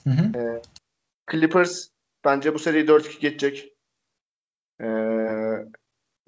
[0.03, 0.61] Hı hı.
[1.31, 1.87] Clippers
[2.25, 3.73] bence bu seriyi 4-2 geçecek.
[4.81, 4.85] Ee,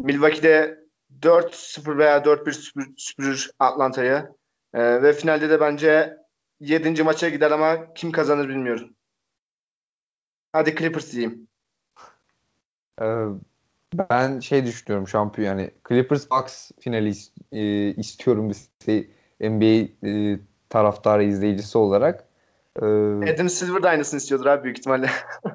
[0.03, 0.86] Milwaukee'de
[1.21, 4.29] 4-0 veya 4-1 süpür- süpürür Atlanta'yı.
[4.73, 6.17] Ee, ve finalde de bence
[6.59, 7.03] 7.
[7.03, 8.89] maça gider ama kim kazanır bilmiyorum.
[10.53, 11.47] Hadi Clippers diyeyim.
[13.01, 13.25] Ee,
[13.93, 17.13] ben şey düşünüyorum şampiyon yani Clippers Bucks finali
[17.51, 20.39] e, istiyorum bir şey, NBA e,
[20.69, 22.27] taraftarı izleyicisi olarak.
[22.81, 22.85] Ee,
[23.33, 25.09] Adam Silver da aynısını istiyordur abi büyük ihtimalle.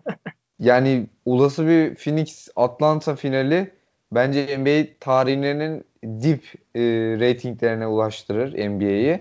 [0.59, 3.74] yani olası bir Phoenix Atlanta finali
[4.14, 6.44] bence NBA tarihlerinin dip
[6.74, 6.80] e,
[7.18, 9.20] reytinglerine ulaştırır NBA'yi.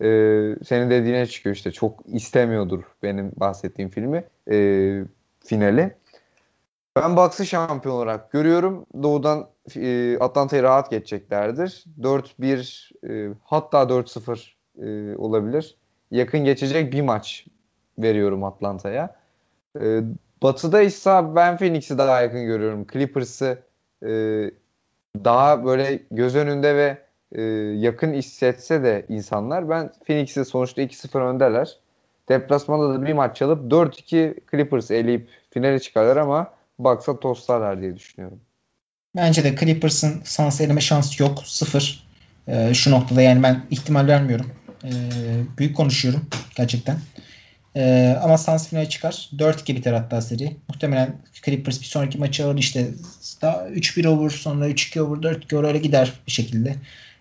[0.00, 0.08] E,
[0.64, 4.56] senin dediğine çıkıyor işte çok istemiyordur benim bahsettiğim filmi e,
[5.44, 5.94] finali.
[6.96, 8.86] Ben Bucks'ı şampiyon olarak görüyorum.
[9.02, 11.84] Doğudan e, Atlanta'yı rahat geçeceklerdir.
[12.00, 15.76] 4-1 e, hatta 4-0 e, olabilir.
[16.10, 17.46] Yakın geçecek bir maç
[17.98, 19.16] veriyorum Atlanta'ya.
[19.80, 20.00] E,
[20.42, 22.86] batı'da ise ben Phoenix'i daha yakın görüyorum.
[22.92, 23.62] Clippers'ı
[24.06, 24.10] e,
[25.24, 26.98] daha böyle göz önünde ve
[27.32, 27.42] e,
[27.78, 31.76] yakın hissetse de insanlar ben Phoenix'i sonuçta 2-0 öndeler.
[32.28, 38.40] Deplasmanda da bir maç alıp 4-2 Clippers eleyip finale çıkarlar ama Bucks'a tostlarlar diye düşünüyorum.
[39.16, 41.42] Bence de Clippers'ın Suns eleme şansı yok.
[41.44, 42.08] Sıfır.
[42.48, 44.46] E, şu noktada yani ben ihtimal vermiyorum.
[44.84, 44.90] E,
[45.58, 46.22] büyük konuşuyorum
[46.56, 46.96] gerçekten.
[47.76, 49.30] E, ama Suns finale çıkar.
[49.36, 50.56] 4-2 biter hatta seri.
[50.68, 52.88] Muhtemelen Clippers bir sonraki maçı alır işte
[53.42, 56.76] daha 3-1 olur sonra 3-2 olur 4-2 olur öyle gider bir şekilde.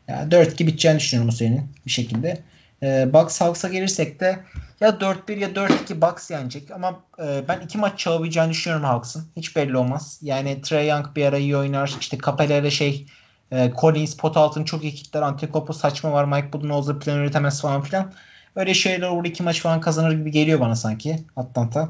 [0.08, 2.38] Yani 4-2 biteceğini düşünüyorum bu serinin bir şekilde.
[2.84, 4.40] E, Bucks Hawks'a gelirsek de
[4.80, 9.26] ya 4-1 ya 4-2 Bucks yenecek ama e, ben iki maç çalabileceğini düşünüyorum Hawks'ın.
[9.38, 10.20] Hiç belli olmaz.
[10.22, 11.96] Yani Trey Young bir ara iyi oynar.
[12.00, 13.06] İşte Capella ile şey
[13.52, 15.22] e, Collins pot altını çok iyi kitler.
[15.22, 16.26] Antetokounmpo saçma var.
[16.26, 18.14] Mike Budenholzer plan üretemez falan filan.
[18.56, 19.26] Öyle şeyler olur.
[19.26, 21.90] iki maç falan kazanır gibi geliyor bana sanki Atlanta.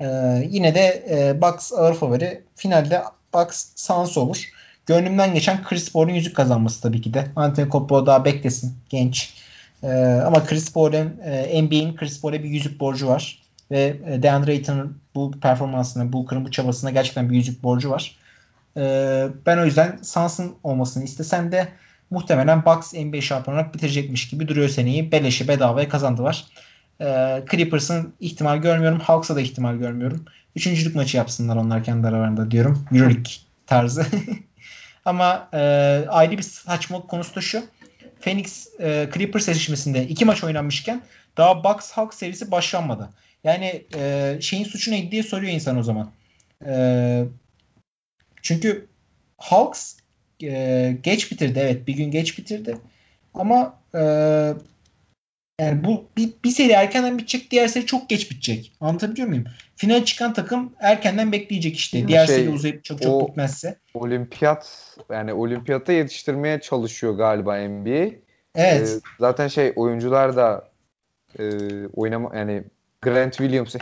[0.00, 0.06] E,
[0.50, 2.42] yine de e, Bucks ağır favori.
[2.56, 3.02] Finalde
[3.34, 4.48] Bucks Suns olur.
[4.86, 7.26] Gönlümden geçen Chris Paul'un yüzük kazanması tabii ki de.
[7.36, 8.74] Antetokounmpo daha beklesin.
[8.88, 9.34] Genç.
[9.82, 9.88] Ee,
[10.26, 13.42] ama Chris Paul'un e, NBA'in Chris Paul'e bir yüzük borcu var.
[13.70, 18.16] Ve e, DeAndre Ayton'un bu performansına, Booker'ın bu çabasına gerçekten bir yüzük borcu var.
[18.76, 21.68] Ee, ben o yüzden Suns'ın olmasını istesem de
[22.12, 25.12] muhtemelen Bucks NBA şampiyon olarak bitirecekmiş gibi duruyor seneyi.
[25.12, 26.44] Beleşi bedavaya kazandılar.
[27.00, 29.00] Ee, Clippers'ın ihtimal görmüyorum.
[29.00, 30.24] Hawks'a da ihtimal görmüyorum.
[30.56, 32.84] Üçüncülük maçı yapsınlar onlar kendi aralarında diyorum.
[32.92, 33.32] Euroleague
[33.66, 34.06] tarzı.
[35.04, 35.58] Ama e,
[36.08, 37.64] ayrı bir saçmalık konusu da şu.
[38.20, 41.02] Phoenix e, Clippers eşleşmesinde iki maç oynanmışken
[41.36, 43.10] daha Bucks Hawks serisi başlanmadı.
[43.44, 46.10] Yani e, şeyin suçu neydi diye soruyor insan o zaman.
[46.66, 47.24] E,
[48.42, 48.88] çünkü
[49.38, 49.96] Hawks
[50.42, 52.76] e, geç bitirdi evet bir gün geç bitirdi.
[53.34, 54.00] Ama e,
[55.60, 58.72] yani bu bir, bir seri erkenden bitecek, diğer seri çok geç bitecek.
[58.80, 59.44] Anlatabiliyor muyum?
[59.76, 62.08] Final çıkan takım erkenden bekleyecek işte.
[62.08, 63.78] Diğer Şey, seri uzayıp çok çok o- bitmezse.
[63.94, 68.10] Olimpiyat yani olimpiyata yetiştirmeye çalışıyor galiba NBA.
[68.54, 68.88] Evet.
[68.88, 70.68] Ee, zaten şey oyuncular da
[71.38, 71.44] e,
[71.86, 72.62] oynama yani
[73.02, 73.74] Grant Williams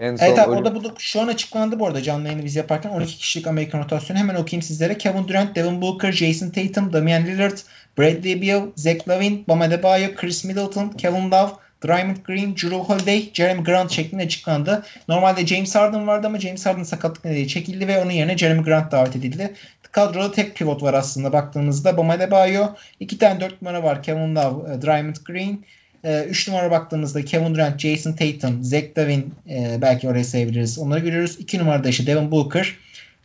[0.00, 2.44] en son Evet abi olim- o da bu şu an açıklandı bu arada canlı yayını
[2.44, 4.98] biz yaparken 12 kişilik Amerikan rotasyonu hemen okuyayım sizlere.
[4.98, 7.58] Kevin Durant, Devin Booker, Jason Tatum, Damian Lillard,
[7.98, 11.50] Bradley Beal, Zach Lavine, Bam Adebayo, Chris Middleton, Kevin Love,
[11.86, 14.82] Draymond Green, Drew Holiday, Jeremy Grant şeklinde açıklandı.
[15.08, 18.92] Normalde James Harden vardı ama James Harden sakatlık nedeniyle çekildi ve onun yerine Jeremy Grant
[18.92, 19.54] davet edildi.
[19.92, 21.96] Kadroda tek pivot var aslında baktığımızda.
[21.96, 22.66] Bam Adebayo,
[23.00, 24.02] iki tane dört numara var.
[24.02, 25.64] Kevin Love, e, Draymond Green.
[26.04, 30.78] 3 numara baktığımızda Kevin Durant, Jason Tatum, Zach Lavine e, belki oraya sayabiliriz.
[30.78, 31.36] Onları görüyoruz.
[31.38, 32.76] 2 numarada işte Devin Booker,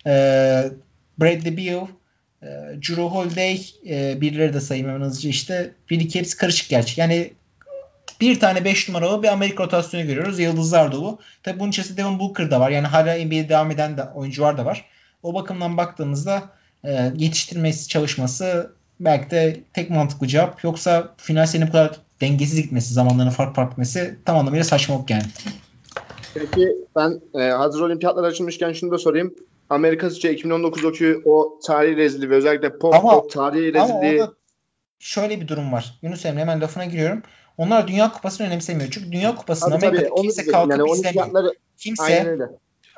[0.05, 0.11] e,
[1.17, 1.87] Bradley Beal,
[2.75, 5.71] Drew Holiday, e, birileri de sayayım hemen hızlıca işte.
[5.89, 7.01] Bir iki hepsi karışık gerçi.
[7.01, 7.33] Yani
[8.21, 10.39] bir tane 5 numaralı bir Amerika rotasyonu görüyoruz.
[10.39, 11.19] Yıldızlar dolu.
[11.43, 12.69] Tabi bunun içerisinde Devin Booker da var.
[12.69, 14.85] Yani hala NBA'de devam eden de oyuncular da var.
[15.23, 16.43] O bakımdan baktığımızda
[16.83, 20.63] e, yetiştirmesi çalışması belki de tek mantıklı cevap.
[20.63, 21.91] Yoksa final senin bu kadar
[22.23, 25.23] dengesiz gitmesi, zamanların fark fark etmesi tam anlamıyla saçmalık yani.
[26.33, 29.33] Peki ben e, hazır olimpiyatlar açılmışken şunu da sorayım.
[29.69, 34.21] Amerika sizce 2019'daki o tarihi rezilliği ve özellikle pop Ama- pop tarihi rezilliği
[34.99, 35.99] şöyle bir durum var.
[36.01, 37.23] Yunus Emre hemen lafına giriyorum.
[37.57, 38.91] Onlar Dünya Kupası'nı önemsemiyor.
[38.91, 41.23] Çünkü Dünya Kupası'nı Tabii tabii Amerika'da onu kimse kalkıp yani izlemiyor.
[41.25, 42.37] olimpiyatları Kimse.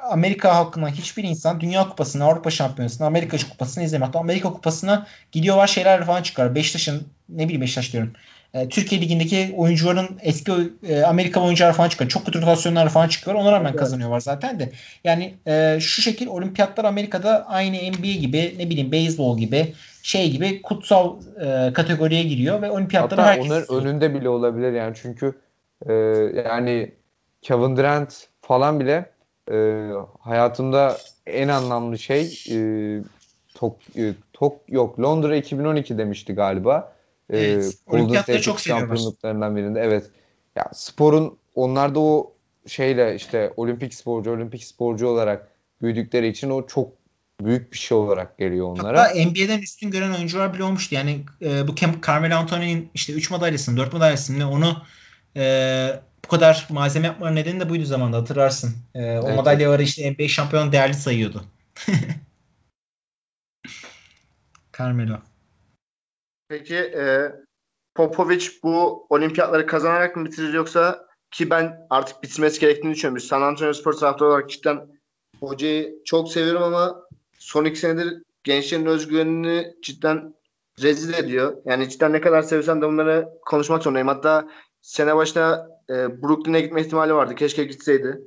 [0.10, 4.07] Amerika halkına hiçbir insan Dünya Kupası'nı, Avrupa Şampiyonası'nı, Amerika Kupası'nı izlemiyor.
[4.07, 6.56] Hatta Amerika Kupası'na gidiyorlar şeyler falan çıkar.
[6.56, 8.14] Beşiktaş'ın ne bileyim Beşiktaş diyorum.
[8.56, 10.52] E, Türkiye Ligi'ndeki oyuncuların eski
[10.88, 12.10] e, Amerika oyuncular falan çıkıyor.
[12.10, 13.36] Çok kötü rotasyonlar falan çıkıyor.
[13.38, 13.80] Ona rağmen evet.
[13.80, 14.72] kazanıyorlar zaten de.
[15.03, 19.73] Yani e, şu şekil olimpiyatlar Amerika'da aynı NBA gibi ne bileyim beyzbol gibi
[20.03, 24.94] şey gibi kutsal e, kategoriye giriyor ve olimpiyatları Hatta herkes onların önünde bile olabilir yani
[25.02, 25.34] çünkü
[25.90, 25.94] e,
[26.49, 26.91] yani
[27.41, 29.10] Kevin Durant falan bile
[29.52, 32.57] e, hayatımda en anlamlı şey e,
[33.56, 36.95] Tok, e, Tok yok Londra 2012 demişti galiba.
[37.30, 37.77] E, evet.
[37.88, 39.80] Olimpiyatları çok şampiyonluklarından birinde.
[39.80, 40.06] Evet.
[40.56, 42.34] Ya sporun onlarda o
[42.68, 45.47] şeyle işte olimpik sporcu, olimpik sporcu olarak
[45.81, 46.91] büyüdükleri için o çok
[47.41, 49.02] büyük bir şey olarak geliyor onlara.
[49.02, 50.95] Hatta NBA'den üstün gören oyuncular bile olmuştu.
[50.95, 51.76] Yani e, bu
[52.07, 54.84] Carmelo Anthony'nin işte 3 madalyasını, 4 madalyasını onu
[55.35, 58.76] e, bu kadar malzeme yapmaların nedeni de buydu zamanda hatırlarsın.
[58.95, 59.35] E, o evet.
[59.35, 61.43] madalyaları işte NBA şampiyonu değerli sayıyordu.
[64.77, 65.18] Carmelo.
[66.48, 67.32] Peki e,
[67.96, 73.20] Popovic bu olimpiyatları kazanarak mı bitirir yoksa ki ben artık bitmesi gerektiğini düşünüyorum.
[73.20, 74.88] San Antonio Spor taraftarı olarak cidden
[75.40, 77.02] hocayı çok seviyorum ama
[77.40, 80.36] son iki senedir gençlerin özgüvenini cidden
[80.82, 81.58] rezil ediyor.
[81.66, 84.08] Yani cidden ne kadar sevsem de bunları konuşmak zorundayım.
[84.08, 84.48] Hatta
[84.82, 87.36] sene başına e, Brooklyn'e gitme ihtimali vardı.
[87.36, 88.22] Keşke gitseydi.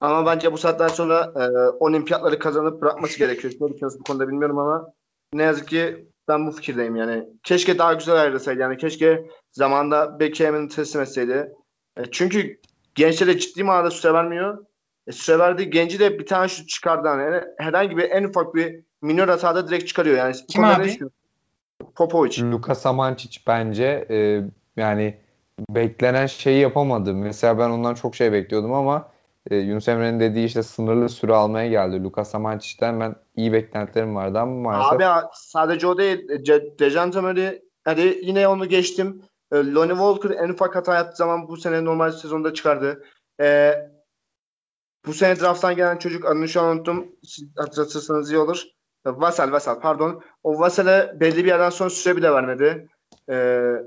[0.00, 1.42] Ama bence bu saatten sonra e,
[1.78, 3.52] olimpiyatları kazanıp bırakması gerekiyor.
[3.60, 4.92] Ne düşünüyorsun bu konuda bilmiyorum ama
[5.32, 7.24] ne yazık ki ben bu fikirdeyim yani.
[7.42, 8.60] Keşke daha güzel ayrılsaydı.
[8.60, 11.52] Yani keşke zamanda Beckham'ını teslim etseydi.
[11.96, 12.60] E, çünkü
[12.94, 14.64] gençlere ciddi manada süre vermiyor.
[15.06, 17.08] E, süre verdiği genci de bir tane şut çıkardı.
[17.08, 20.16] Yani herhangi bir en ufak bir minor hatada direkt çıkarıyor.
[20.16, 20.98] Yani Kim abi?
[21.94, 22.42] Popovic.
[22.42, 24.42] Luka Samancic bence e,
[24.76, 25.18] yani
[25.70, 27.14] beklenen şeyi yapamadı.
[27.14, 29.09] Mesela ben ondan çok şey bekliyordum ama
[29.50, 32.04] e, Yunus Emre'nin dediği işte sınırlı süre almaya geldi.
[32.04, 35.08] Lucas Samancic'ten ben iyi beklentilerim vardı ama maalesef.
[35.08, 36.28] Abi sadece o değil.
[36.28, 39.22] De Dejante Murray hadi yine onu geçtim.
[39.52, 43.04] E, Lonnie Walker en ufak hata yaptığı zaman bu sene normal sezonda çıkardı.
[43.40, 43.74] E,
[45.06, 47.06] bu sene drafttan gelen çocuk adını şu an unuttum.
[47.56, 48.64] Hatırlatırsanız iyi olur.
[49.06, 50.22] E, Vassal, Vassal pardon.
[50.42, 52.88] O Vassal'e belli bir yerden sonra süre bile vermedi.
[53.28, 53.82] Eee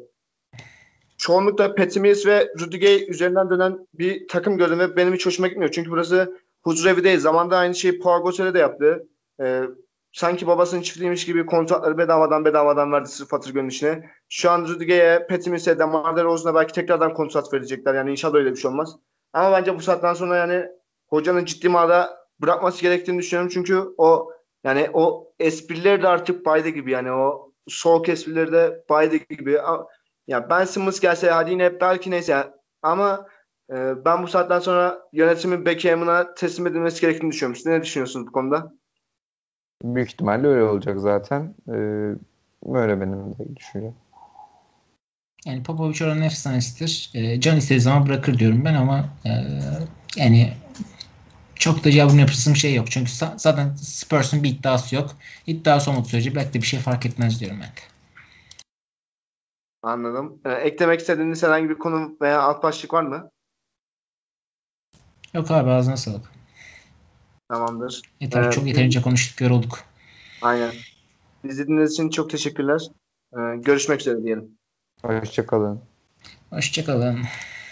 [1.24, 5.72] çoğunlukla Petimiz ve Rudiger üzerinden dönen bir takım gördüm ve benim hiç hoşuma gitmiyor.
[5.72, 7.20] Çünkü burası huzur evi değil.
[7.20, 9.08] Zamanda aynı şeyi Gasol'e de yaptı.
[9.41, 9.64] Ee,
[10.12, 14.10] sanki babasının çiftliğiymiş gibi kontratları bedavadan bedavadan verdi sırf fatır gönlüşüne.
[14.30, 17.94] Şu an Rudiger'e, Petimis'e, Demar DeRozan'a belki tekrardan kontrat verecekler.
[17.94, 18.95] Yani inşallah öyle bir şey olmaz.
[19.34, 20.66] Ama bence bu saatten sonra yani
[21.08, 23.52] hocanın ciddi manada bırakması gerektiğini düşünüyorum.
[23.54, 24.32] Çünkü o
[24.64, 29.60] yani o esprileri de artık baydı gibi yani o soğuk esprileri de baydı gibi.
[30.28, 33.28] Ya Ben Simmons gelse hadi yine belki neyse ama
[33.72, 37.56] e, ben bu saatten sonra yönetimin Beckham'ına teslim edilmesi gerektiğini düşünüyorum.
[37.56, 38.74] Siz ne düşünüyorsunuz bu konuda?
[39.84, 41.56] Büyük ihtimalle öyle olacak zaten.
[41.68, 41.72] Ee,
[42.74, 43.94] öyle benim de düşüncem.
[45.45, 47.12] Yani Popovic oranın efsanesidir.
[47.14, 49.32] E, can istediği zaman bırakır diyorum ben ama e,
[50.16, 50.54] yani
[51.56, 52.91] çok da cevabını yapısım şey yok.
[52.91, 55.16] Çünkü zaten Spurs'un bir iddiası yok.
[55.48, 57.93] İddiası olmadığı sürece belki de bir şey fark etmez diyorum ben de.
[59.84, 60.42] Anladım.
[60.46, 63.30] Ee, eklemek istediğiniz herhangi bir konu veya alt başlık var mı?
[65.34, 66.32] Yok abi ağzına sağlık.
[67.50, 68.02] Tamamdır.
[68.20, 69.80] Yeter, ee, çok yeterince konuştuk, yorulduk.
[70.42, 70.72] Aynen.
[71.44, 72.82] İzlediğiniz için çok teşekkürler.
[73.34, 74.58] Ee, görüşmek üzere diyelim.
[75.02, 75.82] Hoşçakalın.
[76.50, 77.20] Hoşçakalın.